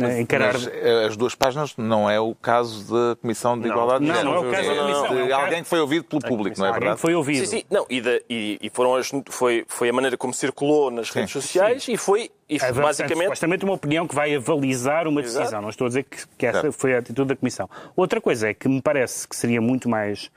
eh, 0.00 0.20
encarar. 0.20 0.54
Mas 0.54 0.66
eh, 0.66 1.06
as 1.06 1.16
duas 1.16 1.34
páginas 1.34 1.76
não 1.76 2.10
é 2.10 2.18
o 2.18 2.34
caso 2.34 2.92
da 2.92 3.16
Comissão 3.16 3.58
de 3.58 3.68
Igualdade 3.68 4.04
de 4.04 4.08
não, 4.10 4.16
Género. 4.16 4.34
não 4.34 4.44
é 4.44 4.48
o 4.48 4.50
caso 4.50 4.68
da 4.68 4.82
Comissão, 4.82 5.04
é 5.18 5.28
caso- 5.28 5.42
alguém 5.44 5.62
que 5.62 5.68
foi 5.68 5.80
ouvido 5.80 6.04
pelo 6.04 6.22
público, 6.22 6.58
não 6.58 6.66
é 6.66 6.68
alguém 6.68 6.80
verdade? 6.80 6.96
que 6.96 7.02
foi 7.02 7.14
ouvido. 7.14 7.46
Sim, 7.46 7.58
sim. 7.58 7.64
Não, 7.70 7.86
e, 7.88 8.00
da- 8.00 8.20
e- 8.28 8.58
e 8.60 8.70
foram 8.70 8.96
as, 8.96 9.10
foi, 9.30 9.64
foi 9.68 9.88
a 9.88 9.92
maneira 9.92 10.16
como 10.16 10.34
circulou 10.34 10.90
nas 10.90 11.10
redes 11.10 11.30
sociais 11.30 11.86
e 11.88 11.96
foi, 11.96 12.30
e 12.48 12.58
foi 12.58 12.68
Avançando, 12.68 12.84
basicamente 12.84 13.24
supostamente 13.24 13.64
uma 13.64 13.74
opinião 13.74 14.06
que 14.06 14.14
vai 14.14 14.34
avalizar 14.34 15.08
uma 15.08 15.22
decisão. 15.22 15.42
Exato. 15.42 15.62
Não 15.62 15.70
estou 15.70 15.86
a 15.86 15.88
dizer 15.88 16.04
que, 16.04 16.18
que 16.36 16.46
essa 16.46 16.62
Certo. 16.62 16.74
foi 16.74 16.94
a 16.94 16.98
atitude 16.98 17.28
da 17.28 17.36
Comissão. 17.36 17.68
Outra 17.96 18.20
coisa 18.20 18.48
é 18.48 18.54
que 18.54 18.68
me 18.68 18.82
parece 18.82 19.26
que 19.26 19.36
seria 19.36 19.60
muito 19.60 19.88
mais 19.88 20.30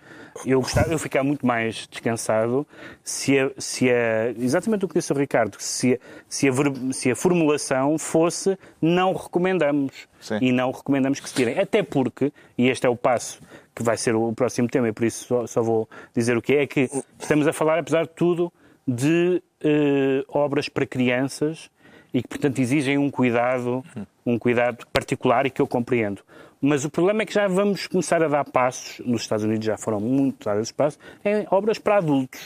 eu, 0.46 0.60
gostava, 0.60 0.92
eu 0.92 1.00
ficar 1.00 1.24
muito 1.24 1.46
mais 1.46 1.88
descansado 1.88 2.68
se, 3.04 3.40
a, 3.40 3.52
se 3.58 3.90
a, 3.90 4.32
exatamente 4.38 4.84
o 4.84 4.88
que 4.88 4.96
disse 4.96 5.14
o 5.14 5.16
Ricardo, 5.16 5.56
se 5.60 5.94
a, 5.94 5.98
se 6.28 6.50
a, 6.50 6.52
se 6.92 7.12
a 7.12 7.16
formulação 7.16 7.98
fosse 7.98 8.58
não 8.82 9.14
recomendamos 9.14 10.08
Sim. 10.20 10.40
e 10.42 10.52
não 10.52 10.72
recomendamos 10.72 11.20
que 11.20 11.30
se 11.30 11.36
tirem. 11.36 11.58
Até 11.58 11.84
porque, 11.84 12.34
e 12.58 12.68
este 12.68 12.86
é 12.86 12.90
o 12.90 12.98
passo 12.98 13.40
que 13.74 13.84
vai 13.84 13.98
ser 13.98 14.16
o 14.16 14.34
próximo 14.34 14.68
tema, 14.68 14.88
e 14.88 14.94
por 14.94 15.06
isso 15.06 15.26
só, 15.26 15.48
só 15.48 15.62
vou 15.62 15.88
dizer 16.14 16.38
o 16.38 16.42
que 16.42 16.56
é, 16.56 16.64
é 16.64 16.68
que 16.68 16.90
estamos 17.20 17.48
a 17.48 17.54
falar, 17.54 17.80
apesar 17.80 18.04
de 18.04 18.12
tudo, 18.12 18.52
de 18.88 19.42
eh, 19.62 20.24
obras 20.30 20.70
para 20.70 20.86
crianças 20.86 21.70
e 22.16 22.22
que, 22.22 22.28
portanto, 22.30 22.60
exigem 22.60 22.98
um 22.98 23.12
cuidado, 23.12 23.84
um 24.26 24.40
cuidado 24.40 24.88
particular 24.94 25.46
e 25.46 25.50
que 25.50 25.62
eu 25.62 25.68
compreendo. 25.68 26.22
Mas 26.62 26.86
o 26.86 26.90
problema 26.90 27.22
é 27.22 27.26
que 27.26 27.34
já 27.34 27.46
vamos 27.48 27.86
começar 27.88 28.24
a 28.24 28.28
dar 28.30 28.46
passos, 28.46 29.00
nos 29.06 29.22
Estados 29.24 29.44
Unidos 29.44 29.66
já 29.66 29.78
foram 29.78 30.00
muito 30.00 30.46
dados 30.46 30.72
passos, 30.72 30.98
em 31.26 31.46
obras 31.52 31.78
para 31.78 31.98
adultos. 31.98 32.40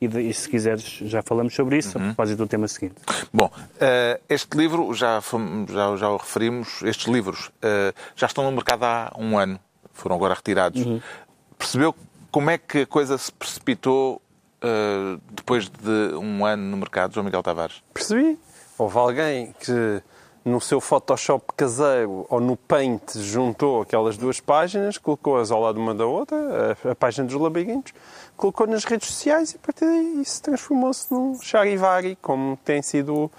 E, 0.00 0.06
de- 0.06 0.20
e 0.20 0.32
se 0.32 0.48
quiseres, 0.48 0.84
já 1.02 1.22
falamos 1.22 1.52
sobre 1.54 1.76
isso, 1.78 1.98
a 1.98 2.00
propósito 2.00 2.38
do 2.38 2.46
tema 2.46 2.68
seguinte. 2.68 2.94
Bom, 3.32 3.50
eh, 3.80 4.20
este 4.28 4.56
livro, 4.56 4.94
já, 4.94 5.20
já, 5.68 5.96
já 5.96 6.08
o 6.08 6.16
referimos, 6.16 6.80
estes 6.82 7.06
livros 7.08 7.50
eh, 7.60 7.92
já 8.14 8.26
estão 8.28 8.44
no 8.44 8.52
mercado 8.52 8.84
há 8.84 9.12
um 9.18 9.36
ano, 9.36 9.58
foram 9.92 10.14
agora 10.14 10.34
retirados. 10.34 10.80
Percebeu 11.58 11.94
como 12.30 12.48
é 12.50 12.58
que 12.58 12.82
a 12.82 12.86
coisa 12.86 13.18
se 13.18 13.32
precipitou 13.32 14.22
eh, 14.62 15.18
depois 15.32 15.68
de 15.68 16.14
um 16.16 16.44
ano 16.46 16.62
no 16.62 16.76
mercado, 16.76 17.12
João 17.14 17.24
Miguel 17.24 17.42
Tavares? 17.42 17.82
Percebi. 17.92 18.38
Houve 18.78 18.96
alguém 18.96 19.54
que 19.58 20.02
no 20.44 20.60
seu 20.60 20.80
Photoshop 20.80 21.44
caseiro 21.56 22.24
ou 22.30 22.40
no 22.40 22.56
Paint 22.56 23.16
juntou 23.16 23.82
aquelas 23.82 24.16
duas 24.16 24.40
páginas, 24.40 24.96
colocou-as 24.96 25.50
ao 25.50 25.60
lado 25.60 25.78
uma 25.78 25.94
da 25.94 26.06
outra, 26.06 26.76
a, 26.84 26.92
a 26.92 26.94
página 26.94 27.26
dos 27.26 27.38
labirintos, 27.38 27.92
colocou 28.36 28.66
nas 28.66 28.84
redes 28.84 29.08
sociais 29.08 29.52
e 29.52 29.56
a 29.56 29.58
partir 29.58 29.84
daí 29.84 30.22
isso 30.22 30.40
transformou-se 30.42 31.12
num 31.12 31.38
charivari, 31.42 32.16
como 32.22 32.56
tem 32.64 32.80
sido 32.80 33.30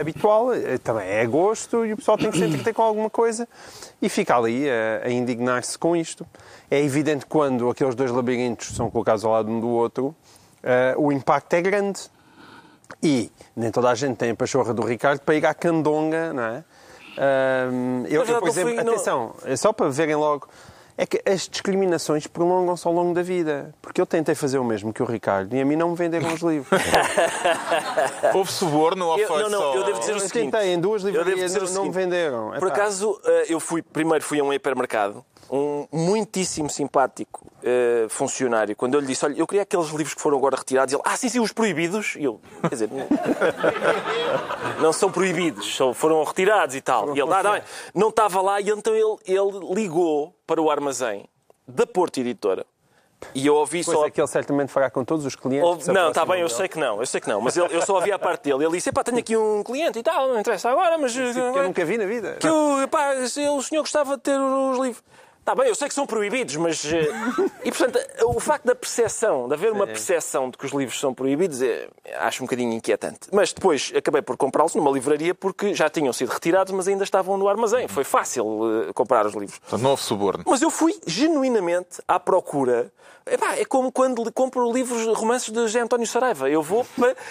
habitual. 0.00 0.52
Eh, 0.54 0.78
Também 0.78 1.06
é 1.06 1.26
gosto 1.26 1.84
e 1.84 1.92
o 1.92 1.96
pessoal 1.96 2.16
tem 2.16 2.30
que 2.30 2.38
se 2.38 2.44
entreter 2.44 2.72
com 2.74 2.82
alguma 2.82 3.10
coisa 3.10 3.46
e 4.00 4.08
fica 4.08 4.36
ali 4.36 4.68
a, 4.68 5.06
a 5.06 5.10
indignar-se 5.10 5.78
com 5.78 5.94
isto. 5.94 6.26
É 6.70 6.82
evidente 6.82 7.26
quando 7.26 7.68
aqueles 7.68 7.94
dois 7.94 8.10
labirintos 8.10 8.74
são 8.74 8.90
colocados 8.90 9.24
ao 9.24 9.32
lado 9.32 9.50
um 9.50 9.60
do 9.60 9.68
outro, 9.68 10.14
eh, 10.62 10.94
o 10.96 11.12
impacto 11.12 11.52
é 11.54 11.60
grande. 11.60 12.00
E 13.02 13.30
nem 13.54 13.70
toda 13.70 13.90
a 13.90 13.94
gente 13.94 14.16
tem 14.16 14.30
a 14.30 14.34
pachorra 14.34 14.72
do 14.74 14.82
Ricardo 14.82 15.20
para 15.20 15.34
ir 15.34 15.46
à 15.46 15.54
candonga, 15.54 16.32
não 16.32 16.42
é? 16.42 16.64
Eu, 18.08 18.24
eu, 18.24 18.38
por 18.38 18.48
exemplo, 18.48 18.78
atenção, 18.78 19.34
é 19.44 19.56
só 19.56 19.72
para 19.72 19.88
verem 19.88 20.14
logo, 20.14 20.48
é 20.96 21.04
que 21.06 21.20
as 21.28 21.48
discriminações 21.48 22.26
prolongam-se 22.26 22.86
ao 22.86 22.92
longo 22.92 23.14
da 23.14 23.22
vida. 23.22 23.72
Porque 23.82 24.00
eu 24.00 24.06
tentei 24.06 24.34
fazer 24.34 24.58
o 24.58 24.64
mesmo 24.64 24.92
que 24.92 25.02
o 25.02 25.06
Ricardo 25.06 25.54
e 25.54 25.60
a 25.60 25.64
mim 25.64 25.76
não 25.76 25.90
me 25.90 25.96
venderam 25.96 26.32
os 26.32 26.40
livros. 26.40 26.68
Houve 28.34 28.50
suborno 28.52 29.06
ou 29.06 29.18
Eu- 29.18 29.28
foi 29.28 29.42
não, 29.44 29.50
não, 29.50 29.58
só... 29.60 29.74
eu 29.74 29.84
devo 29.84 29.98
dizer 30.00 30.12
o 30.12 30.16
eu 30.16 30.20
seguinte. 30.20 30.50
tentei 30.52 30.72
em 30.74 30.80
duas 30.80 31.02
eu 31.04 31.10
livrarias, 31.10 31.54
não, 31.54 31.72
não 31.74 31.84
me 31.84 31.90
venderam. 31.90 32.48
Por 32.50 32.56
Epá, 32.56 32.66
acaso, 32.68 33.20
eh, 33.24 33.46
eu 33.48 33.60
fui, 33.60 33.82
primeiro 33.82 34.24
fui 34.24 34.40
a 34.40 34.44
um 34.44 34.52
hipermercado, 34.52 35.24
um 35.50 35.86
muitíssimo 35.92 36.68
simpático 36.68 37.46
eh, 37.62 38.06
funcionário, 38.08 38.76
quando 38.76 38.94
eu 38.94 39.00
lhe 39.00 39.06
disse, 39.06 39.24
olha, 39.24 39.34
eu 39.38 39.46
queria 39.46 39.62
aqueles 39.62 39.88
livros 39.88 40.14
que 40.14 40.20
foram 40.20 40.36
agora 40.38 40.56
retirados, 40.56 40.92
ele, 40.92 41.02
ah, 41.04 41.16
sim, 41.16 41.28
sim, 41.28 41.40
os 41.40 41.52
proibidos. 41.52 42.16
E 42.16 42.24
eu, 42.24 42.40
quer 42.62 42.68
dizer, 42.70 42.90
não, 42.90 43.06
não 44.82 44.92
são 44.92 45.10
proibidos, 45.10 45.76
foram 45.94 46.22
retirados 46.24 46.74
e 46.74 46.80
tal. 46.80 47.16
E 47.16 47.20
ele, 47.20 47.32
ah, 47.32 47.42
não, 47.42 47.54
é." 47.54 47.62
não 47.94 48.08
estava 48.08 48.40
lá, 48.40 48.60
e 48.60 48.70
então 48.70 48.94
ele, 48.94 49.16
ele 49.26 49.74
ligou 49.74 50.34
para 50.46 50.60
o 50.60 50.70
armazém 50.70 51.28
da 51.66 51.86
Porto 51.86 52.18
Editora. 52.18 52.64
E 53.34 53.44
eu 53.44 53.56
ouvi 53.56 53.82
só. 53.82 54.06
é 54.06 54.10
que 54.12 54.20
ele 54.20 54.28
certamente 54.28 54.70
fará 54.70 54.88
com 54.88 55.04
todos 55.04 55.26
os 55.26 55.34
clientes. 55.34 55.84
Se 55.86 55.92
Não, 55.92 56.10
está 56.10 56.24
bem, 56.24 56.40
eu 56.40 56.48
sei 56.48 56.68
que 56.68 56.78
não, 56.78 57.00
eu 57.00 57.06
sei 57.06 57.20
que 57.20 57.28
não, 57.28 57.40
mas 57.40 57.56
ele- 57.56 57.74
eu 57.74 57.82
só 57.82 57.96
ouvi 57.96 58.12
a 58.12 58.18
parte 58.18 58.44
dele. 58.44 58.64
Ele 58.64 58.76
disse: 58.76 58.92
pá, 58.92 59.02
tenho 59.02 59.18
aqui 59.18 59.36
um 59.36 59.64
cliente 59.64 59.98
e 59.98 60.02
tal, 60.04 60.28
não 60.28 60.38
interessa 60.38 60.70
agora, 60.70 60.96
mas. 60.96 61.12
Que 61.12 61.18
eu 61.36 61.62
nunca 61.64 61.84
vi 61.84 61.98
na 61.98 62.06
vida. 62.06 62.36
que 62.40 62.46
eu, 62.46 62.86
pá, 62.88 63.14
o 63.16 63.28
senhor 63.60 63.82
gostava 63.82 64.16
de 64.16 64.22
ter 64.22 64.38
os 64.38 64.78
livros. 64.78 65.02
Está 65.48 65.54
bem, 65.54 65.68
eu 65.68 65.74
sei 65.74 65.88
que 65.88 65.94
são 65.94 66.06
proibidos, 66.06 66.56
mas. 66.56 66.84
eh, 66.84 67.08
E 67.64 67.72
portanto, 67.72 67.98
o 68.26 68.38
facto 68.38 68.66
da 68.66 68.74
percepção, 68.74 69.48
de 69.48 69.54
haver 69.54 69.72
uma 69.72 69.86
percepção 69.86 70.50
de 70.50 70.58
que 70.58 70.66
os 70.66 70.72
livros 70.72 71.00
são 71.00 71.14
proibidos, 71.14 71.62
é, 71.62 71.88
acho 72.18 72.42
um 72.42 72.46
bocadinho 72.46 72.74
inquietante. 72.74 73.20
Mas 73.32 73.50
depois 73.54 73.90
acabei 73.96 74.20
por 74.20 74.36
comprá-los 74.36 74.74
numa 74.74 74.90
livraria 74.90 75.34
porque 75.34 75.74
já 75.74 75.88
tinham 75.88 76.12
sido 76.12 76.28
retirados, 76.28 76.70
mas 76.74 76.86
ainda 76.86 77.02
estavam 77.02 77.38
no 77.38 77.48
armazém. 77.48 77.88
Foi 77.88 78.04
fácil 78.04 78.88
eh, 78.88 78.92
comprar 78.92 79.24
os 79.24 79.32
livros. 79.32 79.58
Portanto, 79.58 79.80
não 79.80 79.92
houve 79.92 80.02
suborno. 80.02 80.44
Mas 80.46 80.60
eu 80.60 80.68
fui 80.68 80.94
genuinamente 81.06 82.02
à 82.06 82.20
procura. 82.20 82.92
Epá, 83.24 83.56
é 83.56 83.64
como 83.64 83.90
quando 83.90 84.30
compro 84.30 84.70
livros, 84.70 85.06
romances 85.18 85.48
de 85.48 85.60
José 85.60 85.80
António 85.80 86.06
Saraiva. 86.06 86.50
Eu 86.50 86.62
vou. 86.62 86.86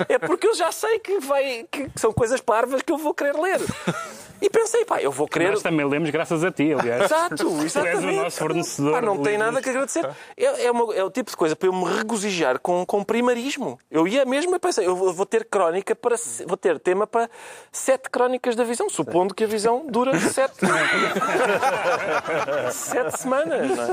É 0.10 0.18
porque 0.18 0.48
eu 0.48 0.56
já 0.56 0.72
sei 0.72 0.98
que, 0.98 1.20
vai, 1.20 1.68
que 1.72 1.92
são 1.96 2.12
coisas 2.12 2.42
parvas 2.42 2.82
que 2.82 2.92
eu 2.92 2.98
vou 2.98 3.14
querer 3.14 3.36
ler. 3.36 3.60
E 4.42 4.50
pensei, 4.50 4.86
pá, 4.86 5.02
eu 5.02 5.12
vou 5.12 5.28
querer. 5.28 5.52
Nós 5.52 5.62
também 5.64 5.88
lemos 5.88 6.10
graças 6.10 6.44
a 6.44 6.52
ti, 6.52 6.74
aliás. 6.74 7.04
Exato, 7.06 7.36
Tu 7.36 7.48
és 7.58 7.64
exatamente. 7.66 8.06
o 8.06 8.12
nosso 8.24 8.38
fornecedor. 8.38 8.92
Pá, 8.94 9.02
não 9.02 9.18
tem 9.22 9.38
nada 9.38 9.62
que 9.62 9.70
agradecer. 9.70 10.08
É, 10.36 10.66
é, 10.66 10.72
uma- 10.72 10.94
é 10.96 11.04
o 11.04 11.10
tipo 11.10 11.32
de 11.32 11.38
coisa 11.38 11.56
para 11.56 11.68
eu 11.68 11.74
me 11.74 11.86
regozijar 11.86 12.60
com, 12.60 12.86
com 12.86 13.04
primarismo. 13.04 13.80
Eu 13.90 14.08
ia 14.08 14.26
mesmo 14.26 14.56
e 14.56 14.60
pensei, 14.60 14.86
eu 14.88 14.96
vou 14.96 15.26
ter 15.26 15.46
crónica 15.46 15.96
para. 15.96 16.16
Vou 16.46 16.58
ter 16.58 16.80
tema 16.80 17.08
para 17.08 17.30
sete 17.72 18.10
crónicas 18.10 18.56
da 18.56 18.64
visão, 18.64 18.90
supondo 18.90 19.34
que 19.34 19.44
a 19.44 19.48
visão 19.48 19.86
dura 19.90 20.18
sete. 20.20 20.56
sete 22.72 23.20
semanas. 23.20 23.76
Não 23.76 23.84
é? 23.84 23.88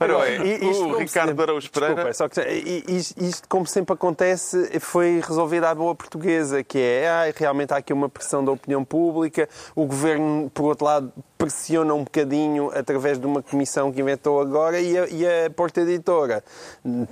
Ora 0.00 0.18
bem, 0.38 0.70
isto, 0.70 0.84
o 0.84 0.98
Ricardo 0.98 1.28
sempre- 1.30 1.42
Araújo 1.44 1.70
Pereira... 1.70 1.94
Desculpa, 1.94 2.14
só 2.14 2.28
que, 2.28 2.40
isto, 2.88 3.22
isto, 3.22 3.48
como 3.48 3.66
sempre 3.66 3.94
acontece, 3.94 4.78
foi 4.80 5.20
resolvido 5.26 5.64
à 5.64 5.74
boa 5.74 5.94
portuguesa, 5.94 6.62
que 6.62 6.78
é, 6.78 7.08
ah, 7.08 7.32
realmente 7.34 7.72
há 7.72 7.76
aqui 7.78 7.92
uma 7.92 8.08
pressão 8.08 8.44
da 8.44 8.52
opinião 8.52 8.84
pública, 8.84 9.48
o 9.74 9.86
governo, 9.86 10.50
por 10.52 10.64
outro 10.66 10.84
lado, 10.84 11.12
pressiona 11.42 11.92
um 11.92 12.04
bocadinho 12.04 12.70
através 12.72 13.18
de 13.18 13.26
uma 13.26 13.42
comissão 13.42 13.90
que 13.90 14.00
inventou 14.00 14.40
agora 14.40 14.78
e 14.78 14.96
a, 14.96 15.08
e 15.08 15.26
a 15.26 15.50
Porta 15.50 15.80
Editora 15.80 16.44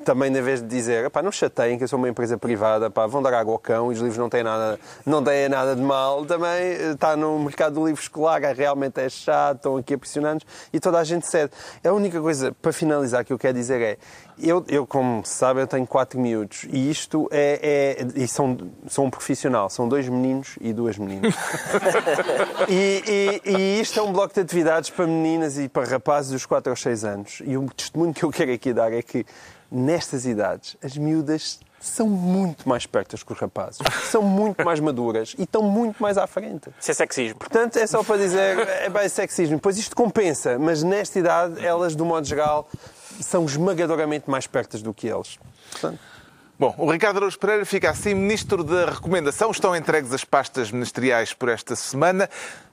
também, 0.05 0.31
na 0.31 0.41
vez 0.41 0.61
de 0.63 0.69
dizer, 0.69 1.11
pá, 1.11 1.21
não 1.21 1.33
chateiem 1.33 1.77
que 1.77 1.83
eu 1.83 1.89
sou 1.89 1.99
uma 1.99 2.09
empresa 2.09 2.39
privada, 2.39 2.89
pá, 2.89 3.09
vão 3.09 3.21
dar 3.21 3.35
água 3.35 3.55
ao 3.55 3.59
cão 3.59 3.91
e 3.91 3.95
os 3.97 4.01
livros 4.01 4.19
não 4.19 4.29
têm 4.29 4.45
nada, 4.45 4.79
não 5.05 5.21
têm 5.25 5.49
nada 5.49 5.75
de 5.75 5.83
mal, 5.83 6.25
também 6.25 6.49
eh, 6.49 6.93
está 6.93 7.17
no 7.17 7.41
mercado 7.41 7.75
do 7.75 7.85
livro 7.85 8.01
escolar, 8.01 8.45
ah, 8.45 8.53
realmente 8.53 9.01
é 9.01 9.09
chato, 9.09 9.57
estão 9.57 9.77
aqui 9.77 9.95
a 9.95 9.99
pressionar-nos 9.99 10.45
e 10.73 10.79
toda 10.79 11.01
a 11.01 11.03
gente 11.03 11.27
cede. 11.27 11.51
A 11.85 11.93
única 11.93 12.21
coisa, 12.21 12.53
para 12.63 12.73
finalizar, 12.73 13.25
que 13.25 13.33
eu 13.33 13.39
quero 13.39 13.55
dizer 13.55 13.83
é, 13.83 13.99
eu, 14.39 14.65
eu 14.69 14.87
como 14.87 15.25
se 15.25 15.35
sabe, 15.35 15.61
eu 15.61 15.67
tenho 15.67 15.87
quatro 15.89 16.21
miúdos 16.21 16.69
e 16.71 16.89
isto 16.89 17.29
é, 17.33 17.97
é 18.17 18.23
e 18.23 18.29
são, 18.29 18.57
sou 18.87 19.05
um 19.05 19.11
profissional, 19.11 19.69
são 19.69 19.89
dois 19.89 20.09
meninos 20.09 20.57
e 20.61 20.73
duas 20.73 20.97
meninas. 20.97 21.35
E, 22.69 23.41
e- 23.45 23.51
e 23.51 23.81
isto 23.81 23.99
é 23.99 24.03
um 24.03 24.13
bloco 24.21 24.35
de 24.35 24.41
atividades 24.41 24.91
para 24.91 25.07
meninas 25.07 25.59
e 25.59 25.67
para 25.67 25.89
rapazes 25.89 26.31
dos 26.31 26.45
4 26.45 26.71
aos 26.71 26.83
6 26.83 27.05
anos. 27.05 27.43
E 27.43 27.57
o 27.57 27.67
testemunho 27.71 28.13
que 28.13 28.23
eu 28.23 28.31
quero 28.31 28.53
aqui 28.53 28.71
dar 28.71 28.93
é 28.93 29.01
que, 29.01 29.25
nestas 29.71 30.27
idades, 30.27 30.77
as 30.83 30.95
miúdas 30.95 31.59
são 31.81 32.07
muito 32.07 32.69
mais 32.69 32.85
pertas 32.85 33.23
que 33.23 33.33
os 33.33 33.39
rapazes. 33.39 33.79
São 34.11 34.21
muito 34.21 34.63
mais 34.63 34.79
maduras 34.79 35.35
e 35.39 35.45
estão 35.45 35.63
muito 35.63 36.03
mais 36.03 36.19
à 36.19 36.27
frente. 36.27 36.69
Isso 36.79 36.91
é 36.91 36.95
sexismo. 36.95 37.39
Portanto, 37.39 37.79
é 37.79 37.87
só 37.87 38.05
para 38.05 38.19
dizer, 38.19 38.59
é 38.59 38.91
bem 38.91 39.09
sexismo. 39.09 39.59
Pois 39.59 39.79
isto 39.79 39.97
compensa, 39.97 40.59
mas 40.59 40.83
nesta 40.83 41.19
idade, 41.19 41.65
elas, 41.65 41.97
do 41.97 42.05
modo 42.05 42.27
geral, 42.27 42.69
são 43.23 43.47
esmagadoramente 43.47 44.29
mais 44.29 44.47
pertas 44.47 44.83
do 44.83 44.93
que 44.93 45.07
eles. 45.09 45.39
Portanto, 45.71 45.99
Bom, 46.59 46.75
o 46.77 46.93
Ricardo 46.93 47.17
Araújo 47.17 47.39
Pereira 47.39 47.65
fica 47.65 47.89
assim 47.89 48.13
Ministro 48.13 48.63
da 48.63 48.85
Recomendação. 48.85 49.51
Estão 49.51 49.75
entregues 49.75 50.13
as 50.13 50.27
pastas 50.27 50.71
ministeriais 50.71 51.33
por 51.33 51.49
esta 51.49 51.75
semana. 51.75 52.29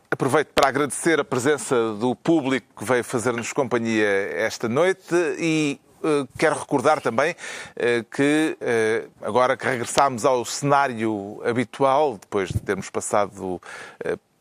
Aproveito 0.10 0.48
para 0.56 0.70
agradecer 0.70 1.20
a 1.20 1.26
presença 1.26 1.76
do 1.94 2.16
público 2.16 2.66
que 2.78 2.86
veio 2.86 3.04
fazer-nos 3.04 3.52
companhia 3.52 4.08
esta 4.38 4.70
noite 4.70 5.14
e 5.38 5.82
eh, 6.02 6.26
quero 6.38 6.58
recordar 6.58 7.02
também 7.02 7.36
eh, 7.76 8.06
que 8.10 8.58
eh, 8.62 9.08
agora 9.22 9.58
que 9.58 9.66
regressámos 9.66 10.24
ao 10.24 10.46
cenário 10.46 11.42
habitual, 11.44 12.18
depois 12.18 12.48
de 12.48 12.60
termos 12.60 12.90
passado 12.90 13.62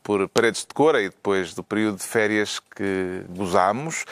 por 0.01 0.29
Paredes 0.29 0.61
de 0.61 0.73
Cora 0.73 1.01
e 1.01 1.09
depois 1.09 1.53
do 1.53 1.61
período 1.61 1.97
de 1.97 2.03
férias 2.03 2.61
que 2.73 3.25
gozámos, 3.27 4.05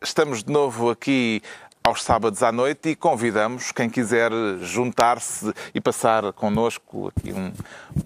estamos 0.00 0.42
de 0.42 0.50
novo 0.50 0.88
aqui 0.88 1.42
aos 1.86 2.02
sábados 2.02 2.42
à 2.42 2.50
noite 2.50 2.88
e 2.88 2.96
convidamos 2.96 3.70
quem 3.70 3.90
quiser 3.90 4.32
juntar-se 4.62 5.52
e 5.74 5.82
passar 5.82 6.32
connosco 6.32 7.12
aqui 7.14 7.30
um, 7.30 7.52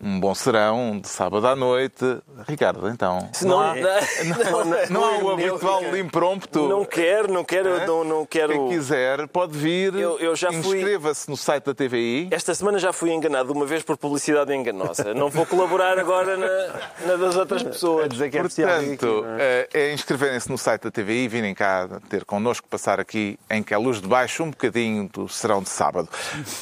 um 0.02 0.18
bom 0.18 0.34
serão 0.34 0.98
de 0.98 1.06
sábado 1.06 1.46
à 1.46 1.54
noite. 1.54 2.04
Ricardo, 2.48 2.88
então. 2.88 3.28
Se 3.32 3.46
não, 3.46 3.60
há, 3.60 3.76
não, 4.50 4.64
não, 4.64 4.86
não 4.90 5.04
há 5.04 5.18
o 5.18 5.30
habitual 5.30 5.96
impromptu. 5.96 6.68
não 6.68 6.84
quero, 6.84 7.32
não 7.32 7.44
quero, 7.44 7.86
não, 7.86 8.02
não 8.02 8.26
quero. 8.26 8.52
Quem 8.52 8.68
quiser 8.70 9.28
pode 9.28 9.56
vir, 9.56 9.94
Eu- 9.94 10.18
eu 10.18 10.34
já 10.34 10.48
fui- 10.52 10.78
inscreva-se 10.78 11.30
no 11.30 11.36
site 11.36 11.66
da 11.66 11.72
TVI. 11.74 12.26
Esta 12.32 12.52
semana 12.56 12.80
já 12.80 12.92
fui 12.92 13.12
enganado 13.12 13.52
uma 13.52 13.64
vez 13.64 13.84
por 13.84 13.96
publicidade 13.96 14.52
enganosa. 14.52 15.14
Não 15.14 15.30
vou 15.30 15.46
colaborar 15.46 16.00
agora 16.00 16.36
na, 16.36 17.06
na 17.06 17.14
das 17.16 17.36
outras 17.36 17.62
a 17.62 17.66
pessoas. 17.66 18.08
dizer 18.08 18.28
que 18.28 18.38
é 18.38 18.40
aqui, 18.40 18.56
Portanto, 18.56 19.22
não 19.22 19.36
é? 19.38 19.38
é, 19.40 19.68
é 19.72 19.92
inscreverem-se 19.92 20.50
no 20.50 20.58
site 20.58 20.82
da 20.82 20.90
TVI, 20.90 21.28
virem 21.28 21.54
cá 21.54 21.88
ter 22.08 22.24
connosco, 22.24 22.66
passar 22.68 22.98
aqui 22.98 23.38
em 23.48 23.62
que 23.68 23.74
é 23.74 23.76
luz 23.76 24.00
de 24.00 24.08
baixo, 24.08 24.42
um 24.44 24.50
bocadinho 24.50 25.10
do 25.10 25.28
serão 25.28 25.62
de 25.62 25.68
sábado. 25.68 26.08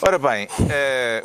Ora 0.02 0.18
bem, 0.18 0.48
eh, 0.68 1.22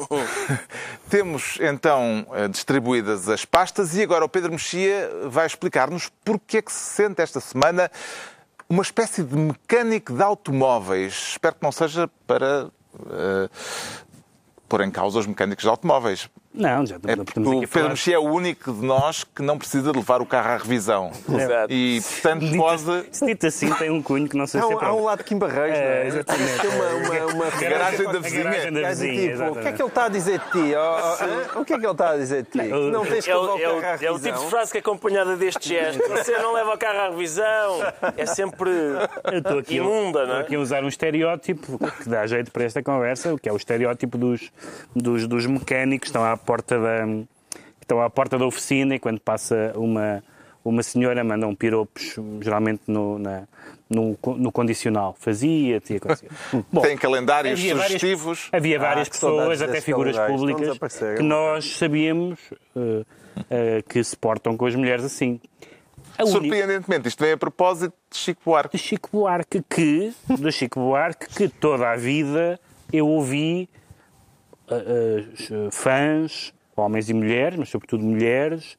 temos 1.09 1.57
então 1.59 2.23
eh, 2.33 2.47
distribuídas 2.47 3.27
as 3.27 3.45
pastas 3.45 3.95
e 3.95 4.03
agora 4.03 4.23
o 4.23 4.29
Pedro 4.29 4.51
Mexia 4.51 5.09
vai 5.25 5.47
explicar-nos 5.47 6.11
porque 6.23 6.57
é 6.57 6.61
que 6.61 6.71
se 6.71 6.77
sente 6.77 7.19
esta 7.19 7.39
semana 7.39 7.89
uma 8.69 8.83
espécie 8.83 9.23
de 9.23 9.35
mecânico 9.35 10.13
de 10.13 10.21
automóveis. 10.21 11.31
Espero 11.31 11.55
que 11.55 11.63
não 11.63 11.71
seja 11.71 12.07
para 12.27 12.69
eh, 13.09 13.49
pôr 14.69 14.81
em 14.81 14.91
causa 14.91 15.17
os 15.17 15.25
mecânicos 15.25 15.63
de 15.63 15.69
automóveis. 15.69 16.29
Não, 16.53 16.85
já 16.85 16.95
É 16.95 16.97
o 16.97 17.23
Pedro. 17.65 17.89
Mexia 17.89 18.15
é 18.15 18.19
o 18.19 18.23
único 18.23 18.73
de 18.73 18.85
nós 18.85 19.23
que 19.23 19.41
não 19.41 19.57
precisa 19.57 19.91
de 19.91 19.97
levar 19.97 20.21
o 20.21 20.25
carro 20.25 20.49
à 20.49 20.57
revisão. 20.57 21.09
Exato. 21.29 21.71
E, 21.73 22.01
portanto, 22.01 22.41
Dito- 22.41 22.57
pode... 22.57 23.05
Se 23.11 23.25
dito 23.25 23.47
assim, 23.47 23.73
tem 23.75 23.89
um 23.89 24.01
cunho 24.01 24.27
que 24.27 24.35
não 24.35 24.45
sei 24.45 24.59
Há 24.59 24.63
se 24.67 24.73
um, 24.75 24.79
é 24.81 24.85
há 24.85 24.93
um 24.93 25.03
lado 25.05 25.19
de 25.19 25.23
Kim 25.23 25.37
Barreiros, 25.37 25.77
não 25.77 25.85
É, 25.85 26.01
é? 26.03 26.07
exatamente. 26.07 26.59
Tem 26.59 26.69
uma, 26.69 26.85
uma, 26.89 27.33
uma 27.33 27.45
garagem 27.61 28.03
da 28.05 28.09
A 28.11 28.19
vizinha. 28.19 28.43
garagem 28.43 28.73
da 28.73 28.89
vizinha, 28.89 29.31
tipo, 29.31 29.43
o 29.51 29.55
que 29.61 29.67
é 29.67 29.71
que 29.71 29.81
ele 29.81 29.89
está 29.89 30.05
a 30.05 30.09
dizer 30.09 30.39
de 30.39 30.51
ti? 30.51 30.73
Oh, 30.75 31.57
oh, 31.57 31.61
o 31.61 31.65
que 31.65 31.73
é 31.73 31.77
que 31.79 31.85
ele 31.85 31.91
está 31.91 32.09
a 32.11 32.17
dizer 32.17 32.43
de 32.43 32.49
ti? 32.49 32.63
Não, 32.67 32.79
Não 32.91 33.05
tens 33.05 33.23
que 33.25 33.31
É 33.31 33.35
levar 33.37 33.53
o, 33.53 33.57
é, 33.59 33.69
o, 33.71 33.81
carro 33.81 33.85
à 34.01 34.05
é 34.05 34.11
o 34.11 34.13
tipo 34.15 34.19
de 34.19 34.25
revisão? 34.29 34.49
frase 34.49 34.71
que 34.71 34.77
é 34.77 34.81
acompanhada 34.81 35.37
deste 35.37 35.69
gesto. 35.69 36.01
Você 36.09 36.37
não 36.37 36.53
leva 36.53 36.73
o 36.73 36.77
carro 36.77 36.99
à 36.99 37.09
revisão. 37.09 37.79
É 38.17 38.25
sempre 38.25 38.69
Eu 39.31 39.37
estou 39.39 39.59
aqui, 39.59 39.75
imunda, 39.77 40.19
não 40.19 40.25
estou 40.25 40.35
é? 40.37 40.41
aqui 40.41 40.55
a 40.55 40.59
usar 40.59 40.83
um 40.83 40.87
estereótipo 40.89 41.79
que 42.03 42.09
dá 42.09 42.27
jeito 42.27 42.51
para 42.51 42.63
esta 42.65 42.83
conversa, 42.83 43.35
que 43.41 43.47
é 43.47 43.53
o 43.53 43.57
estereótipo 43.57 44.17
dos, 44.17 44.51
dos, 44.95 45.27
dos 45.27 45.45
mecânicos 45.45 46.01
que 46.01 46.07
estão 46.07 46.23
à 46.25 46.40
porta 46.41 46.79
da 46.79 47.05
que 47.05 47.83
estão 47.85 48.01
à 48.01 48.09
porta 48.09 48.37
da 48.37 48.45
oficina 48.45 48.95
e 48.95 48.99
quando 48.99 49.19
passa 49.19 49.71
uma 49.75 50.23
uma 50.63 50.83
senhora 50.83 51.23
mandam 51.23 51.55
piropos 51.55 52.15
geralmente 52.39 52.83
no, 52.87 53.17
na- 53.17 53.47
no, 53.89 54.15
no 54.37 54.51
condicional. 54.51 55.17
E 55.43 55.73
acontecia. 55.95 56.29
Bom, 56.71 56.81
Tem 56.81 56.95
calendários 56.95 57.59
havia 57.59 57.73
várias- 57.75 57.87
sugestivos. 57.99 58.49
Havia 58.51 58.77
várias 58.79 59.07
saudades 59.11 59.47
pessoas, 59.47 59.61
até 59.63 59.81
figuras 59.81 60.15
públicas, 60.19 60.77
que 61.17 61.23
nós 61.23 61.77
sabíamos 61.77 62.39
eh, 62.75 63.03
eh, 63.49 63.83
que 63.89 64.03
se 64.03 64.15
portam 64.15 64.55
com 64.55 64.67
as 64.67 64.75
mulheres 64.75 65.03
assim. 65.03 65.41
A 66.15 66.27
Surpreendentemente, 66.27 67.07
isto 67.07 67.23
vem 67.23 67.31
a 67.33 67.37
propósito 67.37 67.93
de 68.11 68.17
Chico 68.17 68.41
Buarque. 68.45 68.77
de 68.77 68.83
Chico 68.83 69.09
Buarque 69.11 69.63
que 69.67 70.13
de 70.29 70.51
Chico 70.51 70.79
Buarque 70.79 71.25
que 71.27 71.49
toda 71.49 71.89
a 71.89 71.95
vida 71.95 72.59
eu 72.93 73.07
ouvi 73.07 73.67
ah, 73.67 73.79
ah, 73.79 73.80
fãs, 75.71 76.53
homens 76.75 77.09
e 77.09 77.13
mulheres, 77.13 77.57
mas 77.57 77.69
sobretudo 77.69 78.03
mulheres, 78.03 78.77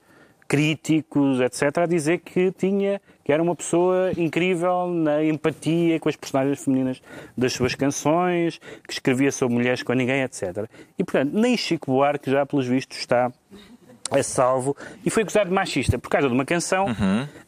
críticos, 0.48 1.40
etc, 1.40 1.78
a 1.78 1.86
dizer 1.86 2.18
que 2.18 2.52
tinha 2.52 3.00
que 3.24 3.32
era 3.32 3.42
uma 3.42 3.54
pessoa 3.54 4.12
incrível 4.16 4.88
na 4.88 5.24
empatia 5.24 5.98
com 6.00 6.08
as 6.08 6.16
personagens 6.16 6.62
femininas 6.62 7.00
das 7.36 7.52
suas 7.52 7.74
canções, 7.74 8.58
que 8.86 8.92
escrevia 8.92 9.30
sobre 9.30 9.54
mulheres 9.54 9.82
com 9.82 9.92
ninguém, 9.92 10.22
etc. 10.22 10.68
E 10.98 11.04
portanto, 11.04 11.32
nem 11.32 11.56
Chico 11.56 11.92
Buarque 11.92 12.30
já 12.30 12.44
pelos 12.44 12.66
vistos 12.66 12.98
está 12.98 13.32
a 14.10 14.22
salvo 14.22 14.76
e 15.04 15.10
foi 15.10 15.22
acusado 15.22 15.48
de 15.48 15.54
machista 15.54 15.98
por 15.98 16.08
causa 16.10 16.28
de 16.28 16.34
uma 16.34 16.44
canção 16.44 16.86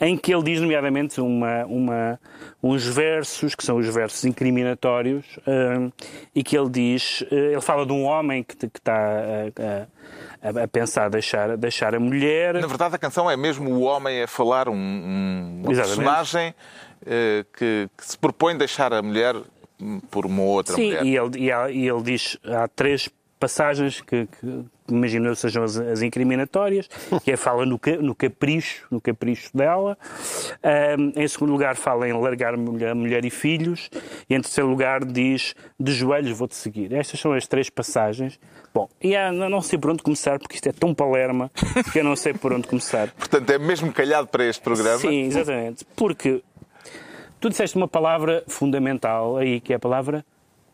em 0.00 0.16
que 0.16 0.32
ele 0.34 0.42
diz, 0.44 0.60
nomeadamente, 0.60 1.20
uma, 1.20 1.64
uma, 1.66 2.20
uns 2.62 2.86
versos 2.86 3.54
que 3.54 3.62
são 3.64 3.76
os 3.76 3.86
versos 3.88 4.24
incriminatórios 4.24 5.24
hum, 5.46 5.90
e 6.34 6.42
que 6.42 6.56
ele 6.56 6.70
diz, 6.70 7.22
eh, 7.30 7.52
ele 7.52 7.60
fala 7.60 7.84
de 7.84 7.92
um 7.92 8.04
homem 8.04 8.42
que, 8.42 8.56
que 8.56 8.78
está 8.78 8.94
a, 8.96 9.82
a- 9.82 10.62
a 10.62 10.68
pensar 10.68 11.08
deixar, 11.08 11.56
deixar 11.56 11.94
a 11.94 12.00
mulher. 12.00 12.54
Na 12.54 12.66
verdade, 12.66 12.94
a 12.94 12.98
canção 12.98 13.30
é 13.30 13.36
mesmo 13.36 13.70
o 13.70 13.80
homem 13.82 14.22
a 14.22 14.26
falar, 14.28 14.68
um, 14.68 14.74
um 14.74 15.62
uma 15.64 15.72
personagem 15.74 16.54
eh, 17.06 17.44
que, 17.56 17.88
que 17.96 18.04
se 18.06 18.16
propõe 18.18 18.56
deixar 18.56 18.92
a 18.92 19.02
mulher 19.02 19.34
por 20.10 20.24
uma 20.26 20.42
outra 20.42 20.74
Sim, 20.76 20.86
mulher. 20.88 21.04
e 21.04 21.16
ele, 21.16 21.38
e, 21.46 21.52
há- 21.52 21.70
e 21.70 21.88
ele 21.88 22.02
diz, 22.02 22.38
há 22.44 22.68
três 22.68 23.08
passagens 23.40 24.00
que, 24.00 24.26
que 24.26 24.64
imagino 24.90 25.34
sejam 25.34 25.64
as, 25.64 25.76
as 25.76 26.02
incriminatórias, 26.02 26.88
que 27.22 27.32
é 27.32 27.36
fala 27.36 27.64
no, 27.64 27.80
no 28.00 28.14
capricho, 28.14 28.86
no 28.90 29.00
capricho 29.00 29.50
dela. 29.56 29.96
Ahm, 30.62 31.12
em 31.16 31.28
segundo 31.28 31.52
lugar 31.52 31.76
fala 31.76 32.08
em 32.08 32.12
largar 32.12 32.56
mulher, 32.56 32.94
mulher 32.94 33.24
e 33.24 33.30
filhos. 33.30 33.90
E 34.28 34.34
em 34.34 34.40
terceiro 34.40 34.68
lugar 34.68 35.04
diz, 35.04 35.54
de 35.78 35.92
joelhos 35.92 36.36
vou-te 36.36 36.54
seguir. 36.54 36.92
Estas 36.92 37.18
são 37.20 37.32
as 37.32 37.46
três 37.46 37.70
passagens. 37.70 38.38
Bom, 38.74 38.88
e 39.02 39.16
há, 39.16 39.32
não 39.32 39.60
sei 39.60 39.78
por 39.78 39.90
onde 39.90 40.02
começar, 40.02 40.38
porque 40.38 40.56
isto 40.56 40.68
é 40.68 40.72
tão 40.72 40.94
palerma 40.94 41.50
que 41.92 42.00
eu 42.00 42.04
não 42.04 42.16
sei 42.16 42.34
por 42.34 42.52
onde 42.52 42.66
começar. 42.66 43.10
Portanto, 43.16 43.48
é 43.50 43.58
mesmo 43.58 43.92
calhado 43.92 44.26
para 44.26 44.44
este 44.44 44.62
programa. 44.62 44.98
Sim, 44.98 45.26
exatamente. 45.26 45.84
Porque 45.96 46.42
tu 47.40 47.48
disseste 47.48 47.76
uma 47.76 47.88
palavra 47.88 48.42
fundamental 48.48 49.36
aí, 49.36 49.60
que 49.60 49.72
é 49.72 49.76
a 49.76 49.78
palavra 49.78 50.24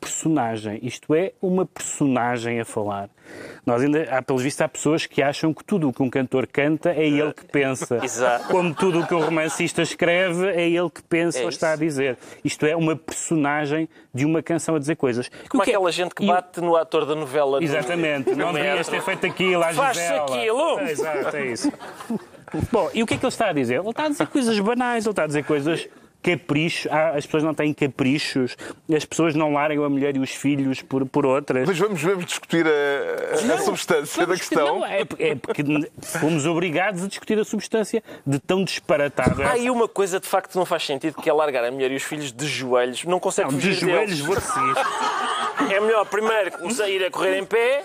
personagem. 0.00 0.78
Isto 0.82 1.14
é 1.14 1.32
uma 1.42 1.66
personagem 1.66 2.60
a 2.60 2.64
falar. 2.64 3.08
Nós 3.64 3.82
ainda, 3.82 4.02
há, 4.10 4.20
pelos 4.22 4.42
vistos, 4.42 4.60
há 4.62 4.68
pessoas 4.68 5.06
que 5.06 5.22
acham 5.22 5.54
que 5.54 5.62
tudo 5.62 5.88
o 5.88 5.92
que 5.92 6.02
um 6.02 6.10
cantor 6.10 6.46
canta 6.48 6.90
é 6.90 7.06
ele 7.06 7.32
que 7.32 7.44
pensa. 7.44 8.00
Exato. 8.02 8.48
Como 8.48 8.74
tudo 8.74 9.00
o 9.00 9.06
que 9.06 9.14
um 9.14 9.20
romancista 9.20 9.82
escreve 9.82 10.48
é 10.48 10.68
ele 10.68 10.90
que 10.90 11.02
pensa 11.02 11.38
É 11.38 11.42
ou 11.44 11.48
está 11.48 11.72
a 11.72 11.76
dizer. 11.76 12.18
Isto 12.44 12.66
é 12.66 12.74
uma 12.74 12.96
personagem 12.96 13.88
de 14.12 14.24
uma 14.24 14.42
canção 14.42 14.74
a 14.74 14.78
dizer 14.78 14.96
coisas. 14.96 15.30
Como 15.48 15.62
é- 15.62 15.66
aquela 15.66 15.92
gente 15.92 16.14
que 16.14 16.24
e- 16.24 16.26
bate 16.26 16.60
no 16.60 16.74
ator 16.74 17.06
da 17.06 17.14
novela. 17.14 17.58
do- 17.58 17.64
Exatamente. 17.64 18.34
Não 18.34 18.52
devias 18.52 18.88
ter 18.88 19.02
feito 19.02 19.26
aquilo 19.26 19.62
à 19.62 19.72
Faz-se 19.72 20.02
Gisela. 20.02 20.24
aquilo. 20.24 20.78
É, 20.80 20.90
Exato, 20.90 21.36
é 21.36 21.46
isso. 21.46 21.72
Bom, 22.72 22.90
e 22.92 23.00
o 23.02 23.06
que 23.06 23.14
é 23.14 23.16
que 23.16 23.24
ele 23.24 23.28
está 23.32 23.50
a 23.50 23.52
dizer? 23.52 23.78
Ele 23.78 23.90
está 23.90 24.06
a 24.06 24.08
dizer 24.08 24.26
coisas 24.26 24.58
banais, 24.58 25.04
ele 25.04 25.12
está 25.12 25.22
a 25.22 25.26
dizer 25.28 25.44
coisas 25.44 25.88
caprichos. 26.22 26.90
Ah, 26.90 27.10
as 27.16 27.24
pessoas 27.26 27.42
não 27.42 27.54
têm 27.54 27.72
caprichos, 27.72 28.56
as 28.94 29.04
pessoas 29.04 29.34
não 29.34 29.52
largam 29.52 29.84
a 29.84 29.88
mulher 29.88 30.16
e 30.16 30.20
os 30.20 30.30
filhos 30.30 30.82
por, 30.82 31.06
por 31.06 31.24
outras. 31.26 31.66
Mas 31.68 31.78
vamos, 31.78 32.02
vamos 32.02 32.26
discutir 32.26 32.66
a, 32.66 33.54
a 33.54 33.58
substância 33.58 34.20
da 34.20 34.26
Vamos- 34.26 34.40
questão. 34.40 34.78
Não, 34.80 34.86
é, 34.86 35.00
é 35.18 35.34
porque 35.34 35.62
fomos 36.02 36.46
obrigados 36.46 37.02
a 37.04 37.08
discutir 37.08 37.38
a 37.38 37.44
substância 37.44 38.02
de 38.26 38.38
tão 38.38 38.64
disparatado. 38.64 39.42
Há 39.42 39.52
aí 39.52 39.70
uma 39.70 39.88
coisa 39.88 40.20
de 40.20 40.26
facto 40.26 40.54
não 40.56 40.64
faz 40.64 40.84
sentido, 40.84 41.20
que 41.20 41.28
é 41.28 41.32
largar 41.32 41.64
a 41.64 41.70
mulher 41.70 41.90
e 41.90 41.96
os 41.96 42.02
filhos 42.02 42.32
de 42.32 42.46
joelhos. 42.46 43.04
Não 43.04 43.18
consegue 43.20 43.50
Não, 43.50 43.58
de 43.58 43.66
fugir 43.66 43.80
joelhos 43.80 44.20
deles. 44.20 44.26
vou. 44.26 44.36
É 45.68 45.80
melhor 45.80 46.04
primeiro 46.06 46.52
começar 46.52 46.84
a 46.84 47.10
correr 47.10 47.38
em 47.38 47.44
pé 47.44 47.82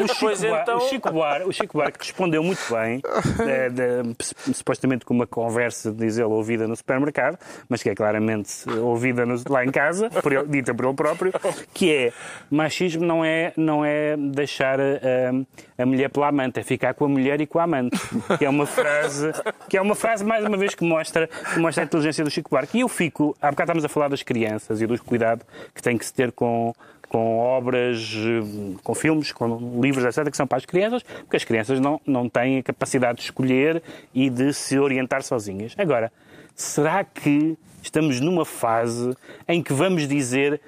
O 0.00 0.06
depois 0.06 0.40
Chico, 0.40 0.54
então... 0.56 0.76
o, 0.78 0.80
Chico 0.88 1.12
Buarque, 1.12 1.48
o 1.48 1.52
Chico 1.52 1.78
Buarque 1.78 1.98
respondeu 2.00 2.42
muito 2.42 2.60
bem, 2.72 3.00
eh, 3.46 3.68
de- 3.70 4.54
supostamente 4.54 5.04
com 5.04 5.14
uma 5.14 5.26
conversa, 5.26 5.92
diz 5.92 6.16
ele, 6.16 6.26
ouvida 6.26 6.66
no 6.66 6.74
supermercado, 6.76 7.38
mas 7.68 7.82
que 7.82 7.90
é 7.90 7.94
claramente 7.94 8.68
ouvida 8.80 9.24
no- 9.26 9.40
lá 9.48 9.64
em 9.64 9.70
casa, 9.70 10.08
por 10.10 10.32
ele- 10.32 10.46
dita 10.48 10.74
por 10.74 10.86
ele 10.86 10.94
próprio, 10.94 11.32
que 11.72 11.92
é 11.92 12.12
machismo 12.50 13.04
não 13.04 13.24
é, 13.24 13.52
não 13.56 13.84
é 13.84 14.16
deixar 14.16 14.80
a, 14.80 15.82
a 15.82 15.86
mulher 15.86 16.08
pela 16.10 16.28
amante, 16.28 16.60
é 16.60 16.62
ficar 16.62 16.94
com 16.94 17.04
a 17.04 17.08
mulher 17.08 17.40
e 17.40 17.46
com 17.46 17.58
a 17.58 17.64
amante. 17.64 17.98
Que 18.38 18.44
é 18.44 18.48
uma 18.50 18.66
frase, 18.66 19.32
que 19.68 19.76
é 19.76 19.80
uma 19.82 19.94
frase 19.94 20.24
mais 20.24 20.44
uma 20.44 20.56
vez, 20.56 20.74
que 20.74 20.84
mostra, 20.84 21.26
que 21.28 21.58
mostra 21.58 21.82
a 21.84 21.86
inteligência 21.86 22.24
do 22.24 22.30
Chico 22.30 22.50
Buarque. 22.50 22.78
E 22.78 22.80
eu 22.80 22.88
fico, 22.88 23.36
há 23.40 23.50
bocado 23.50 23.64
estávamos 23.64 23.84
a 23.84 23.88
falar 23.88 24.08
das 24.08 24.22
crianças 24.22 24.80
e 24.80 24.86
do 24.86 24.94
cuidado 25.02 25.44
que 25.74 25.82
tem 25.82 25.96
que 25.98 26.04
se 26.06 26.12
ter 26.12 26.30
com 26.32 26.72
com 27.14 27.38
obras, 27.38 28.12
eh, 28.12 28.76
com 28.82 28.92
filmes, 28.92 29.30
com 29.30 29.80
livros, 29.80 30.04
etc., 30.04 30.28
que 30.28 30.36
são 30.36 30.48
para 30.48 30.58
as 30.58 30.66
crianças, 30.66 31.00
porque 31.04 31.36
as 31.36 31.44
crianças 31.44 31.78
não, 31.78 32.00
não 32.04 32.28
têm 32.28 32.58
a 32.58 32.62
capacidade 32.64 33.18
de 33.18 33.22
escolher 33.22 33.80
e 34.12 34.28
de 34.28 34.52
se 34.52 34.76
orientar 34.80 35.22
sozinhas. 35.22 35.76
Agora, 35.78 36.10
será 36.56 37.04
que 37.04 37.56
estamos 37.80 38.18
numa 38.18 38.44
fase 38.44 39.16
em 39.46 39.62
que 39.62 39.72
vamos 39.72 40.08
dizer, 40.08 40.60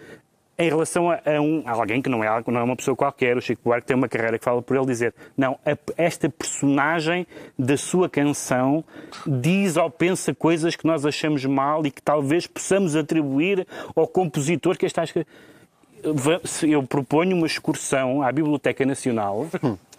em 0.57 0.69
relação 0.69 1.11
a, 1.11 1.19
um, 1.41 1.65
a 1.67 1.73
alguém 1.73 2.01
que 2.01 2.09
não 2.09 2.23
é, 2.23 2.29
não 2.47 2.61
é 2.61 2.63
uma 2.63 2.77
pessoa 2.77 2.97
qualquer, 2.97 3.37
o 3.37 3.43
Chico 3.43 3.63
Buarque 3.65 3.89
tem 3.89 3.97
uma 3.97 4.09
carreira 4.09 4.39
que 4.39 4.45
fala 4.45 4.63
por 4.63 4.77
ele, 4.77 4.87
dizer, 4.87 5.13
não, 5.37 5.59
a- 5.67 5.77
esta 5.97 6.29
personagem 6.29 7.27
da 7.59 7.77
sua 7.77 8.09
canção 8.09 8.85
diz 9.27 9.77
ou 9.77 9.91
pensa 9.91 10.33
coisas 10.33 10.77
que 10.77 10.87
nós 10.87 11.05
achamos 11.05 11.45
mal 11.45 11.85
e 11.85 11.91
que 11.91 12.01
talvez 12.01 12.47
possamos 12.47 12.95
atribuir 12.95 13.67
ao 13.97 14.07
compositor 14.07 14.79
que 14.79 14.87
está 14.87 15.01
a 15.01 15.05
escrever 15.07 15.27
eu 16.63 16.83
proponho 16.83 17.37
uma 17.37 17.47
excursão 17.47 18.23
à 18.23 18.31
Biblioteca 18.31 18.85
Nacional, 18.85 19.47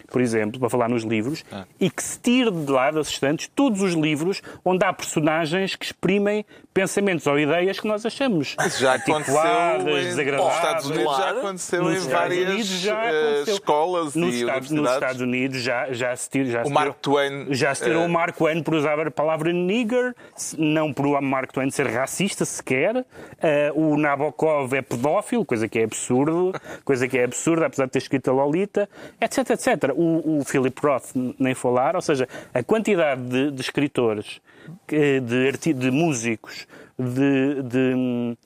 por 0.07 0.21
exemplo, 0.21 0.59
para 0.59 0.69
falar 0.69 0.89
nos 0.89 1.03
livros, 1.03 1.43
e 1.79 1.89
que 1.89 2.01
se 2.03 2.19
tire 2.19 2.49
de 2.51 2.71
lá 2.71 2.91
das 2.91 3.09
estantes 3.09 3.49
todos 3.53 3.81
os 3.81 3.93
livros 3.93 4.41
onde 4.63 4.85
há 4.85 4.93
personagens 4.93 5.75
que 5.75 5.85
exprimem 5.85 6.45
pensamentos 6.73 7.25
ou 7.25 7.39
ideias 7.39 7.79
que 7.79 7.87
nós 7.87 8.05
achamos 8.05 8.55
Isso 8.65 8.79
já 8.81 8.93
aconteceu 8.93 9.35
em- 9.79 9.83
nos 9.83 10.03
desagradáveis. 10.05 10.55
Estados 10.55 10.85
Unidos, 10.89 11.17
já 11.17 11.29
aconteceu 11.31 11.83
Nos 11.83 11.93
em 11.93 11.97
Estados 11.97 12.13
várias 12.19 12.49
Unidos 12.49 12.67
já 12.69 13.03
eh, 13.03 13.09
aconteceu. 13.31 13.53
escolas 13.55 14.15
nos 14.15 14.35
e 14.35 14.39
Estados, 14.41 14.71
nos. 14.71 14.91
Estados 14.91 15.21
Unidos 15.21 15.61
já, 15.61 15.91
já 15.91 16.15
se 16.15 16.29
tira, 16.29 16.45
já 16.49 16.61
O 16.61 16.65
se 16.67 16.71
Mark 16.71 16.85
tirou- 17.01 17.01
Twain, 17.01 17.47
já 17.53 17.73
se 17.75 17.83
tirou 17.83 18.03
eh, 18.03 18.05
o 18.05 18.09
Mark 18.09 18.37
Twain 18.37 18.61
por 18.63 18.75
usar 18.75 18.99
a 18.99 19.09
palavra 19.11 19.51
nigger, 19.51 20.13
não 20.57 20.93
por 20.93 21.07
o 21.07 21.19
Mark 21.21 21.51
Twain 21.51 21.69
ser 21.71 21.87
racista 21.87 22.45
sequer. 22.45 23.03
Eh, 23.41 23.71
o 23.75 23.97
Nabokov 23.97 24.71
é 24.73 24.81
pedófilo, 24.81 25.43
coisa 25.45 25.67
que 25.67 25.79
é 25.79 25.83
absurdo, 25.83 26.53
coisa 26.85 27.07
que 27.07 27.17
é 27.17 27.23
absurda, 27.23 27.65
apesar 27.65 27.85
de 27.85 27.91
ter 27.91 27.99
escrito 27.99 28.29
a 28.29 28.33
Lolita, 28.33 28.87
etc, 29.19 29.49
etc. 29.49 29.93
O, 29.99 30.39
o 30.39 30.45
Philip 30.45 30.79
Roth 30.79 31.15
nem 31.39 31.55
falar, 31.55 31.95
ou 31.95 32.01
seja, 32.01 32.27
a 32.53 32.61
quantidade 32.61 33.21
de, 33.21 33.51
de 33.51 33.61
escritores, 33.61 34.39
de, 34.87 35.73
de 35.73 35.91
músicos, 35.91 36.67
de, 36.99 37.63
de, 37.63 37.93
hum, 37.95 38.37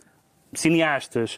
cineastas 0.54 1.38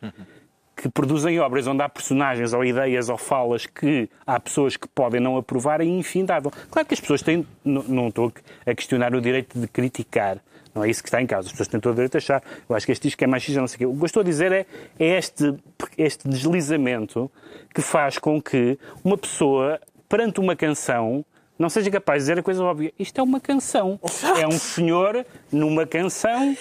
que 0.76 0.90
produzem 0.90 1.40
obras 1.40 1.68
onde 1.68 1.82
há 1.82 1.90
personagens 1.90 2.54
ou 2.54 2.64
ideias 2.64 3.10
ou 3.10 3.18
falas 3.18 3.66
que 3.66 4.10
há 4.26 4.40
pessoas 4.40 4.76
que 4.76 4.88
podem 4.88 5.22
não 5.22 5.38
aprovar 5.38 5.82
é 5.82 5.86
infindável. 5.86 6.52
Claro 6.70 6.88
que 6.88 6.94
as 6.94 7.00
pessoas 7.00 7.22
têm, 7.22 7.46
não, 7.64 7.84
não 7.84 8.08
estou 8.08 8.34
a 8.66 8.76
questionar 8.76 9.14
o 9.16 9.22
direito 9.22 9.60
de 9.60 9.68
criticar, 9.68 10.40
não 10.74 10.84
é 10.84 10.90
isso 10.90 11.04
que 11.04 11.10
está 11.10 11.22
em 11.22 11.28
causa. 11.28 11.48
As 11.48 11.52
pessoas 11.52 11.68
têm 11.68 11.80
todo 11.80 11.92
o 11.92 11.96
direito 11.96 12.14
de 12.14 12.18
achar. 12.18 12.42
Eu 12.68 12.76
acho 12.76 12.86
que 12.86 12.92
este 12.92 13.08
disco 13.08 13.24
é 13.24 13.28
machista, 13.28 13.62
não 13.62 13.68
sei 13.68 13.76
o 13.76 13.80
quê. 13.80 13.86
O 13.86 13.96
que 13.96 14.02
eu 14.02 14.06
estou 14.06 14.22
a 14.22 14.24
dizer 14.24 14.52
é, 14.52 14.66
é 15.00 15.18
este, 15.18 15.56
este 15.98 16.28
deslizamento 16.28 17.32
que 17.74 17.82
faz 17.82 18.18
com 18.18 18.42
que 18.42 18.78
uma 19.04 19.18
pessoa, 19.18 19.80
perante 20.08 20.40
uma 20.40 20.56
canção, 20.56 21.26
não 21.58 21.70
seja 21.70 21.90
capaz 21.92 22.20
de 22.20 22.24
dizer 22.24 22.40
a 22.40 22.44
coisa 22.44 22.64
óbvia. 22.64 22.92
Isto 22.98 23.20
é 23.20 23.24
uma 23.24 23.40
canção. 23.40 24.00
É 24.40 24.48
um 24.48 24.52
senhor 24.52 25.26
numa 25.56 25.86
canção, 25.86 26.56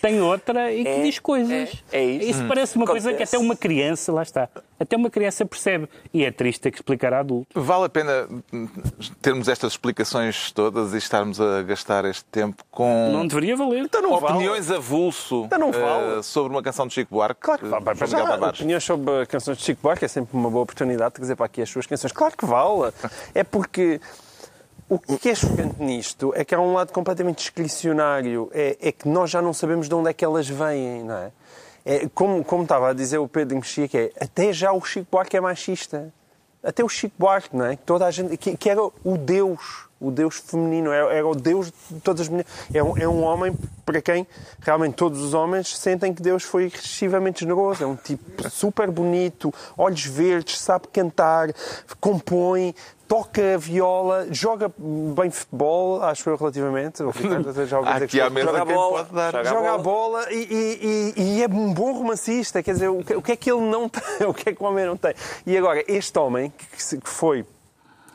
tem 0.00 0.20
outra 0.20 0.72
e 0.72 0.82
que 0.84 0.88
É, 0.88 1.02
diz 1.02 1.18
coisas. 1.18 1.70
é, 1.92 1.98
é 1.98 2.04
isso. 2.04 2.30
Isso 2.30 2.44
parece 2.48 2.76
uma 2.76 2.86
coisa 2.86 3.12
que 3.12 3.22
até 3.22 3.36
uma 3.38 3.56
criança, 3.56 4.12
lá 4.12 4.22
está, 4.22 4.48
até 4.78 4.96
uma 4.96 5.10
criança 5.10 5.44
percebe. 5.44 5.88
E 6.12 6.24
é 6.24 6.30
triste 6.30 6.60
ter 6.60 6.70
que 6.70 6.78
explicar 6.78 7.12
a 7.12 7.20
adulto. 7.20 7.48
Vale 7.60 7.84
a 7.86 7.88
pena 7.88 8.28
hum, 8.52 8.68
termos 9.20 9.48
estas 9.48 9.72
explicações 9.72 10.50
todas 10.52 10.94
e 10.94 10.98
estarmos 10.98 11.40
a 11.40 11.62
gastar 11.62 12.04
este 12.04 12.24
tempo 12.26 12.62
com 12.70 13.10
Não 13.12 13.26
deveria 13.26 13.56
valer. 13.56 13.84
Então 13.84 14.00
não 14.02 14.18
vale. 14.18 14.34
opiniões 14.34 14.70
avulso 14.70 15.44
Então 15.46 15.58
não 15.58 15.68
eh, 15.70 15.72
vale. 15.72 16.22
sobre 16.22 16.52
uma 16.52 16.62
canção 16.62 16.86
de 16.86 16.94
Chico 16.94 17.14
Buarque? 17.14 17.40
Claro 17.40 17.60
que 17.62 17.68
vale. 17.68 17.84
João 17.84 18.06
Já, 18.08 18.16
Miguel 18.18 18.26
Tavares. 18.32 18.60
opiniões 18.60 18.84
sobre 18.84 19.26
canções 19.26 19.58
de 19.58 19.64
Chico 19.64 19.80
Buarque 19.82 20.04
é 20.04 20.08
sempre 20.08 20.36
uma 20.36 20.50
boa 20.50 20.62
oportunidade 20.62 21.10
de 21.10 21.14
trazer 21.16 21.36
para 21.36 21.46
aqui 21.46 21.62
as 21.62 21.68
suas 21.68 21.86
canções. 21.86 22.12
Claro 22.12 22.36
que 22.36 22.44
vale. 22.46 22.92
É 23.34 23.42
porque 23.44 24.00
o 24.88 24.98
que 24.98 25.30
é 25.30 25.34
chocante 25.34 25.82
nisto 25.82 26.32
é 26.36 26.44
que 26.44 26.54
há 26.54 26.60
um 26.60 26.74
lado 26.74 26.92
completamente 26.92 27.38
discricionário. 27.38 28.50
É, 28.52 28.76
é 28.80 28.92
que 28.92 29.08
nós 29.08 29.30
já 29.30 29.40
não 29.40 29.52
sabemos 29.52 29.88
de 29.88 29.94
onde 29.94 30.10
é 30.10 30.12
que 30.12 30.24
elas 30.24 30.48
vêm, 30.48 31.02
não 31.02 31.16
é? 31.16 31.32
é 31.84 32.08
como, 32.14 32.44
como 32.44 32.62
estava 32.62 32.90
a 32.90 32.92
dizer 32.92 33.18
o 33.18 33.28
Pedro 33.28 33.56
Mexia, 33.56 33.88
que 33.88 33.96
é 33.96 34.12
até 34.20 34.52
já 34.52 34.72
o 34.72 34.80
Chico 34.84 35.06
Buarque 35.10 35.36
é 35.36 35.40
machista. 35.40 36.12
Até 36.62 36.82
o 36.82 36.88
Chico 36.88 37.14
Buarque, 37.18 37.56
não 37.56 37.66
é? 37.66 37.76
Toda 37.76 38.06
a 38.06 38.10
gente, 38.10 38.36
que, 38.36 38.56
que 38.56 38.70
era 38.70 38.82
o 38.82 39.18
Deus, 39.18 39.83
o 40.00 40.10
Deus 40.10 40.36
feminino, 40.36 40.90
era, 40.92 41.12
era 41.14 41.26
o 41.26 41.34
Deus 41.34 41.72
de 41.90 42.00
todas 42.00 42.22
as 42.22 42.28
mulheres. 42.28 42.50
É 42.72 42.82
um, 42.82 42.98
é 42.98 43.08
um 43.08 43.22
homem 43.22 43.56
para 43.86 44.02
quem 44.02 44.26
realmente 44.60 44.94
todos 44.94 45.20
os 45.20 45.34
homens 45.34 45.76
sentem 45.76 46.12
que 46.12 46.20
Deus 46.22 46.42
foi 46.42 46.64
excessivamente 46.66 47.40
generoso. 47.40 47.82
É 47.82 47.86
um 47.86 47.96
tipo 47.96 48.48
super 48.50 48.90
bonito, 48.90 49.52
olhos 49.78 50.04
verdes, 50.04 50.58
sabe 50.58 50.88
cantar, 50.88 51.48
compõe, 52.00 52.74
toca 53.08 53.56
viola, 53.58 54.26
joga 54.30 54.70
bem 54.78 55.30
futebol, 55.30 56.02
acho 56.02 56.28
eu 56.28 56.36
relativamente. 56.36 57.02
O 57.02 57.10
Ricardo 57.10 57.50
até 57.50 57.66
já 57.66 57.78
ouvi 57.78 57.92
dizer 57.92 58.04
Aqui 58.04 58.18
que 58.34 58.42
joga 58.42 58.62
a 58.62 58.64
bola, 58.64 59.04
pode 59.04 59.14
dar. 59.14 59.32
joga 59.32 59.40
a 59.48 59.52
joga 59.52 59.72
a 59.74 59.78
bola. 59.78 60.32
e, 60.32 60.36
e- 60.36 61.12
e- 61.16 61.36
e 61.38 61.42
é 61.42 61.46
um 61.46 61.72
bom 61.72 61.92
romancista. 61.92 62.62
Quer 62.62 62.72
dizer, 62.72 62.88
o 62.88 63.02
que, 63.04 63.14
o 63.14 63.22
que 63.22 63.32
é 63.32 63.36
que 63.36 63.50
ele 63.50 63.62
não 63.62 63.88
tem? 63.90 64.26
O 64.26 64.34
que 64.34 64.48
é 64.50 64.54
que 64.54 64.62
o 64.62 64.66
homem 64.66 64.84
não 64.86 64.96
tem? 64.96 65.14
E 65.46 65.56
agora, 65.56 65.82
este 65.86 66.18
homem, 66.18 66.52
que, 66.58 66.96
que 66.98 67.08
foi 67.08 67.44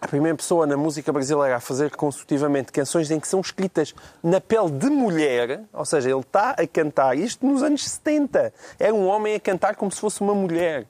a 0.02 0.08
primeira 0.08 0.36
pessoa 0.38 0.66
na 0.66 0.78
música 0.78 1.12
brasileira 1.12 1.58
a 1.58 1.60
fazer 1.60 1.92
consecutivamente 1.96 2.72
canções 2.72 3.12
em 3.12 3.20
que 3.20 3.28
são 3.28 3.40
escritas 3.42 3.94
na 4.24 4.40
pele 4.40 4.72
de 4.72 4.90
mulher, 4.90 5.62
ou 5.74 5.86
seja, 5.86 6.10
ele 6.10 6.20
está 6.20 6.52
a 6.52 6.68
cantar 6.68 7.18
isto 7.18 7.46
nos 7.46 7.62
anos 7.62 7.88
70. 7.88 8.54
Era 8.80 8.94
um 8.94 9.08
homem 9.08 9.36
a 9.36 9.40
cantar 9.40 9.76
como 9.76 9.92
se 9.92 10.00
fosse 10.00 10.22
uma 10.22 10.34
mulher. 10.34 10.86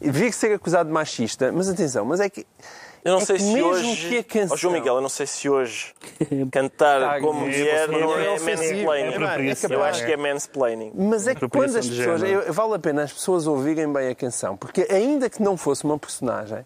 Vir 0.00 0.32
ser 0.32 0.52
acusado 0.54 0.88
de 0.88 0.92
machista, 0.92 1.50
mas 1.52 1.68
atenção, 1.68 2.04
mas 2.04 2.20
é 2.20 2.30
que. 2.30 2.46
Eu 3.04 3.12
não 3.12 3.20
é 3.20 3.24
sei 3.24 3.36
que 3.36 3.42
se 3.42 3.52
mesmo 3.52 3.70
hoje. 3.70 4.08
Que 4.08 4.18
a 4.18 4.24
canção... 4.24 4.54
Ó, 4.54 4.56
João 4.56 4.74
Miguel, 4.74 4.94
eu 4.96 5.00
não 5.00 5.08
sei 5.08 5.26
se 5.26 5.48
hoje 5.48 5.94
cantar 6.52 7.02
Ah, 7.02 7.20
como 7.20 7.40
é, 7.40 7.44
mulher 7.44 7.88
é, 7.88 8.00
não 8.00 8.18
é 8.18 8.26
é 8.26 8.38
mansplaining. 8.38 9.14
é. 9.14 9.74
Eu 9.74 9.82
acho 9.82 10.04
que 10.04 10.12
é 10.12 10.16
mansplaining. 10.16 10.92
Mas 10.94 11.26
é 11.26 11.34
que 11.34 11.48
quando 11.48 11.76
as 11.76 11.88
pessoas. 11.88 12.20
vale 12.48 12.74
a 12.74 12.78
pena 12.78 13.02
as 13.02 13.12
pessoas 13.12 13.46
ouvirem 13.46 13.90
bem 13.90 14.08
a 14.08 14.14
canção, 14.14 14.56
porque 14.56 14.86
ainda 14.90 15.30
que 15.30 15.42
não 15.42 15.56
fosse 15.56 15.84
uma 15.84 15.98
personagem, 15.98 16.64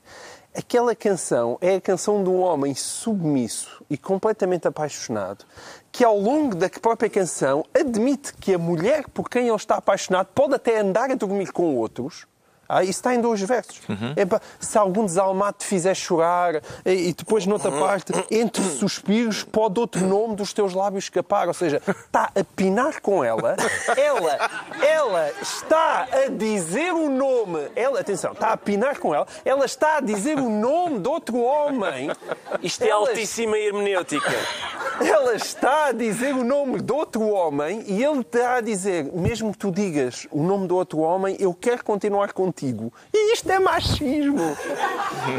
aquela 0.55 0.95
canção 0.95 1.59
é 1.61 1.75
a 1.75 1.81
canção 1.81 2.23
de 2.23 2.31
um 2.31 2.41
homem 2.41 2.75
submisso 2.75 3.85
e 3.91 3.99
completamente 3.99 4.69
apaixonado, 4.69 5.45
que 5.91 6.05
ao 6.05 6.19
longo 6.19 6.55
da 6.55 6.71
própria 6.71 7.11
canção 7.11 7.65
admite 7.75 8.33
que 8.35 8.55
a 8.55 8.59
mulher 8.59 9.09
por 9.09 9.29
quem 9.29 9.49
ele 9.49 9.57
está 9.57 9.77
apaixonado 9.77 10.29
pode 10.35 10.55
até 10.55 10.79
andar 10.79 11.11
a 11.11 11.15
dormir 11.15 11.53
com 11.53 11.77
outros. 11.77 12.27
Ah, 12.69 12.83
isso 12.83 12.93
está 12.93 13.15
em 13.15 13.21
dois 13.21 13.41
versos. 13.43 13.81
Epá, 14.17 14.41
se 14.59 14.77
algum 14.79 15.05
desalmado 15.05 15.57
te 15.59 15.65
fizer 15.67 15.95
chorar 15.95 16.57
e 16.85 17.05
e 17.05 17.13
depois, 17.13 17.45
noutra 17.47 17.71
parte, 17.71 18.13
entre 18.31 18.63
suspiros, 18.63 19.43
pode 19.45 19.79
outro 19.79 20.05
nome 20.07 20.35
dos 20.37 20.53
teus 20.53 20.73
lábios 20.75 21.05
escapar. 21.05 21.49
Ou 21.49 21.55
seja, 21.55 21.83
está 21.87 22.31
a 22.35 22.45
pinar 22.57 23.01
com 23.01 23.23
ela. 23.23 23.57
Ela, 23.97 24.51
ela 24.83 25.31
está 25.43 26.09
a 26.11 26.29
dizer 26.29 26.93
o 26.93 27.09
nome. 27.11 27.69
Ela, 27.77 28.01
atenção, 28.01 28.33
está 28.33 28.53
a 28.53 28.57
pinar 28.57 28.99
com 28.99 29.15
ela. 29.15 29.27
Ela 29.45 29.65
está 29.67 29.99
a 29.99 30.01
dizer 30.01 30.39
o 30.39 30.49
nome 30.49 30.99
de 31.01 31.09
outro 31.09 31.39
homem. 31.39 32.11
Isto 32.63 32.83
é 32.85 32.89
Ela- 32.89 33.09
altíssima 33.09 33.59
hermenêutica. 33.59 34.31
ela 35.01 35.35
está 35.35 35.87
a 35.87 35.93
dizer 35.93 36.35
o 36.35 36.45
nome 36.45 36.81
de 36.81 36.93
outro 36.93 37.29
homem 37.29 37.85
e 37.87 38.03
ele 38.03 38.21
está 38.21 38.57
a 38.57 38.61
dizer, 38.61 39.05
mesmo 39.13 39.53
que 39.53 39.59
tu 39.59 39.71
digas 39.71 40.27
o 40.31 40.43
nome 40.43 40.67
do 40.67 40.77
outro 40.77 40.99
homem, 41.01 41.37
eu 41.39 41.53
quero 41.53 41.85
continuar 41.85 42.33
contigo. 42.33 42.54
E 43.13 43.33
isto 43.33 43.51
é 43.51 43.59
machismo. 43.59 44.57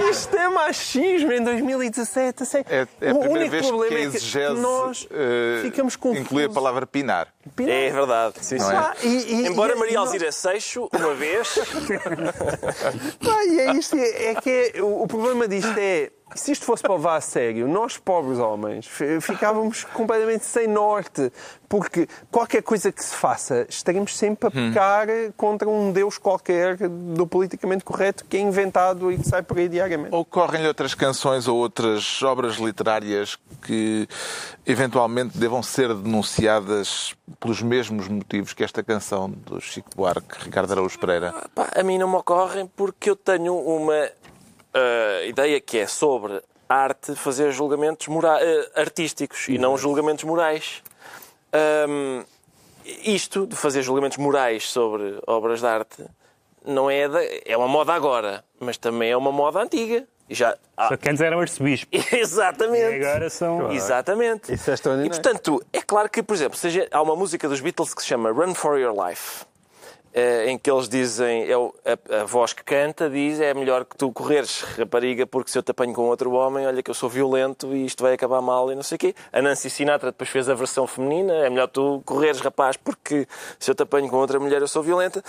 Isto 0.09 0.35
é 0.37 0.47
machismo 0.49 1.31
em 1.31 1.43
2017. 1.43 2.43
assim. 2.43 2.57
É, 2.69 2.87
é 3.01 3.09
a 3.09 3.13
o 3.13 3.19
primeira 3.19 3.29
único 3.29 3.51
vez 3.51 3.61
que 3.63 3.67
problema 3.69 3.99
é 3.99 4.09
que 4.09 4.49
nós 4.61 5.07
eh, 5.11 5.59
ficamos 5.63 5.95
confusos. 5.95 6.25
inclui 6.25 6.43
a 6.45 6.49
palavra 6.49 6.85
pinar. 6.85 7.27
É 7.57 7.89
verdade. 7.91 8.35
Sim, 8.41 8.59
sim. 8.59 8.65
Ah, 8.65 8.93
e- 9.03 9.07
e- 9.43 9.47
Embora 9.47 9.73
e- 9.73 9.79
Maria 9.79 9.99
Alzira 9.99 10.31
Seixo, 10.31 10.89
uma 10.93 11.13
vez, 11.13 11.55
Pá, 13.23 13.43
e 13.45 13.59
é 13.59 13.73
isto, 13.73 13.95
é, 13.95 14.31
é 14.31 14.35
que 14.35 14.71
é- 14.75 14.81
o, 14.81 15.03
o 15.03 15.07
problema 15.07 15.47
disto 15.47 15.73
é, 15.77 16.11
se 16.35 16.51
isto 16.51 16.65
fosse 16.65 16.83
para 16.83 16.93
levar 16.93 17.15
a 17.15 17.21
sério, 17.21 17.67
nós 17.67 17.97
pobres 17.97 18.37
homens 18.37 18.87
ficávamos 19.21 19.83
completamente 19.95 20.45
sem 20.45 20.67
norte, 20.67 21.31
porque 21.67 22.07
qualquer 22.29 22.61
coisa 22.61 22.91
que 22.91 23.03
se 23.03 23.15
faça, 23.15 23.65
estaremos 23.69 24.15
sempre 24.15 24.47
a 24.47 24.51
pecar 24.51 25.07
contra 25.35 25.67
um 25.67 25.91
Deus 25.91 26.17
qualquer 26.17 26.77
do 26.77 27.25
politicamente 27.25 27.83
correto 27.83 28.25
que 28.25 28.37
é 28.37 28.39
inventado 28.41 29.11
e 29.11 29.17
que 29.17 29.27
sai 29.27 29.41
por 29.41 29.57
aí 29.57 29.69
diariamente. 29.69 30.13
Ocorrem-lhe 30.13 30.67
outras 30.67 30.93
canções 30.93 31.47
ou 31.47 31.57
outras 31.57 32.21
obras 32.21 32.55
literárias 32.57 33.37
que 33.63 34.07
eventualmente 34.65 35.37
devam 35.37 35.63
ser 35.63 35.93
denunciadas 35.93 37.15
pelos 37.39 37.61
mesmos 37.61 38.07
motivos 38.07 38.53
que 38.53 38.63
esta 38.63 38.83
canção 38.83 39.29
do 39.29 39.59
Chico 39.61 39.89
Buarque, 39.95 40.43
Ricardo 40.43 40.71
Araújo 40.71 40.99
Pereira? 40.99 41.33
a 41.55 41.83
mim 41.83 41.97
não 41.97 42.09
me 42.09 42.15
ocorrem 42.15 42.69
porque 42.75 43.09
eu 43.09 43.15
tenho 43.15 43.55
uma 43.55 44.09
ah, 44.75 45.25
ideia 45.25 45.59
que 45.59 45.79
é 45.79 45.87
sobre 45.87 46.39
arte 46.69 47.15
fazer 47.15 47.51
julgamentos 47.51 48.07
mora- 48.07 48.37
ah, 48.39 48.81
artísticos 48.81 49.47
e 49.47 49.57
não 49.57 49.77
julgamentos 49.77 50.23
morais. 50.23 50.83
Ahm, 51.53 52.23
isto 53.03 53.47
de 53.47 53.55
fazer 53.55 53.81
julgamentos 53.81 54.17
morais 54.17 54.69
sobre 54.69 55.17
obras 55.25 55.59
de 55.61 55.65
arte 55.67 56.05
não 56.65 56.89
é 56.89 57.07
da- 57.07 57.23
é 57.45 57.55
uma 57.57 57.67
moda 57.67 57.93
agora, 57.93 58.43
mas 58.59 58.77
também 58.77 59.09
é 59.11 59.17
uma 59.17 59.31
moda 59.31 59.59
antiga. 59.59 60.05
E 60.27 60.33
Já, 60.33 60.57
ah, 60.75 60.87
Só 60.89 60.97
que 60.97 61.07
antes 61.07 61.21
eram 61.21 61.39
arcebispo. 61.39 61.87
exatamente. 62.11 62.97
E 62.97 63.05
agora 63.05 63.29
são. 63.29 63.71
Exatamente. 63.71 64.51
Isso 64.51 64.71
é 64.71 64.73
extraordinário. 64.73 65.15
E 65.15 65.21
portanto, 65.21 65.63
é 65.71 65.81
claro 65.83 66.09
que, 66.09 66.23
por 66.23 66.33
exemplo, 66.35 66.57
seja, 66.57 66.87
há 66.91 66.99
uma 67.01 67.15
música 67.15 67.47
dos 67.47 67.61
Beatles 67.61 67.93
que 67.93 68.01
se 68.01 68.07
chama 68.07 68.31
Run 68.31 68.55
for 68.55 68.79
Your 68.79 68.93
Life, 69.07 69.45
em 70.47 70.57
que 70.57 70.71
eles 70.71 70.87
dizem, 70.87 71.43
é 71.51 71.57
o- 71.57 71.73
a, 71.83 72.21
a 72.21 72.23
voz 72.23 72.53
que 72.53 72.63
canta 72.63 73.09
diz 73.09 73.39
é 73.41 73.53
melhor 73.53 73.83
que 73.83 73.97
tu 73.97 74.11
correres, 74.13 74.61
rapariga, 74.61 75.27
porque 75.27 75.51
se 75.51 75.57
eu 75.57 75.63
te 75.63 75.71
apanho 75.71 75.93
com 75.93 76.03
outro 76.03 76.31
homem, 76.31 76.65
olha 76.65 76.81
que 76.81 76.89
eu 76.89 76.93
sou 76.95 77.09
violento 77.09 77.75
e 77.75 77.85
isto 77.85 78.01
vai 78.01 78.13
acabar 78.13 78.41
mal 78.41 78.71
e 78.71 78.75
não 78.75 78.83
sei 78.83 78.95
o 78.95 78.99
quê. 78.99 79.15
A 79.33 79.41
Nancy 79.41 79.69
Sinatra 79.69 80.11
depois 80.11 80.29
fez 80.29 80.47
a 80.47 80.53
versão 80.53 80.87
feminina, 80.87 81.33
é 81.33 81.49
melhor 81.49 81.67
tu 81.67 82.01
correres, 82.05 82.39
rapaz, 82.39 82.77
porque 82.77 83.27
se 83.59 83.69
eu 83.69 83.75
te 83.75 83.83
apanho 83.83 84.07
com 84.09 84.15
outra 84.15 84.39
mulher 84.39 84.61
eu 84.61 84.67
sou 84.69 84.81
violenta. 84.81 85.21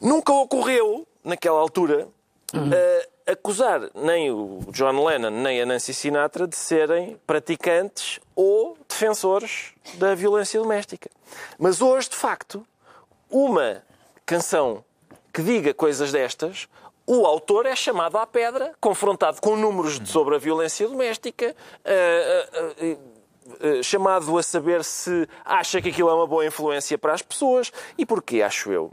Nunca 0.00 0.32
ocorreu, 0.34 1.06
naquela 1.24 1.58
altura, 1.58 2.06
eh, 2.52 3.08
acusar 3.32 3.80
nem 3.94 4.30
o 4.30 4.60
John 4.70 5.02
Lennon 5.02 5.30
nem 5.30 5.62
a 5.62 5.66
Nancy 5.66 5.94
Sinatra 5.94 6.46
de 6.46 6.56
serem 6.56 7.18
praticantes 7.26 8.20
ou 8.36 8.76
defensores 8.86 9.72
da 9.94 10.14
violência 10.14 10.60
doméstica. 10.60 11.08
Mas 11.58 11.80
hoje, 11.80 12.10
de 12.10 12.16
facto, 12.16 12.66
uma 13.30 13.82
canção 14.26 14.84
que 15.32 15.42
diga 15.42 15.74
coisas 15.74 16.12
destas, 16.12 16.68
o 17.06 17.26
autor 17.26 17.66
é 17.66 17.76
chamado 17.76 18.16
à 18.16 18.26
pedra, 18.26 18.72
confrontado 18.80 19.40
com 19.40 19.56
números 19.56 20.00
sobre 20.06 20.36
a 20.36 20.38
violência 20.38 20.88
doméstica, 20.88 21.54
eh, 21.84 22.48
eh, 22.54 22.74
eh, 22.78 22.96
eh, 23.78 23.82
chamado 23.82 24.38
a 24.38 24.42
saber 24.42 24.82
se 24.84 25.28
acha 25.44 25.82
que 25.82 25.90
aquilo 25.90 26.08
é 26.08 26.14
uma 26.14 26.26
boa 26.26 26.46
influência 26.46 26.96
para 26.96 27.12
as 27.12 27.20
pessoas. 27.20 27.70
E 27.98 28.06
porquê, 28.06 28.42
acho 28.42 28.72
eu? 28.72 28.90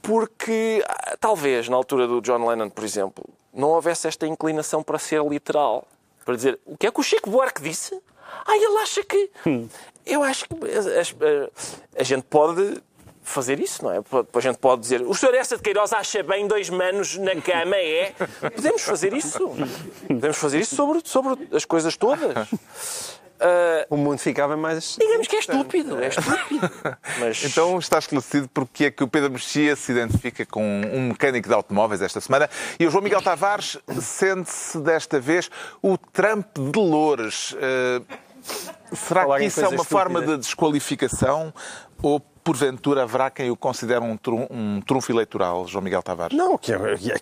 porque 0.00 0.82
ah, 0.88 1.16
talvez 1.20 1.68
na 1.68 1.76
altura 1.76 2.08
do 2.08 2.20
John 2.20 2.44
Lennon, 2.48 2.68
por 2.70 2.82
exemplo, 2.82 3.24
não 3.54 3.68
houvesse 3.68 4.08
esta 4.08 4.26
inclinação 4.26 4.82
para 4.82 4.98
ser 4.98 5.22
literal. 5.24 5.86
Para 6.24 6.34
dizer, 6.34 6.58
o 6.66 6.76
que 6.76 6.86
é 6.86 6.90
que 6.90 6.98
o 7.00 7.02
Chico 7.04 7.30
Buarque 7.30 7.62
disse? 7.62 8.00
Ah, 8.44 8.56
ele 8.56 8.78
acha 8.78 9.04
que... 9.04 9.30
Eu 10.04 10.22
acho 10.24 10.46
que 10.48 10.54
as- 10.76 10.86
as- 10.88 11.14
a, 11.96 12.02
gente 12.02 12.24
pode 12.24 12.82
fazer 13.22 13.60
isso, 13.60 13.84
não 13.84 13.92
é? 13.92 13.98
A 13.98 14.40
gente 14.40 14.58
pode 14.58 14.82
dizer, 14.82 15.02
o 15.02 15.14
senhor 15.14 15.34
Essa 15.34 15.56
de 15.56 15.62
Queiroz 15.62 15.92
acha 15.92 16.22
bem 16.22 16.46
dois 16.46 16.68
manos 16.68 17.16
na 17.16 17.34
cama, 17.40 17.76
é? 17.76 18.12
Podemos 18.54 18.82
fazer 18.82 19.12
isso. 19.12 19.50
Podemos 20.06 20.36
fazer 20.36 20.60
isso 20.60 20.74
sobre, 20.74 21.00
sobre 21.04 21.48
as 21.54 21.64
coisas 21.64 21.96
todas. 21.96 22.48
Uh, 23.42 23.84
o 23.90 23.96
mundo 23.96 24.18
ficava 24.18 24.56
mais. 24.56 24.96
Digamos 25.00 25.26
que 25.26 25.34
é 25.34 25.38
estúpido, 25.40 26.00
é 26.00 26.08
estúpido. 26.08 26.70
Mas... 27.18 27.42
Então 27.42 27.76
está 27.76 27.98
esclarecido 27.98 28.48
porque 28.54 28.84
é 28.84 28.90
que 28.90 29.02
o 29.02 29.08
Pedro 29.08 29.32
Mexia 29.32 29.74
se 29.74 29.90
identifica 29.90 30.46
com 30.46 30.62
um 30.62 31.08
mecânico 31.08 31.48
de 31.48 31.54
automóveis 31.54 32.00
esta 32.02 32.20
semana 32.20 32.48
e 32.78 32.86
o 32.86 32.90
João 32.90 33.02
Miguel 33.02 33.20
Tavares 33.20 33.78
sente-se 34.00 34.78
desta 34.78 35.18
vez 35.18 35.50
o 35.82 35.98
Trump 35.98 36.46
de 36.56 36.78
Loures. 36.78 37.52
Uh, 37.52 38.04
será 38.94 39.22
Falar 39.22 39.38
que 39.40 39.46
isso 39.46 39.60
é 39.60 39.68
uma 39.68 39.74
estúpida. 39.74 39.98
forma 39.98 40.22
de 40.22 40.36
desqualificação 40.36 41.52
ou 42.00 42.22
porventura 42.42 43.02
haverá 43.02 43.30
quem 43.30 43.50
o 43.50 43.56
considere 43.56 44.00
um, 44.00 44.16
trum, 44.16 44.46
um 44.50 44.80
trunfo 44.80 45.12
eleitoral, 45.12 45.66
João 45.66 45.82
Miguel 45.82 46.02
Tavares? 46.02 46.36
Não, 46.36 46.58
que, 46.58 46.72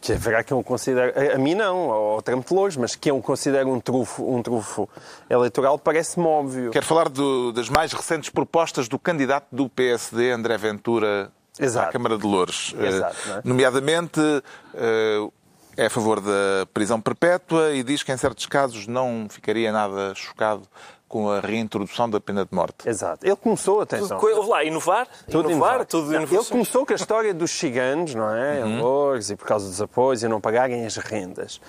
que 0.01 0.13
haverá 0.13 0.43
quem 0.43 0.57
o 0.57 0.63
considere, 0.63 1.33
a, 1.33 1.39
mim 1.39 1.55
não, 1.55 1.91
ao 1.91 2.23
Trump 2.23 2.47
de 2.47 2.55
longe, 2.55 2.79
mas 2.79 2.95
quem 2.95 3.13
o 3.13 3.21
considere 3.21 3.65
um 3.65 3.81
trunfo, 3.81 4.25
um 4.25 4.43
trunfo 4.43 4.89
eleitoral 5.29 5.79
parece-me 5.79 6.27
óbvio. 6.27 6.71
Quero 6.71 6.87
falar 6.87 7.09
do, 7.09 7.53
das 7.53 7.69
mais 7.69 7.93
recentes 7.93 8.31
propostas 8.31 8.89
do 8.89 8.99
candidato 8.99 9.47
do 9.53 9.69
PSD, 9.69 10.31
André 10.31 10.57
Ventura, 10.57 11.31
Exato. 11.59 11.89
à 11.89 11.93
Câmara 11.93 12.17
de 12.17 12.27
Louros. 12.27 12.75
Exato, 12.79 13.17
é? 13.31 13.43
Nomeadamente, 13.45 14.21
uh, 14.21 15.33
é 15.77 15.87
a 15.87 15.91
favor 15.91 16.21
da 16.21 16.67
prisão 16.73 17.01
perpétua 17.01 17.73
e 17.73 17.83
diz 17.83 18.03
que 18.03 18.13
em 18.13 18.17
certos 18.17 18.47
casos 18.47 18.87
não 18.87 19.27
ficaria 19.31 19.71
nada 19.73 20.15
chocado 20.15 20.63
com 21.11 21.29
a 21.29 21.41
reintrodução 21.41 22.09
da 22.09 22.21
pena 22.21 22.45
de 22.47 22.55
morte. 22.55 22.89
Exato. 22.89 23.27
Ele 23.27 23.35
começou, 23.35 23.81
atenção. 23.81 24.17
Tudo, 24.21 24.49
lá, 24.49 24.63
inovar, 24.63 25.09
tudo 25.29 25.51
inovar, 25.51 25.71
inovar. 25.71 25.87
tudo 25.87 26.15
Ele 26.15 26.25
começou 26.45 26.87
com 26.87 26.93
a 26.93 26.97
história 26.97 27.35
dos 27.35 27.51
ciganos, 27.51 28.15
não 28.15 28.33
é? 28.33 28.65
Uhum. 28.65 28.81
Lourdes, 28.81 29.29
e 29.29 29.35
por 29.35 29.45
causa 29.45 29.67
dos 29.67 29.83
apoios 29.83 30.23
e 30.23 30.29
não 30.29 30.41
pagarem 30.41 30.87
as 30.87 30.97
rendas. 30.99 31.61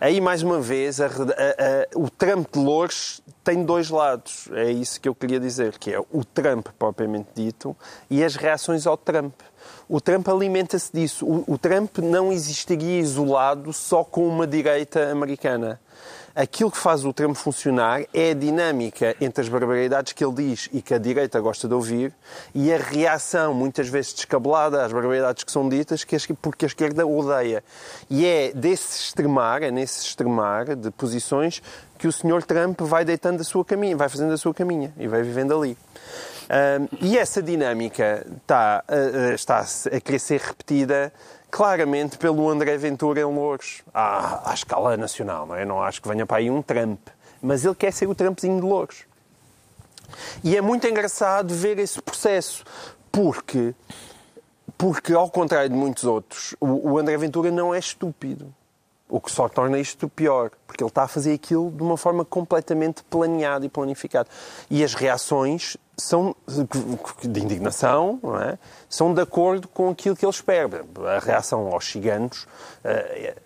Aí, 0.00 0.20
mais 0.20 0.44
uma 0.44 0.60
vez, 0.60 1.00
a, 1.00 1.06
a, 1.06 1.08
a, 1.08 1.98
o 1.98 2.08
Trump 2.08 2.46
de 2.52 2.58
Lourdes 2.60 3.20
tem 3.42 3.64
dois 3.64 3.90
lados. 3.90 4.48
É 4.52 4.70
isso 4.70 5.00
que 5.00 5.08
eu 5.08 5.14
queria 5.14 5.40
dizer, 5.40 5.76
que 5.76 5.92
é 5.92 5.98
o 5.98 6.24
Trump 6.24 6.68
propriamente 6.78 7.30
dito 7.34 7.76
e 8.08 8.22
as 8.22 8.36
reações 8.36 8.86
ao 8.86 8.96
Trump. 8.96 9.34
O 9.88 10.00
Trump 10.00 10.28
alimenta-se 10.28 10.92
disso. 10.92 11.26
O, 11.26 11.54
o 11.54 11.58
Trump 11.58 11.98
não 11.98 12.30
existiria 12.30 13.00
isolado 13.00 13.72
só 13.72 14.04
com 14.04 14.28
uma 14.28 14.46
direita 14.46 15.10
americana 15.10 15.80
aquilo 16.34 16.70
que 16.70 16.78
faz 16.78 17.04
o 17.04 17.12
Trump 17.12 17.36
funcionar 17.36 18.02
é 18.12 18.30
a 18.30 18.34
dinâmica 18.34 19.14
entre 19.20 19.42
as 19.42 19.48
barbaridades 19.48 20.12
que 20.12 20.24
ele 20.24 20.34
diz 20.34 20.68
e 20.72 20.82
que 20.82 20.92
a 20.92 20.98
direita 20.98 21.40
gosta 21.40 21.68
de 21.68 21.74
ouvir 21.74 22.12
e 22.54 22.72
a 22.72 22.78
reação, 22.78 23.54
muitas 23.54 23.88
vezes 23.88 24.14
descabelada, 24.14 24.84
às 24.84 24.92
barbaridades 24.92 25.44
que 25.44 25.52
são 25.52 25.68
ditas, 25.68 26.04
porque 26.42 26.64
a 26.64 26.68
esquerda 26.68 27.06
odeia. 27.06 27.62
E 28.10 28.26
é 28.26 28.52
desse 28.52 29.04
extremar, 29.04 29.62
é 29.62 29.70
nesse 29.70 30.06
extremar 30.06 30.74
de 30.74 30.90
posições 30.90 31.62
que 31.96 32.08
o 32.08 32.12
senhor 32.12 32.42
Trump 32.42 32.80
vai 32.80 33.04
deitando 33.04 33.40
a 33.40 33.44
sua 33.44 33.64
caminha, 33.64 33.96
vai 33.96 34.08
fazendo 34.08 34.32
a 34.32 34.36
sua 34.36 34.52
caminha 34.52 34.92
e 34.98 35.06
vai 35.06 35.22
vivendo 35.22 35.56
ali. 35.56 35.76
Um, 36.44 36.88
e 37.00 37.16
essa 37.16 37.42
dinâmica 37.42 38.26
está, 38.36 38.84
uh, 38.88 39.34
está 39.34 39.60
a 39.60 40.00
querer 40.00 40.18
ser 40.18 40.40
repetida 40.40 41.12
claramente 41.54 42.18
pelo 42.18 42.50
André 42.50 42.76
Ventura 42.76 43.20
em 43.20 43.24
Louros, 43.24 43.80
à, 43.94 44.50
à 44.50 44.54
escala 44.54 44.96
nacional. 44.96 45.46
Não, 45.46 45.54
é? 45.54 45.64
não 45.64 45.80
acho 45.80 46.02
que 46.02 46.08
venha 46.08 46.26
para 46.26 46.38
aí 46.38 46.50
um 46.50 46.60
Trump, 46.60 46.98
mas 47.40 47.64
ele 47.64 47.76
quer 47.76 47.92
ser 47.92 48.08
o 48.08 48.14
Trumpzinho 48.14 48.60
de 48.60 48.66
Louros. 48.66 49.04
E 50.42 50.56
é 50.56 50.60
muito 50.60 50.84
engraçado 50.88 51.54
ver 51.54 51.78
esse 51.78 52.02
processo, 52.02 52.64
porque, 53.12 53.72
porque 54.76 55.12
ao 55.12 55.30
contrário 55.30 55.70
de 55.70 55.76
muitos 55.76 56.02
outros, 56.02 56.56
o, 56.60 56.90
o 56.90 56.98
André 56.98 57.16
Ventura 57.16 57.52
não 57.52 57.72
é 57.72 57.78
estúpido. 57.78 58.52
O 59.08 59.20
que 59.20 59.30
só 59.30 59.48
torna 59.48 59.78
isto 59.78 60.08
pior, 60.08 60.50
porque 60.66 60.82
ele 60.82 60.88
está 60.88 61.02
a 61.02 61.08
fazer 61.08 61.34
aquilo 61.34 61.70
de 61.70 61.82
uma 61.82 61.96
forma 61.96 62.24
completamente 62.24 63.04
planeada 63.04 63.66
e 63.66 63.68
planificada. 63.68 64.28
E 64.70 64.82
as 64.82 64.94
reações 64.94 65.76
são 65.96 66.34
de 67.22 67.40
indignação, 67.40 68.18
é? 68.42 68.58
são 68.88 69.14
de 69.14 69.20
acordo 69.20 69.68
com 69.68 69.90
aquilo 69.90 70.16
que 70.16 70.24
ele 70.24 70.30
espera. 70.30 70.84
A 71.16 71.18
reação 71.18 71.68
aos 71.68 71.84
ciganos, 71.84 72.46
eh, 72.82 73.36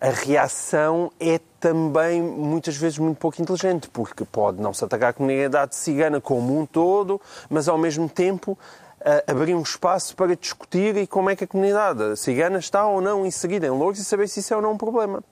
a 0.00 0.10
reação 0.10 1.10
é 1.18 1.40
também 1.58 2.22
muitas 2.22 2.76
vezes 2.76 2.98
muito 2.98 3.18
pouco 3.18 3.40
inteligente, 3.40 3.88
porque 3.88 4.24
pode 4.24 4.60
não 4.60 4.72
se 4.72 4.84
atacar 4.84 5.10
a 5.10 5.12
comunidade 5.12 5.74
cigana 5.74 6.20
como 6.20 6.58
um 6.58 6.66
todo, 6.66 7.20
mas 7.48 7.68
ao 7.68 7.78
mesmo 7.78 8.08
tempo 8.08 8.58
abrir 9.26 9.54
um 9.54 9.62
espaço 9.62 10.16
para 10.16 10.34
discutir 10.34 10.96
e 10.96 11.06
como 11.06 11.30
é 11.30 11.36
que 11.36 11.44
a 11.44 11.46
comunidade 11.46 12.16
cigana 12.16 12.58
está 12.58 12.86
ou 12.86 13.00
não 13.00 13.24
inserida 13.24 13.66
em 13.66 13.70
Lourdes 13.70 14.02
e 14.02 14.04
saber 14.04 14.28
se 14.28 14.40
isso 14.40 14.52
é 14.52 14.56
ou 14.56 14.62
não 14.62 14.72
um 14.72 14.78
problema. 14.78 15.22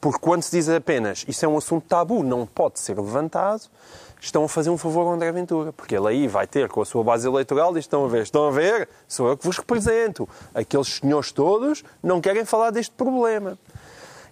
Porque 0.00 0.18
quando 0.18 0.42
se 0.42 0.50
diz 0.50 0.68
apenas 0.68 1.24
isso 1.28 1.44
é 1.44 1.48
um 1.48 1.56
assunto 1.56 1.86
tabu, 1.86 2.22
não 2.22 2.46
pode 2.46 2.80
ser 2.80 2.98
levantado, 2.98 3.62
estão 4.20 4.44
a 4.44 4.48
fazer 4.48 4.70
um 4.70 4.78
favor 4.78 5.02
ao 5.02 5.12
André 5.12 5.30
Ventura, 5.30 5.72
porque 5.72 5.96
ele 5.96 6.08
aí 6.08 6.28
vai 6.28 6.46
ter 6.46 6.68
com 6.68 6.82
a 6.82 6.84
sua 6.84 7.04
base 7.04 7.26
eleitoral 7.26 7.76
e 7.76 7.80
estão 7.80 8.04
a 8.04 8.08
ver, 8.08 8.22
estão 8.22 8.48
a 8.48 8.50
ver, 8.50 8.88
sou 9.06 9.28
eu 9.28 9.36
que 9.36 9.44
vos 9.44 9.58
represento. 9.58 10.28
Aqueles 10.54 10.88
senhores 10.96 11.30
todos 11.30 11.84
não 12.02 12.20
querem 12.20 12.44
falar 12.44 12.70
deste 12.70 12.94
problema. 12.94 13.58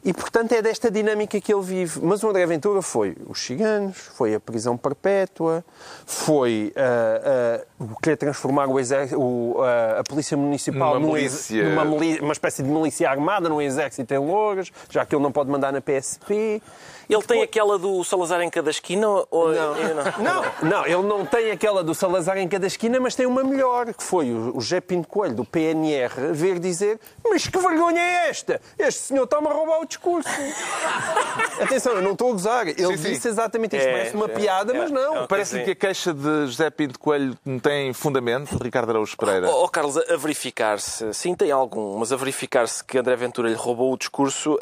E, 0.07 0.12
portanto, 0.12 0.52
é 0.52 0.62
desta 0.62 0.88
dinâmica 0.88 1.40
que 1.40 1.52
ele 1.52 1.62
vive. 1.62 1.98
Mas 2.00 2.22
o 2.22 2.28
André 2.28 2.46
Ventura 2.46 2.80
foi 2.80 3.16
os 3.26 3.40
ciganos, 3.40 3.96
foi 3.96 4.36
a 4.36 4.38
prisão 4.38 4.76
perpétua, 4.76 5.64
foi 6.07 6.72
uh, 6.76 7.84
uh, 7.84 7.96
querer 8.00 8.16
transformar 8.16 8.68
o 8.68 8.78
exército, 8.78 9.20
uh, 9.20 9.64
a 9.98 10.04
polícia 10.09 10.36
municipal 10.36 11.00
numa, 11.00 11.12
milícia. 11.12 11.68
numa 11.68 11.82
uma 12.22 12.32
espécie 12.32 12.62
de 12.62 12.68
milícia 12.68 13.11
armada, 13.11 13.48
num 13.48 13.61
exército 13.61 14.14
em 14.14 14.18
Louras, 14.18 14.70
já 14.88 15.04
que 15.04 15.12
ele 15.12 15.24
não 15.24 15.32
pode 15.32 15.50
mandar 15.50 15.72
na 15.72 15.80
PSP. 15.80 16.62
Ele 17.09 17.22
tem 17.22 17.42
aquela 17.42 17.78
do 17.78 18.02
Salazar 18.04 18.40
em 18.40 18.50
cada 18.50 18.70
esquina? 18.70 19.07
Ou... 19.30 19.52
Não. 19.52 19.74
não. 19.74 20.04
não, 20.18 20.44
não, 20.62 20.86
ele 20.86 21.02
não 21.02 21.26
tem 21.26 21.50
aquela 21.50 21.82
do 21.82 21.94
Salazar 21.94 22.38
em 22.38 22.48
cada 22.48 22.66
esquina, 22.66 22.98
mas 23.00 23.14
tem 23.14 23.26
uma 23.26 23.44
melhor, 23.44 23.92
que 23.94 24.02
foi 24.02 24.32
o 24.32 24.61
José 24.61 24.80
Pinto 24.80 25.09
Coelho, 25.09 25.34
do 25.34 25.44
PNR, 25.44 26.32
ver 26.32 26.59
dizer 26.59 26.98
mas 27.24 27.46
que 27.46 27.59
vergonha 27.59 28.00
é 28.00 28.28
esta? 28.28 28.61
Este 28.78 29.00
senhor 29.00 29.24
está-me 29.24 29.48
a 29.48 29.52
roubar 29.52 29.80
o 29.80 29.86
discurso. 29.86 30.28
Atenção, 31.61 31.94
eu 31.94 32.02
não 32.02 32.12
estou 32.12 32.30
a 32.30 32.32
gozar. 32.32 32.68
Ele 32.68 32.96
sim, 32.96 33.11
disse 33.11 33.22
sim. 33.22 33.28
exatamente 33.28 33.76
isto. 33.76 33.86
É, 33.86 33.92
Parece 33.92 34.16
uma 34.16 34.26
é, 34.26 34.28
piada, 34.28 34.74
é, 34.74 34.78
mas 34.78 34.90
não. 34.90 35.16
É, 35.18 35.26
Parece 35.26 35.62
que 35.64 35.70
a 35.72 35.74
queixa 35.74 36.12
de 36.12 36.46
José 36.46 36.70
Pinto 36.70 36.98
Coelho 36.98 37.36
não 37.44 37.59
tem 37.59 37.92
fundamento, 37.92 38.57
Ricardo 38.62 38.90
Araújo 38.90 39.16
Pereira. 39.16 39.48
Oh, 39.48 39.64
oh 39.64 39.68
Carlos, 39.68 39.96
a 39.96 40.16
verificar-se, 40.16 41.12
sim 41.12 41.34
tem 41.34 41.50
algum, 41.50 41.98
mas 41.98 42.12
a 42.12 42.16
verificar-se 42.16 42.82
que 42.84 42.98
André 42.98 43.16
Ventura 43.16 43.48
lhe 43.48 43.54
roubou 43.54 43.92
o 43.92 43.96
discurso, 43.96 44.59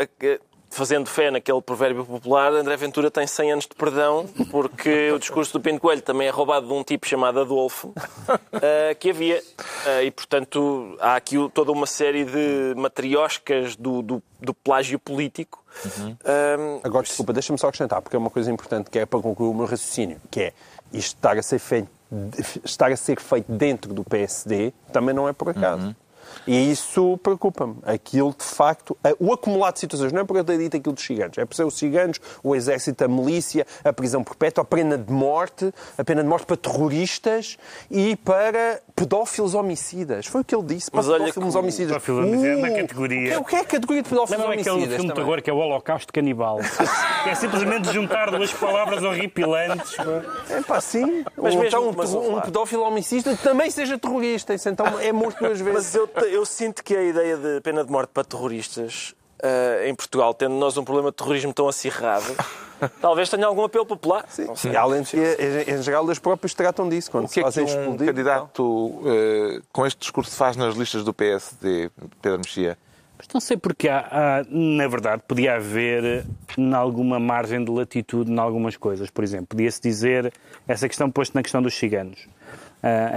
fazendo 0.75 1.07
fé 1.07 1.31
naquele 1.31 1.63
provérbio 1.63 2.05
popular, 2.05 2.53
André 2.53 2.77
Ventura 2.77 3.11
tem 3.11 3.27
100 3.27 3.53
anos 3.53 3.65
de 3.67 3.75
perdão, 3.75 4.27
porque 4.51 5.11
o 5.15 5.19
discurso 5.19 5.53
do 5.53 5.61
Pinto 5.61 5.81
Coelho 5.81 6.03
também 6.03 6.27
é 6.27 6.31
roubado 6.31 6.67
de 6.67 6.73
um 6.73 6.83
tipo 6.83 7.07
chamado 7.07 7.41
Adolfo, 7.41 7.89
uh, 7.89 8.95
que 8.99 9.11
havia. 9.11 9.39
Uh, 9.39 10.03
e, 10.05 10.11
portanto, 10.11 10.97
há 11.01 11.17
aqui 11.17 11.37
toda 11.55 11.71
uma 11.71 11.87
série 11.87 12.25
de 12.25 12.75
matrioscas 12.77 13.77
do, 13.77 14.03
do, 14.03 14.23
do 14.41 14.53
plágio 14.53 14.99
político. 14.99 15.65
Uhum. 15.85 16.11
Uh, 16.11 16.81
Agora, 16.83 17.05
desculpa, 17.05 17.33
deixa-me 17.33 17.59
só 17.59 17.69
acrescentar, 17.69 18.03
porque 18.03 18.17
é 18.17 18.19
uma 18.19 18.31
coisa 18.31 18.51
importante 18.51 18.91
que 18.91 18.99
é 18.99 19.07
para 19.07 19.21
concluir 19.21 19.51
o 19.51 19.55
meu 19.55 19.67
raciocínio, 19.67 20.21
que 20.31 20.41
é 20.41 20.53
isto 20.93 21.17
estar 21.17 21.39
a 21.39 21.43
ser 21.43 21.59
feito, 21.59 21.89
estar 22.65 22.91
a 22.91 22.97
ser 22.97 23.21
feito 23.21 23.51
dentro 23.51 23.93
do 23.95 24.05
PSD 24.05 24.73
também 24.93 25.15
não 25.15 25.29
é 25.29 25.33
por 25.33 25.51
acaso. 25.51 25.87
Uhum. 25.87 25.95
E 26.47 26.71
isso 26.71 27.19
preocupa-me. 27.23 27.77
Aquilo, 27.85 28.35
de 28.37 28.45
facto, 28.45 28.97
o 29.19 29.33
acumulado 29.33 29.75
de 29.75 29.81
situações, 29.81 30.13
não 30.13 30.23
é 30.23 30.25
por 30.25 30.37
eu 30.37 30.45
ter 30.45 30.59
dito 30.59 30.77
aquilo 30.77 30.95
dos 30.95 31.05
ciganos, 31.05 31.39
é 31.39 31.45
por 31.45 31.55
ser 31.55 31.65
os 31.65 31.77
ciganos, 31.77 32.21
o 32.43 32.55
exército, 32.55 33.05
a 33.05 33.09
milícia, 33.09 33.67
a 33.83 33.93
prisão 33.93 34.23
perpétua, 34.23 34.63
a 34.63 34.65
pena 34.65 34.99
de 34.99 35.13
morte, 35.13 35.73
a 35.97 36.05
pena 36.05 36.23
de 36.23 36.29
morte 36.29 36.47
para 36.47 36.57
terroristas 36.57 37.57
e 37.91 38.17
para 38.17 38.81
pedófilos 38.95 39.55
homicidas. 39.55 40.27
Foi 40.27 40.41
o 40.41 40.45
que 40.45 40.55
ele 40.55 40.65
disse. 40.65 40.91
Mas 40.93 41.09
olha 41.09 41.25
pedófilos 41.25 41.55
homicidas. 41.55 41.93
Pedófilos 41.93 42.27
homicidas 42.27 42.59
uh, 42.59 42.61
na 42.61 42.71
categoria. 42.71 43.41
O 43.41 43.45
que 43.45 43.57
é 43.57 43.61
a 43.61 43.65
categoria 43.65 44.03
de 44.03 44.09
pedófilos 44.09 44.39
não, 44.39 44.47
não 44.47 44.55
homicidas? 44.55 44.67
Não 44.67 44.81
é 44.81 44.85
aquele 44.85 44.97
filme 44.97 45.09
de 45.09 45.15
terror 45.15 45.43
que 45.43 45.51
é 45.51 45.53
o 45.53 45.57
Holocausto 45.57 46.13
Canibal. 46.13 46.61
é 47.27 47.35
simplesmente 47.35 47.93
juntar 47.93 48.31
duas 48.31 48.53
palavras 48.53 49.03
horripilantes. 49.03 49.97
É 50.51 50.61
pá, 50.63 50.81
sim. 50.81 51.25
Mas 51.37 51.55
Ou 51.55 51.65
então 51.65 51.93
mas, 51.97 52.15
um, 52.15 52.37
um 52.37 52.41
pedófilo 52.41 52.83
homicida 52.83 53.37
também 53.37 53.71
seja 53.71 53.99
terrorista. 53.99 54.55
Isso 54.55 54.69
então 54.69 54.87
é 55.01 55.13
morto 55.13 55.39
duas 55.41 55.61
vezes. 55.61 55.97
Mas 56.15 56.33
eu, 56.33 56.45
sinto 56.47 56.83
que 56.83 56.97
a 56.97 57.03
ideia 57.03 57.37
de 57.37 57.61
pena 57.61 57.85
de 57.85 57.91
morte 57.91 58.11
para 58.11 58.25
terroristas 58.25 59.15
uh, 59.43 59.87
em 59.87 59.95
Portugal, 59.95 60.33
tendo 60.33 60.55
nós 60.55 60.77
um 60.77 60.85
problema 60.85 61.11
de 61.11 61.17
terrorismo 61.17 61.53
tão 61.53 61.69
acirrado, 61.69 62.25
talvez 63.01 63.29
tenha 63.29 63.47
algum 63.47 63.65
apelo 63.65 63.85
popular. 63.85 64.25
Sim. 64.29 64.55
Sim. 64.55 64.77
Além 64.77 65.03
de, 65.03 65.17
em 65.69 65.83
geral, 65.83 66.05
os 66.05 66.19
próprios 66.19 66.55
tratam 66.55 66.89
disso. 66.89 67.11
Quando 67.11 67.27
o 67.27 67.29
que 67.29 67.41
é 67.41 67.51
que 67.51 67.61
um 67.61 67.65
explodir, 67.65 68.07
candidato 68.07 68.63
uh, 68.63 69.63
com 69.73 69.87
este 69.87 69.99
discurso 69.99 70.37
faz 70.37 70.57
nas 70.57 70.75
listas 70.75 71.05
do 71.05 71.13
PSD, 71.13 71.91
Pedro 72.23 72.39
Mexia? 72.39 72.79
Mas 73.17 73.29
não 73.33 73.41
sei 73.41 73.57
porque 73.57 73.89
há, 73.89 74.09
há, 74.11 74.45
na 74.49 74.89
verdade, 74.89 75.23
podia 75.27 75.55
haver 75.55 76.27
em 76.59 76.75
alguma 76.75 77.21
margem 77.21 77.65
de 77.65 77.71
latitude 77.71 78.31
em 78.31 78.39
algumas 78.39 78.77
coisas. 78.77 79.09
Por 79.09 79.23
exemplo, 79.23 79.47
podia-se 79.49 79.81
dizer 79.81 80.33
essa 80.67 80.89
questão 80.89 81.11
posta 81.11 81.39
na 81.39 81.43
questão 81.43 81.63
dos 81.63 81.75
ciganos. 81.75 82.27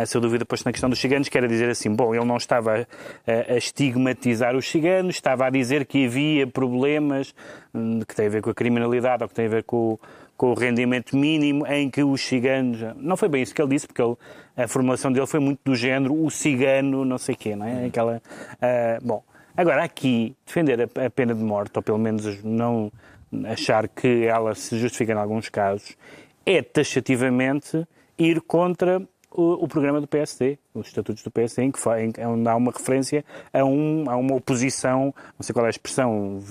A 0.02 0.06
sua 0.06 0.22
dúvida 0.22 0.46
posta 0.46 0.70
na 0.70 0.72
questão 0.72 0.90
dos 0.90 0.98
ciganos, 0.98 1.28
que 1.28 1.38
era 1.38 1.48
dizer 1.48 1.70
assim, 1.70 1.94
bom, 1.94 2.16
ele 2.16 2.24
não 2.24 2.38
estava 2.38 2.88
a, 3.28 3.54
a 3.54 3.58
estigmatizar 3.58 4.56
os 4.56 4.66
ciganos, 4.66 5.16
estava 5.16 5.46
a 5.46 5.50
dizer 5.50 5.86
que 5.86 6.06
havia 6.06 6.48
problemas 6.48 7.36
hum, 7.74 8.00
que 8.08 8.16
têm 8.16 8.28
a 8.28 8.30
ver 8.30 8.42
com 8.42 8.50
a 8.50 8.54
criminalidade 8.54 9.24
ou 9.24 9.30
que 9.30 9.36
têm 9.36 9.48
a 9.48 9.50
ver 9.50 9.64
com, 9.64 10.00
com 10.38 10.52
o 10.52 10.54
rendimento 10.54 11.18
mínimo 11.18 11.68
em 11.68 11.90
que 11.90 12.02
os 12.02 12.22
ciganos... 12.22 12.80
Não 12.96 13.18
foi 13.18 13.28
bem 13.28 13.42
isso 13.42 13.54
que 13.54 13.62
ele 13.62 13.72
disse, 13.72 13.86
porque 13.86 14.02
ele, 14.02 14.16
a 14.56 14.68
formulação 14.70 15.12
dele 15.12 15.28
foi 15.28 15.42
muito 15.42 15.60
do 15.66 15.76
género 15.76 16.14
o 16.14 16.32
cigano 16.32 17.04
não 17.04 17.18
sei 17.18 17.36
quê, 17.36 17.56
não 17.56 17.66
é? 17.66 17.88
Aquela... 17.88 18.22
Uh, 18.54 19.06
bom, 19.06 19.24
agora 19.56 19.84
aqui, 19.84 20.34
defender 20.46 20.82
a, 20.82 21.06
a 21.06 21.10
pena 21.10 21.36
de 21.36 21.44
morte, 21.44 21.74
ou 21.76 21.84
pelo 21.84 21.98
menos 21.98 22.42
não 22.42 22.90
achar 23.46 23.90
que 23.90 24.26
ela 24.26 24.56
se 24.56 24.78
justifica 24.80 25.12
em 25.12 25.18
alguns 25.18 25.50
casos, 25.50 25.98
é 26.46 26.62
taxativamente 26.62 27.86
ir 28.18 28.40
contra 28.42 29.02
o, 29.38 29.64
o, 29.64 29.68
programa 29.68 30.02
do 30.02 30.08
PSD, 30.08 30.58
os 30.74 30.88
estatutos 30.88 31.24
do 31.24 31.30
PSD, 31.30 31.62
em 31.62 31.72
que, 31.72 31.80
em, 32.00 32.26
onde 32.26 32.50
há 32.50 32.56
uma 32.56 32.72
referência 32.72 33.24
a, 33.54 33.64
um, 33.64 34.10
a, 34.10 34.16
uma 34.16 34.36
oposição, 34.36 35.14
não 35.38 35.44
sei 35.44 35.54
qual 35.54 35.66
é 35.66 35.68
a 35.68 35.70
expressão, 35.70 36.42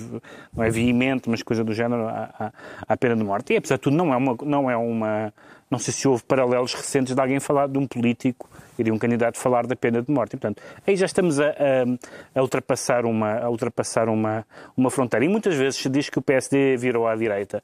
não 0.54 0.62
é 0.62 0.70
veemente, 0.70 1.28
mas 1.28 1.42
coisa 1.42 1.64
do 1.64 1.74
género, 1.74 2.06
à, 2.06 2.52
à 2.86 2.96
pena 2.96 3.16
de 3.16 3.24
morte. 3.24 3.52
E 3.52 3.56
apesar 3.56 3.74
de 3.74 3.82
tudo, 3.82 3.96
não 3.96 4.14
é 4.14 4.16
uma, 4.16 4.36
não 4.44 4.70
é 4.70 4.76
uma, 4.76 5.34
não 5.70 5.78
sei 5.78 5.92
se 5.92 6.06
houve 6.06 6.22
paralelos 6.22 6.74
recentes 6.74 7.14
de 7.14 7.20
alguém 7.20 7.40
falar 7.40 7.66
de 7.68 7.78
um 7.78 7.86
político 7.86 8.48
e 8.78 8.84
de 8.84 8.90
um 8.90 8.98
candidato 8.98 9.38
falar 9.38 9.66
da 9.66 9.74
pena 9.74 10.02
de 10.02 10.10
morte. 10.10 10.34
E, 10.34 10.38
portanto, 10.38 10.62
aí 10.86 10.96
já 10.96 11.06
estamos 11.06 11.40
a, 11.40 11.48
a, 11.48 12.38
a, 12.38 12.42
ultrapassar, 12.42 13.04
uma, 13.04 13.38
a 13.38 13.48
ultrapassar 13.48 14.08
uma, 14.08 14.46
uma 14.76 14.90
fronteira. 14.90 15.24
E 15.24 15.28
muitas 15.28 15.54
vezes 15.54 15.80
se 15.80 15.88
diz 15.88 16.08
que 16.10 16.18
o 16.18 16.22
PSD 16.22 16.76
virou 16.76 17.06
à 17.06 17.16
direita. 17.16 17.62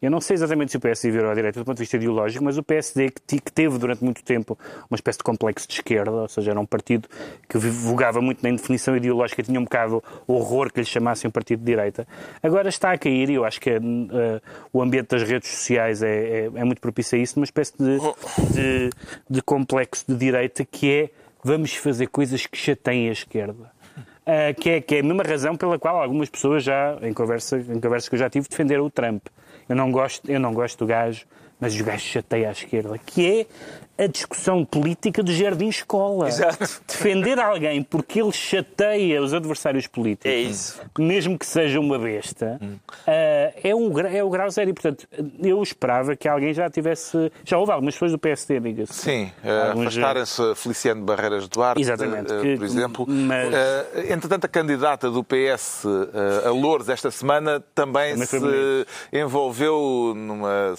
Eu 0.00 0.10
não 0.10 0.20
sei 0.20 0.34
exatamente 0.34 0.70
se 0.70 0.76
o 0.76 0.80
PSD 0.80 1.10
virou 1.10 1.30
à 1.30 1.34
direita 1.34 1.60
do 1.60 1.64
ponto 1.64 1.76
de 1.76 1.82
vista 1.82 1.96
ideológico, 1.96 2.44
mas 2.44 2.56
o 2.56 2.62
PSD, 2.62 3.10
que, 3.10 3.40
que 3.40 3.52
teve 3.52 3.76
durante 3.78 4.04
muito 4.04 4.22
tempo 4.22 4.58
uma 4.90 4.96
espécie 4.96 5.18
de 5.18 5.24
complexo 5.24 5.66
de 5.66 5.74
esquerda, 5.74 6.12
ou 6.12 6.28
seja, 6.28 6.52
era 6.52 6.60
um 6.60 6.66
partido 6.66 7.08
que 7.48 7.58
vogava 7.58 8.20
muito 8.20 8.42
na 8.42 8.50
indefinição 8.50 8.96
ideológica, 8.96 9.42
tinha 9.42 9.58
um 9.58 9.64
bocado 9.64 10.02
horror 10.26 10.72
que 10.72 10.80
lhe 10.80 10.86
chamassem 10.86 11.28
um 11.28 11.32
partido 11.32 11.60
de 11.60 11.66
direita, 11.66 12.06
agora 12.42 12.68
está 12.68 12.92
a 12.92 12.98
cair 12.98 13.30
e 13.30 13.34
eu 13.34 13.44
acho 13.44 13.60
que 13.60 13.70
uh, 13.70 13.80
o 14.72 14.82
ambiente 14.82 15.08
das 15.08 15.22
redes 15.22 15.50
sociais 15.50 16.02
é, 16.02 16.08
é, 16.08 16.50
é 16.54 16.64
muito 16.64 16.80
propício 16.80 17.18
a 17.18 17.20
isso, 17.20 17.38
uma 17.42 17.44
espécie 17.44 17.74
de, 17.76 17.98
de, 18.54 18.90
de 19.28 19.42
complexo 19.42 20.04
de 20.08 20.14
direita 20.14 20.64
que 20.64 20.90
é 20.90 21.10
vamos 21.42 21.74
fazer 21.74 22.06
coisas 22.06 22.46
que 22.46 22.56
chateiem 22.56 23.08
a 23.08 23.12
esquerda. 23.12 23.70
Uh, 24.22 24.54
que, 24.60 24.70
é, 24.70 24.80
que 24.80 24.94
é 24.94 25.00
a 25.00 25.02
mesma 25.02 25.24
razão 25.24 25.56
pela 25.56 25.76
qual 25.80 26.00
algumas 26.00 26.30
pessoas 26.30 26.62
já, 26.62 26.96
em, 27.02 27.12
conversa, 27.12 27.58
em 27.58 27.80
conversas 27.80 28.08
que 28.08 28.14
eu 28.14 28.18
já 28.20 28.30
tive, 28.30 28.48
defenderam 28.48 28.84
o 28.84 28.90
Trump. 28.90 29.26
Eu 29.68 29.74
não 29.74 29.90
gosto, 29.90 30.30
eu 30.30 30.38
não 30.38 30.54
gosto 30.54 30.78
do 30.78 30.86
gajo, 30.86 31.26
mas 31.58 31.74
os 31.74 31.80
gajos 31.80 32.02
chateiam 32.02 32.48
à 32.48 32.52
esquerda, 32.52 32.96
que 32.98 33.26
é 33.40 33.46
a 33.98 34.06
discussão 34.06 34.64
política 34.64 35.22
do 35.22 35.32
jardim-escola. 35.32 36.28
Exato. 36.28 36.82
Defender 36.86 37.38
alguém 37.38 37.82
porque 37.82 38.20
ele 38.20 38.32
chateia 38.32 39.22
os 39.22 39.34
adversários 39.34 39.86
políticos, 39.86 40.30
é 40.30 40.36
isso. 40.36 40.80
mesmo 40.98 41.38
que 41.38 41.46
seja 41.46 41.78
uma 41.78 41.98
besta, 41.98 42.58
hum. 42.60 42.74
uh, 42.74 43.60
é, 43.62 43.74
um, 43.74 43.98
é 44.00 44.24
o 44.24 44.30
grau 44.30 44.50
zero. 44.50 44.70
E, 44.70 44.72
portanto, 44.72 45.06
eu 45.42 45.62
esperava 45.62 46.16
que 46.16 46.28
alguém 46.28 46.54
já 46.54 46.68
tivesse... 46.70 47.30
Já 47.44 47.58
houve 47.58 47.72
algumas 47.72 47.94
pessoas 47.94 48.12
do 48.12 48.18
PSD, 48.18 48.60
diga-se. 48.60 48.94
Sim, 48.94 49.32
uh, 49.44 49.80
afastarem-se 49.80 50.54
Feliciano 50.56 51.04
Barreiras 51.04 51.48
Duarte, 51.48 51.80
Exatamente, 51.80 52.32
que, 52.40 52.56
por 52.56 52.64
exemplo. 52.64 53.06
Mas... 53.08 53.52
Entretanto, 54.10 54.44
a 54.44 54.48
candidata 54.48 55.10
do 55.10 55.22
PS 55.22 55.84
a 56.44 56.50
Lourdes 56.50 56.88
esta 56.88 57.10
semana 57.10 57.62
também 57.74 58.16
se 58.24 58.36
envolveu 59.12 60.12
numa 60.16 60.74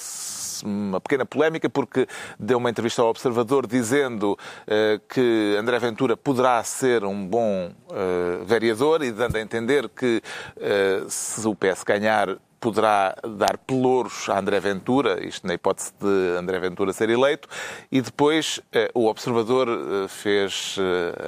uma 0.66 1.01
pequena 1.01 1.26
polémica 1.26 1.70
porque 1.70 2.07
deu 2.39 2.57
uma 2.57 2.70
entrevista 2.70 3.03
ao 3.04 3.10
Observador 3.10 3.68
dizendo 3.68 4.32
uh, 4.32 4.99
que 5.08 5.56
André 5.60 5.80
Ventura 5.80 6.18
poderá 6.18 6.64
ser 6.64 7.04
um 7.04 7.26
bom 7.26 7.72
uh, 7.89 8.45
vereador 8.45 9.04
e 9.04 9.12
dando 9.12 9.36
a 9.36 9.41
entender 9.41 9.89
que 9.89 10.22
uh, 10.58 11.10
se 11.10 11.47
o 11.47 11.56
PS 11.56 11.84
ganhar 11.84 12.38
poderá 12.60 13.14
dar 13.38 13.58
pelouros 13.58 14.30
a 14.30 14.39
André 14.39 14.58
Ventura, 14.58 15.22
isto 15.22 15.45
na 15.45 15.54
hipótese 15.54 15.91
de 15.99 16.38
André 16.38 16.60
Ventura 16.60 16.93
ser 16.93 17.10
eleito, 17.10 17.45
e 17.91 17.99
depois 17.99 18.62
o 18.93 19.08
Observador 19.08 19.68
fez 20.08 20.78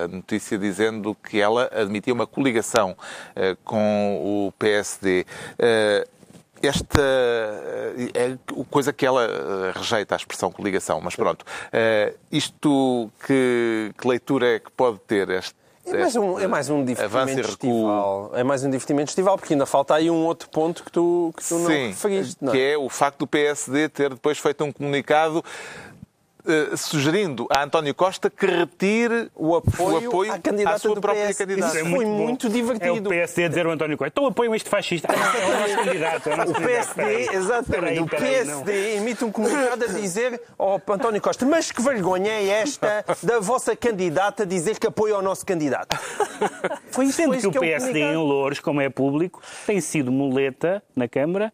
a 0.02 0.08
notícia 0.08 0.58
dizendo 0.58 1.14
que 1.14 1.42
ela 1.42 1.70
admitia 1.74 2.14
uma 2.14 2.26
coligação 2.26 2.96
com 3.66 4.48
o 4.48 4.54
PSD 4.58 5.26
esta 6.68 7.02
eh, 7.02 8.10
é 8.14 8.38
coisa 8.70 8.92
que 8.92 9.06
ela 9.06 9.24
eh, 9.24 9.72
rejeita 9.76 10.16
a 10.16 10.18
expressão 10.18 10.52
coligação, 10.52 11.00
mas 11.02 11.16
pronto. 11.16 11.44
Uh, 11.44 12.16
isto 12.32 13.12
que, 13.26 13.92
que, 13.98 14.08
leitura 14.08 14.56
é 14.56 14.60
que 14.60 14.72
pode 14.72 15.00
ter 15.00 15.30
este, 15.30 15.56
é 15.86 16.00
mais, 16.00 16.16
um, 16.16 16.40
é 16.40 16.48
mais 16.48 16.70
um 16.70 16.84
divertimento 16.84 17.50
estival. 17.50 18.32
É 18.34 18.44
mais 18.44 18.64
um 18.64 18.70
divertimento 18.72 19.10
estival, 19.10 19.38
porque 19.38 19.54
ainda 19.54 19.68
falta 19.68 19.94
aí 19.94 20.10
um 20.10 20.26
outro 20.26 20.50
ponto 20.50 20.84
que 20.84 20.92
tu, 20.92 21.32
que 21.38 21.44
tu 21.44 21.58
Sim, 21.58 21.64
não 21.64 21.70
referiste. 21.70 22.38
Não 22.42 22.52
é? 22.52 22.56
que 22.56 22.62
é 22.62 22.78
o 22.78 22.90
facto 22.90 23.20
do 23.20 23.28
PSD 23.28 23.88
ter 23.90 24.10
depois 24.10 24.40
feito 24.40 24.64
um 24.64 24.72
comunicado 24.72 25.46
uh, 26.46 26.78
sugerindo 26.78 27.48
a 27.50 27.64
António 27.64 27.94
Costa 27.94 28.30
que 28.30 28.46
retire 28.46 29.30
o 29.36 29.56
apoio, 29.56 30.06
o 30.06 30.08
apoio 30.08 30.34
à, 30.34 30.40
candidata 30.40 30.76
à 30.76 30.80
sua 30.80 30.96
própria 31.00 31.28
PS. 31.28 31.38
candidata. 31.38 31.68
Isso 31.68 31.78
é 31.78 31.90
foi 31.90 32.06
muito, 32.06 32.24
muito 32.24 32.50
divertido. 32.50 32.98
É 32.98 33.00
o 33.00 33.10
PSD 33.10 33.46
a 33.46 33.48
dizer 33.48 33.66
ao 33.66 33.72
António 33.72 33.98
Costa, 33.98 34.12
então 34.14 34.26
apoiam 34.28 34.56
este 34.56 34.70
fascista. 34.70 35.08
É 35.16 35.46
o 35.46 35.60
nosso 35.60 35.84
candidato. 35.84 36.30
É 36.30 36.34
o, 36.34 36.38
nosso 36.38 36.52
o 36.52 36.56
PSD, 36.56 37.36
exatamente, 37.36 38.00
o 38.02 38.08
PSD 38.08 38.96
emite 38.96 39.26
um 39.26 39.32
comunicado 39.32 39.86
a 39.86 39.88
dizer 39.88 40.42
ao 40.58 40.82
António 40.90 41.22
Costa, 41.22 41.46
mas 41.46 41.72
que 41.72 41.82
vergonha 41.82 42.32
é 42.32 42.48
esta 42.48 43.04
da 43.22 43.40
vossa 43.40 43.76
candidata 43.76 44.46
dizer 44.46 44.80
que 44.80 44.88
apoia 44.88 45.18
o 45.18 45.22
nosso 45.22 45.46
candidato? 45.46 45.98
Foi 46.90 47.06
isso 47.06 47.16
Sendo 47.16 47.34
foi 47.34 47.42
que, 47.42 47.52
que 47.52 47.58
o 47.58 47.62
PSD 47.62 48.00
em 48.00 48.16
Louros, 48.16 48.60
como 48.60 48.82
é 48.82 48.90
público, 48.90 49.42
tem 49.66 49.82
sido 49.82 50.12
muleta 50.12 50.82
na 50.96 51.08
Câmara 51.08 51.52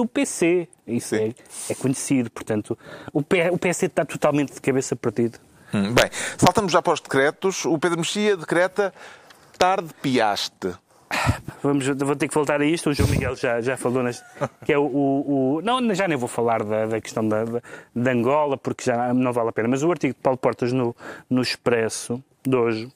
do 0.00 0.06
PC. 0.06 0.66
Isso 0.86 1.14
é, 1.14 1.34
é, 1.68 1.74
conhecido. 1.74 2.30
Portanto, 2.30 2.76
o, 3.12 3.22
P, 3.22 3.50
o 3.50 3.58
PC 3.58 3.86
está 3.86 4.04
totalmente 4.04 4.54
de 4.54 4.60
cabeça 4.60 4.96
partida. 4.96 5.38
Hum, 5.74 5.92
bem, 5.92 6.10
saltamos 6.38 6.72
já 6.72 6.80
para 6.80 6.94
os 6.94 7.00
decretos. 7.00 7.64
O 7.66 7.78
Pedro 7.78 7.98
Mexia 7.98 8.36
decreta 8.36 8.92
tarde 9.58 9.90
piaste. 10.00 10.74
Vamos, 11.62 11.86
vou 11.86 12.16
ter 12.16 12.28
que 12.28 12.34
voltar 12.34 12.60
a 12.60 12.64
isto. 12.64 12.90
O 12.90 12.94
João 12.94 13.10
Miguel 13.10 13.36
já, 13.36 13.60
já 13.60 13.76
falou, 13.76 14.02
neste, 14.02 14.24
que 14.64 14.72
é 14.72 14.78
o, 14.78 14.84
o, 14.84 15.56
o, 15.56 15.62
Não, 15.62 15.94
já 15.94 16.08
nem 16.08 16.16
vou 16.16 16.28
falar 16.28 16.64
da, 16.64 16.86
da 16.86 17.00
questão 17.00 17.28
da, 17.28 17.44
da, 17.44 17.60
da, 17.94 18.12
Angola, 18.12 18.56
porque 18.56 18.84
já 18.84 19.12
não 19.12 19.32
vale 19.32 19.50
a 19.50 19.52
pena. 19.52 19.68
Mas 19.68 19.82
o 19.82 19.90
artigo 19.90 20.14
de 20.14 20.20
Paulo 20.20 20.38
Portas 20.38 20.72
no, 20.72 20.96
no 21.28 21.42
Expresso 21.42 22.22
de 22.42 22.56
hoje 22.56 22.88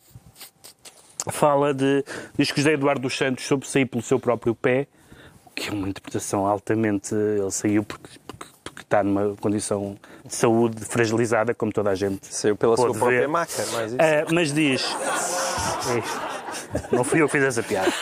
fala 1.31 1.75
de. 1.75 2.03
Diz 2.39 2.51
que 2.51 2.61
José 2.61 2.73
Eduardo 2.73 3.03
dos 3.03 3.17
Santos 3.17 3.45
soube 3.45 3.69
sair 3.69 3.85
pelo 3.85 4.03
seu 4.03 4.19
próprio 4.19 4.55
pé 4.55 4.89
que 5.55 5.69
é 5.69 5.73
uma 5.73 5.89
interpretação 5.89 6.47
altamente. 6.47 7.15
Ele 7.15 7.51
saiu 7.51 7.85
porque, 7.85 8.09
porque, 8.27 8.47
porque, 8.63 8.83
está 8.83 9.03
numa 9.03 9.35
condição 9.37 9.97
de 10.25 10.35
saúde 10.35 10.85
fragilizada, 10.85 11.55
como 11.55 11.73
toda 11.73 11.91
a 11.91 11.95
gente. 11.95 12.27
Saiu 12.35 12.57
pela 12.57 12.77
sua 12.77 12.93
ver. 12.93 12.99
própria 12.99 13.29
maca, 13.29 13.65
mas 13.73 13.93
isso. 13.93 13.97
Uh, 13.97 14.35
mas 14.35 14.53
diz. 14.53 14.97
Não 16.91 17.05
fui 17.05 17.23
eu 17.23 17.27
que 17.27 17.33
fiz 17.33 17.45
essa 17.45 17.63
piada. 17.63 17.93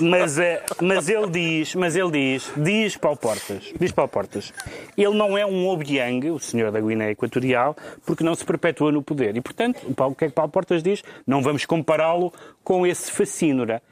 Mas, 0.00 0.38
é, 0.38 0.62
mas 0.80 1.08
ele 1.08 1.28
diz, 1.28 1.74
mas 1.74 1.96
ele 1.96 2.10
diz, 2.10 2.50
diz 2.56 2.96
Paulo 2.96 3.18
Portas, 3.18 3.72
diz 3.78 3.92
Paulo 3.92 4.10
Portas, 4.10 4.52
ele 4.96 5.14
não 5.14 5.36
é 5.36 5.44
um 5.44 5.68
Obiang, 5.68 6.30
o 6.30 6.38
senhor 6.38 6.70
da 6.70 6.80
Guiné 6.80 7.10
Equatorial, 7.10 7.76
porque 8.04 8.24
não 8.24 8.34
se 8.34 8.44
perpetua 8.44 8.90
no 8.90 9.02
poder. 9.02 9.36
E, 9.36 9.40
portanto, 9.40 9.78
o 9.86 10.14
que 10.14 10.24
é 10.24 10.28
que 10.28 10.34
Paulo 10.34 10.50
Portas 10.50 10.82
diz? 10.82 11.02
Não 11.26 11.42
vamos 11.42 11.66
compará-lo 11.66 12.32
com 12.64 12.86
esse 12.86 13.10
facínora. 13.10 13.82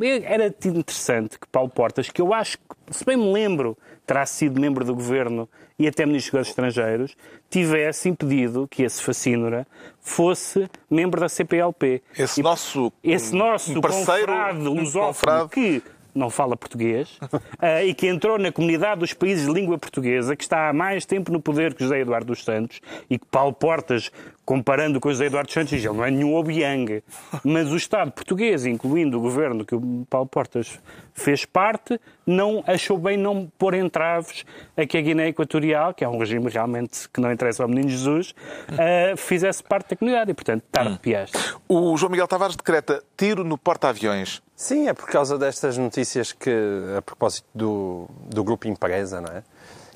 Era 0.00 0.46
interessante 0.46 1.38
que 1.38 1.46
Paulo 1.46 1.70
Portas, 1.70 2.10
que 2.10 2.20
eu 2.20 2.34
acho 2.34 2.58
que, 2.58 2.64
se 2.90 3.04
bem 3.04 3.16
me 3.16 3.32
lembro, 3.32 3.76
terá 4.06 4.26
sido 4.26 4.60
membro 4.60 4.84
do 4.84 4.94
governo 4.94 5.48
e 5.78 5.86
até 5.86 6.04
ministro 6.04 6.38
dos 6.38 6.48
Estrangeiros, 6.48 7.16
tivesse 7.48 8.08
impedido 8.08 8.66
que 8.68 8.82
esse 8.82 9.02
facínora 9.02 9.66
fosse 10.00 10.68
membro 10.90 11.20
da 11.20 11.28
CPLP. 11.28 12.02
Esse 12.18 12.40
e, 12.40 12.42
nosso, 12.42 12.92
esse 13.02 13.34
nosso 13.34 13.80
parceiro 13.80 14.26
confrade 14.26 14.58
lusófono 14.58 15.48
que 15.48 15.82
não 16.14 16.30
fala 16.30 16.56
português, 16.56 17.18
uh, 17.22 17.82
e 17.84 17.92
que 17.92 18.06
entrou 18.06 18.38
na 18.38 18.52
comunidade 18.52 19.00
dos 19.00 19.12
países 19.12 19.46
de 19.46 19.52
língua 19.52 19.76
portuguesa, 19.76 20.36
que 20.36 20.44
está 20.44 20.68
há 20.68 20.72
mais 20.72 21.04
tempo 21.04 21.32
no 21.32 21.40
poder 21.40 21.74
que 21.74 21.82
José 21.82 22.00
Eduardo 22.00 22.26
dos 22.26 22.44
Santos, 22.44 22.80
e 23.10 23.18
que 23.18 23.26
Paulo 23.26 23.52
Portas, 23.52 24.10
comparando 24.44 25.00
com 25.00 25.10
José 25.10 25.26
Eduardo 25.26 25.46
dos 25.46 25.54
Santos, 25.54 25.70
diz 25.70 25.84
ele 25.84 25.94
não 25.94 26.04
é 26.04 26.10
nenhum 26.10 26.34
Obiang. 26.34 27.02
Mas 27.42 27.70
o 27.70 27.76
Estado 27.76 28.12
português, 28.12 28.64
incluindo 28.64 29.18
o 29.18 29.20
governo 29.20 29.64
que 29.64 29.74
o 29.74 30.06
Paulo 30.08 30.28
Portas 30.28 30.78
fez 31.12 31.44
parte, 31.44 32.00
não 32.26 32.62
achou 32.66 32.96
bem 32.98 33.16
não 33.16 33.50
pôr 33.58 33.74
entraves 33.74 34.44
a 34.76 34.86
que 34.86 34.96
a 34.96 35.00
Guiné 35.00 35.28
Equatorial, 35.28 35.92
que 35.92 36.04
é 36.04 36.08
um 36.08 36.18
regime 36.18 36.48
realmente 36.48 37.08
que 37.08 37.20
não 37.20 37.32
interessa 37.32 37.62
ao 37.62 37.68
menino 37.68 37.88
Jesus, 37.88 38.34
uh, 38.70 39.16
fizesse 39.16 39.62
parte 39.62 39.90
da 39.90 39.96
comunidade. 39.96 40.30
E, 40.30 40.34
portanto, 40.34 40.62
tarde 40.70 40.92
hum. 40.92 40.96
piaste. 40.96 41.36
O 41.68 41.96
João 41.96 42.10
Miguel 42.10 42.28
Tavares 42.28 42.56
decreta 42.56 43.02
tiro 43.16 43.44
no 43.44 43.58
porta-aviões 43.58 44.43
Sim, 44.56 44.88
é 44.88 44.92
por 44.92 45.06
causa 45.08 45.36
destas 45.36 45.76
notícias 45.76 46.32
que, 46.32 46.50
a 46.96 47.02
propósito 47.02 47.46
do, 47.54 48.06
do 48.28 48.44
grupo 48.44 48.68
Empresa, 48.68 49.20
não 49.20 49.28
é? 49.32 49.42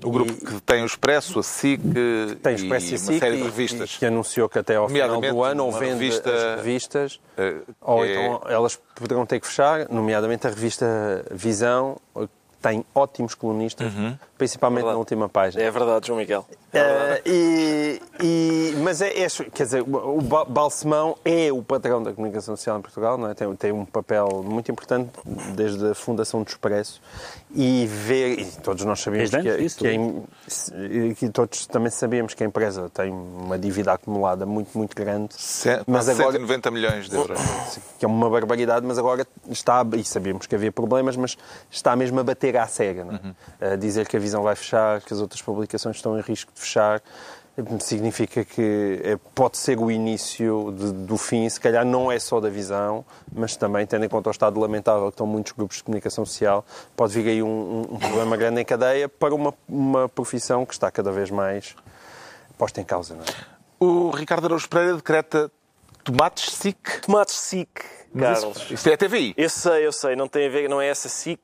O 0.04 0.10
grupo 0.12 0.32
que 0.32 0.60
tem 0.62 0.82
o 0.82 0.86
Expresso, 0.86 1.40
a 1.40 1.42
SIC 1.42 1.80
Tem 2.40 2.52
e 2.52 2.56
Expresso 2.56 2.86
e 2.86 2.90
uma 2.90 2.98
SIC 2.98 3.18
série 3.18 3.36
de 3.36 3.42
e- 3.42 3.44
revistas. 3.44 3.94
e 3.94 3.98
que 3.98 4.06
anunciou 4.06 4.48
que 4.48 4.58
até 4.58 4.76
ao 4.76 4.88
final 4.88 5.20
do 5.20 5.42
ano 5.42 5.64
ou 5.64 5.70
uma 5.70 5.78
vende 5.78 5.92
revista, 5.94 6.30
as 6.32 6.56
revistas, 6.56 7.20
eh, 7.36 7.56
ou 7.80 8.04
é- 8.04 8.12
então 8.12 8.40
elas 8.48 8.76
poderão 8.94 9.26
ter 9.26 9.40
que 9.40 9.46
fechar, 9.48 9.88
nomeadamente 9.90 10.46
a 10.46 10.50
revista 10.50 11.24
Visão, 11.32 11.96
tem 12.60 12.84
ótimos 12.94 13.34
colunistas, 13.34 13.92
Uhum. 13.94 14.16
principalmente 14.36 14.78
Verdade. 14.82 14.94
na 14.94 14.98
última 14.98 15.28
página. 15.28 15.62
É 15.62 15.70
verdade, 15.70 16.06
João 16.08 16.18
Miguel. 16.18 16.44
Eh, 16.72 17.22
e, 17.24 18.02
e- 18.20 18.74
mas 18.82 19.00
é, 19.00 19.08
é- 19.22 19.28
quer 19.54 19.62
dizer, 19.64 19.82
o 19.82 20.20
Ba- 20.20 20.44
Balsemão 20.44 21.16
é 21.24 21.50
o 21.52 21.62
patrão 21.62 22.02
da 22.02 22.12
comunicação 22.12 22.56
social 22.56 22.78
em 22.78 22.82
Portugal, 22.82 23.16
não 23.16 23.30
é? 23.30 23.34
tem, 23.34 23.54
tem 23.56 23.72
um 23.72 23.84
papel 23.84 24.42
muito 24.44 24.70
importante 24.70 25.10
desde 25.54 25.86
a 25.90 25.94
fundação 25.94 26.42
do 26.42 26.48
Expresso 26.48 27.00
e 27.54 27.86
ver, 27.86 28.40
e 28.40 28.44
todos 28.62 28.84
nós 28.84 29.00
sabemos 29.00 29.30
Desde 29.30 29.50
que, 29.50 29.88
que, 30.46 31.14
que 31.14 31.28
todos 31.30 31.66
também 31.66 31.90
sabemos 31.90 32.34
que 32.34 32.44
a 32.44 32.46
empresa 32.46 32.90
tem 32.92 33.10
uma 33.10 33.58
dívida 33.58 33.92
acumulada 33.92 34.44
muito, 34.44 34.76
muito 34.76 34.94
grande, 34.94 35.34
Ce- 35.34 35.82
mas 35.86 36.08
agora 36.08 36.32
190 36.32 36.70
milhões 36.70 37.08
de 37.08 37.16
euros. 37.16 37.40
que 37.98 38.04
é 38.04 38.08
uma 38.08 38.28
barbaridade, 38.28 38.84
mas 38.86 38.98
agora 38.98 39.26
está, 39.48 39.84
e 39.96 40.04
sabíamos 40.04 40.46
que 40.46 40.54
havia 40.54 40.70
problemas, 40.70 41.16
mas 41.16 41.36
está 41.70 41.96
mesmo 41.96 42.20
a 42.20 42.24
bater 42.24 42.56
à 42.56 42.66
cega, 42.66 43.04
não 43.04 43.14
é? 43.60 43.72
A 43.72 43.76
dizer 43.76 44.06
que 44.06 44.16
a 44.16 44.20
visão 44.20 44.42
vai 44.42 44.54
fechar, 44.54 45.00
que 45.00 45.12
as 45.14 45.20
outras 45.20 45.40
publicações 45.42 45.96
estão 45.96 46.18
em 46.18 46.22
risco 46.22 46.52
de 46.54 46.60
fechar, 46.60 47.02
significa 47.80 48.44
que 48.44 49.00
eh, 49.02 49.18
pode 49.34 49.58
ser 49.58 49.78
o 49.78 49.90
início 49.90 50.72
de- 50.76 50.92
do 50.92 51.16
fim, 51.16 51.48
se 51.48 51.58
calhar 51.58 51.84
não 51.84 52.10
é 52.10 52.18
só 52.18 52.40
da 52.40 52.48
visão, 52.48 53.04
mas 53.32 53.56
também, 53.56 53.86
tendo 53.86 54.04
em 54.04 54.08
conta 54.08 54.28
o 54.28 54.32
estado 54.32 54.60
lamentável 54.60 55.04
que 55.06 55.14
estão 55.14 55.26
muitos 55.26 55.52
grupos 55.52 55.78
de 55.78 55.82
comunicação 55.84 56.24
social, 56.24 56.64
pode 56.96 57.12
vir 57.20 57.28
aí 57.30 57.42
um, 57.42 57.48
um- 57.48 57.94
um 57.94 57.98
problema 57.98 58.36
grande 58.36 58.60
em 58.60 58.64
cadeia 58.64 59.08
para 59.08 59.34
uma, 59.34 59.52
uma 59.68 60.08
profissão 60.08 60.64
que 60.64 60.72
está 60.72 60.90
cada 60.90 61.10
vez 61.10 61.30
mais 61.30 61.74
posta 62.56 62.80
em 62.80 62.84
causa, 62.84 63.14
não 63.14 63.22
é? 63.22 63.26
O 63.80 64.10
Ricardo 64.10 64.46
Araújo 64.46 64.68
Pereira 64.68 64.94
decreta 64.96 65.50
tomates 66.04 66.52
SIC. 66.52 67.00
Tomates 67.02 67.34
SIC, 67.34 67.68
Carlos. 68.18 68.70
Isso, 68.70 68.88
é 68.88 68.94
a 68.94 68.96
TVI. 68.96 69.34
Eu 69.36 69.48
sei, 69.50 69.86
eu 69.86 69.92
sei, 69.92 70.16
não 70.16 70.26
tem 70.28 70.46
a 70.46 70.50
ver, 70.50 70.68
não 70.68 70.80
é 70.80 70.88
essa 70.88 71.08
SIC. 71.08 71.40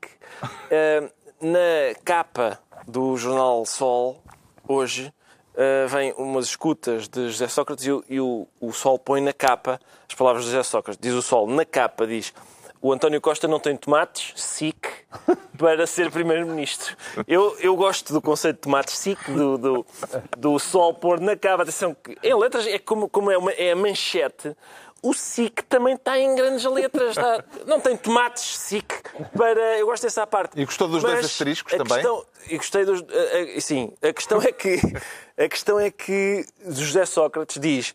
Eh, 0.70 1.08
na 1.40 1.94
capa 2.04 2.58
do 2.88 3.16
jornal 3.16 3.64
Sol, 3.66 4.20
hoje, 4.66 5.12
eh, 5.56 5.86
vem 5.88 6.12
umas 6.16 6.46
escutas 6.46 7.08
de 7.08 7.28
José 7.30 7.48
Sócrates 7.48 7.84
e, 7.86 7.92
o, 7.92 8.04
e 8.08 8.20
o- 8.20 8.46
o 8.60 8.72
Sol 8.72 8.98
põe 8.98 9.20
na 9.20 9.32
capa 9.32 9.80
as 10.08 10.14
palavras 10.14 10.44
de 10.44 10.50
José 10.50 10.62
Sócrates. 10.62 10.98
Diz 11.00 11.14
o 11.14 11.22
Sol, 11.22 11.46
na 11.46 11.64
capa, 11.64 12.06
diz 12.06 12.32
o 12.80 12.92
António 12.92 13.18
Costa 13.18 13.48
não 13.48 13.58
tem 13.58 13.74
tomates, 13.78 14.34
SIC, 14.42 14.76
para 15.56 15.86
ser 15.86 16.10
Primeiro-Ministro. 16.10 16.94
Eu, 17.26 17.56
eu 17.60 17.74
gosto 17.76 18.12
do 18.12 18.20
conceito 18.20 18.56
de 18.56 18.60
tomates 18.62 18.98
SIC, 18.98 19.18
do, 19.30 19.56
do, 19.56 19.86
do 20.36 20.58
Sol 20.58 20.92
pôr 20.92 21.18
na 21.18 21.34
capa. 21.34 21.62
Atenção, 21.62 21.96
em 22.22 22.34
letras 22.38 22.66
é 22.66 22.78
como, 22.78 23.08
como 23.08 23.30
é, 23.30 23.38
uma, 23.38 23.52
é 23.52 23.72
a 23.72 23.76
manchete. 23.76 24.54
O 25.02 25.14
SIC 25.14 25.62
também 25.68 25.94
está 25.94 26.18
em 26.18 26.34
grandes 26.34 26.64
letras. 26.66 27.16
não 27.66 27.80
tem 27.80 27.96
tomates 27.96 28.42
SIC 28.58 28.86
para. 29.36 29.78
Eu 29.78 29.86
gosto 29.86 30.02
dessa 30.02 30.26
parte. 30.26 30.58
E 30.60 30.64
gostou 30.66 30.86
dos 30.88 31.02
dois 31.02 31.14
Mas 31.16 31.24
asteriscos 31.26 31.72
a 31.74 31.78
também? 31.78 31.94
questão- 31.96 32.24
e 32.50 32.56
gostei 32.58 32.84
dos. 32.84 33.00
a- 33.00 33.56
a- 33.56 33.60
sim, 33.62 33.92
a 34.02 34.12
questão 34.12 34.40
é 34.42 34.52
que. 34.52 34.78
A 35.36 35.48
questão 35.48 35.80
é 35.80 35.90
que 35.90 36.46
José 36.68 37.04
Sócrates 37.04 37.60
diz: 37.60 37.92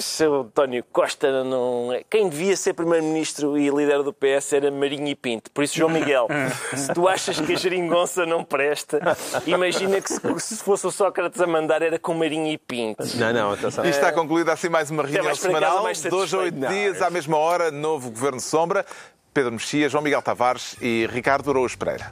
Seu 0.00 0.40
António 0.40 0.82
Costa 0.90 1.44
não 1.44 1.92
é. 1.92 2.02
Quem 2.08 2.30
devia 2.30 2.56
ser 2.56 2.72
Primeiro-Ministro 2.72 3.58
e 3.58 3.68
líder 3.68 4.02
do 4.02 4.14
PS 4.14 4.54
era 4.54 4.70
Marinho 4.70 5.08
e 5.08 5.14
Pinto. 5.14 5.50
Por 5.50 5.62
isso, 5.62 5.76
João 5.76 5.90
Miguel, 5.90 6.26
se 6.74 6.92
tu 6.94 7.06
achas 7.06 7.38
que 7.38 7.52
a 7.52 7.56
geringonça 7.56 8.24
não 8.24 8.42
presta, 8.42 8.98
imagina 9.46 10.00
que 10.00 10.08
se, 10.10 10.40
se 10.40 10.56
fosse 10.56 10.86
o 10.86 10.90
Sócrates 10.90 11.38
a 11.38 11.46
mandar 11.46 11.82
era 11.82 11.98
com 11.98 12.14
Marinho 12.14 12.50
e 12.50 12.56
Pinto. 12.56 13.04
Não, 13.16 13.30
não, 13.30 13.52
atenção. 13.52 13.84
E 13.84 13.90
está 13.90 14.10
concluída 14.10 14.50
assim 14.54 14.70
mais 14.70 14.90
uma 14.90 15.02
reunião 15.02 15.24
mais 15.24 15.38
para 15.38 15.52
casa, 15.52 15.94
semanal. 15.94 16.18
hoje 16.18 16.34
a 16.34 16.38
oito 16.38 16.66
dias, 16.66 17.02
à 17.02 17.10
mesma 17.10 17.36
hora, 17.36 17.70
novo 17.70 18.10
Governo 18.10 18.40
Sombra. 18.40 18.86
Pedro 19.34 19.52
Mexia, 19.52 19.88
João 19.88 20.02
Miguel 20.02 20.22
Tavares 20.22 20.76
e 20.80 21.06
Ricardo 21.12 21.50
Araújo 21.50 21.76
Pereira. 21.76 22.10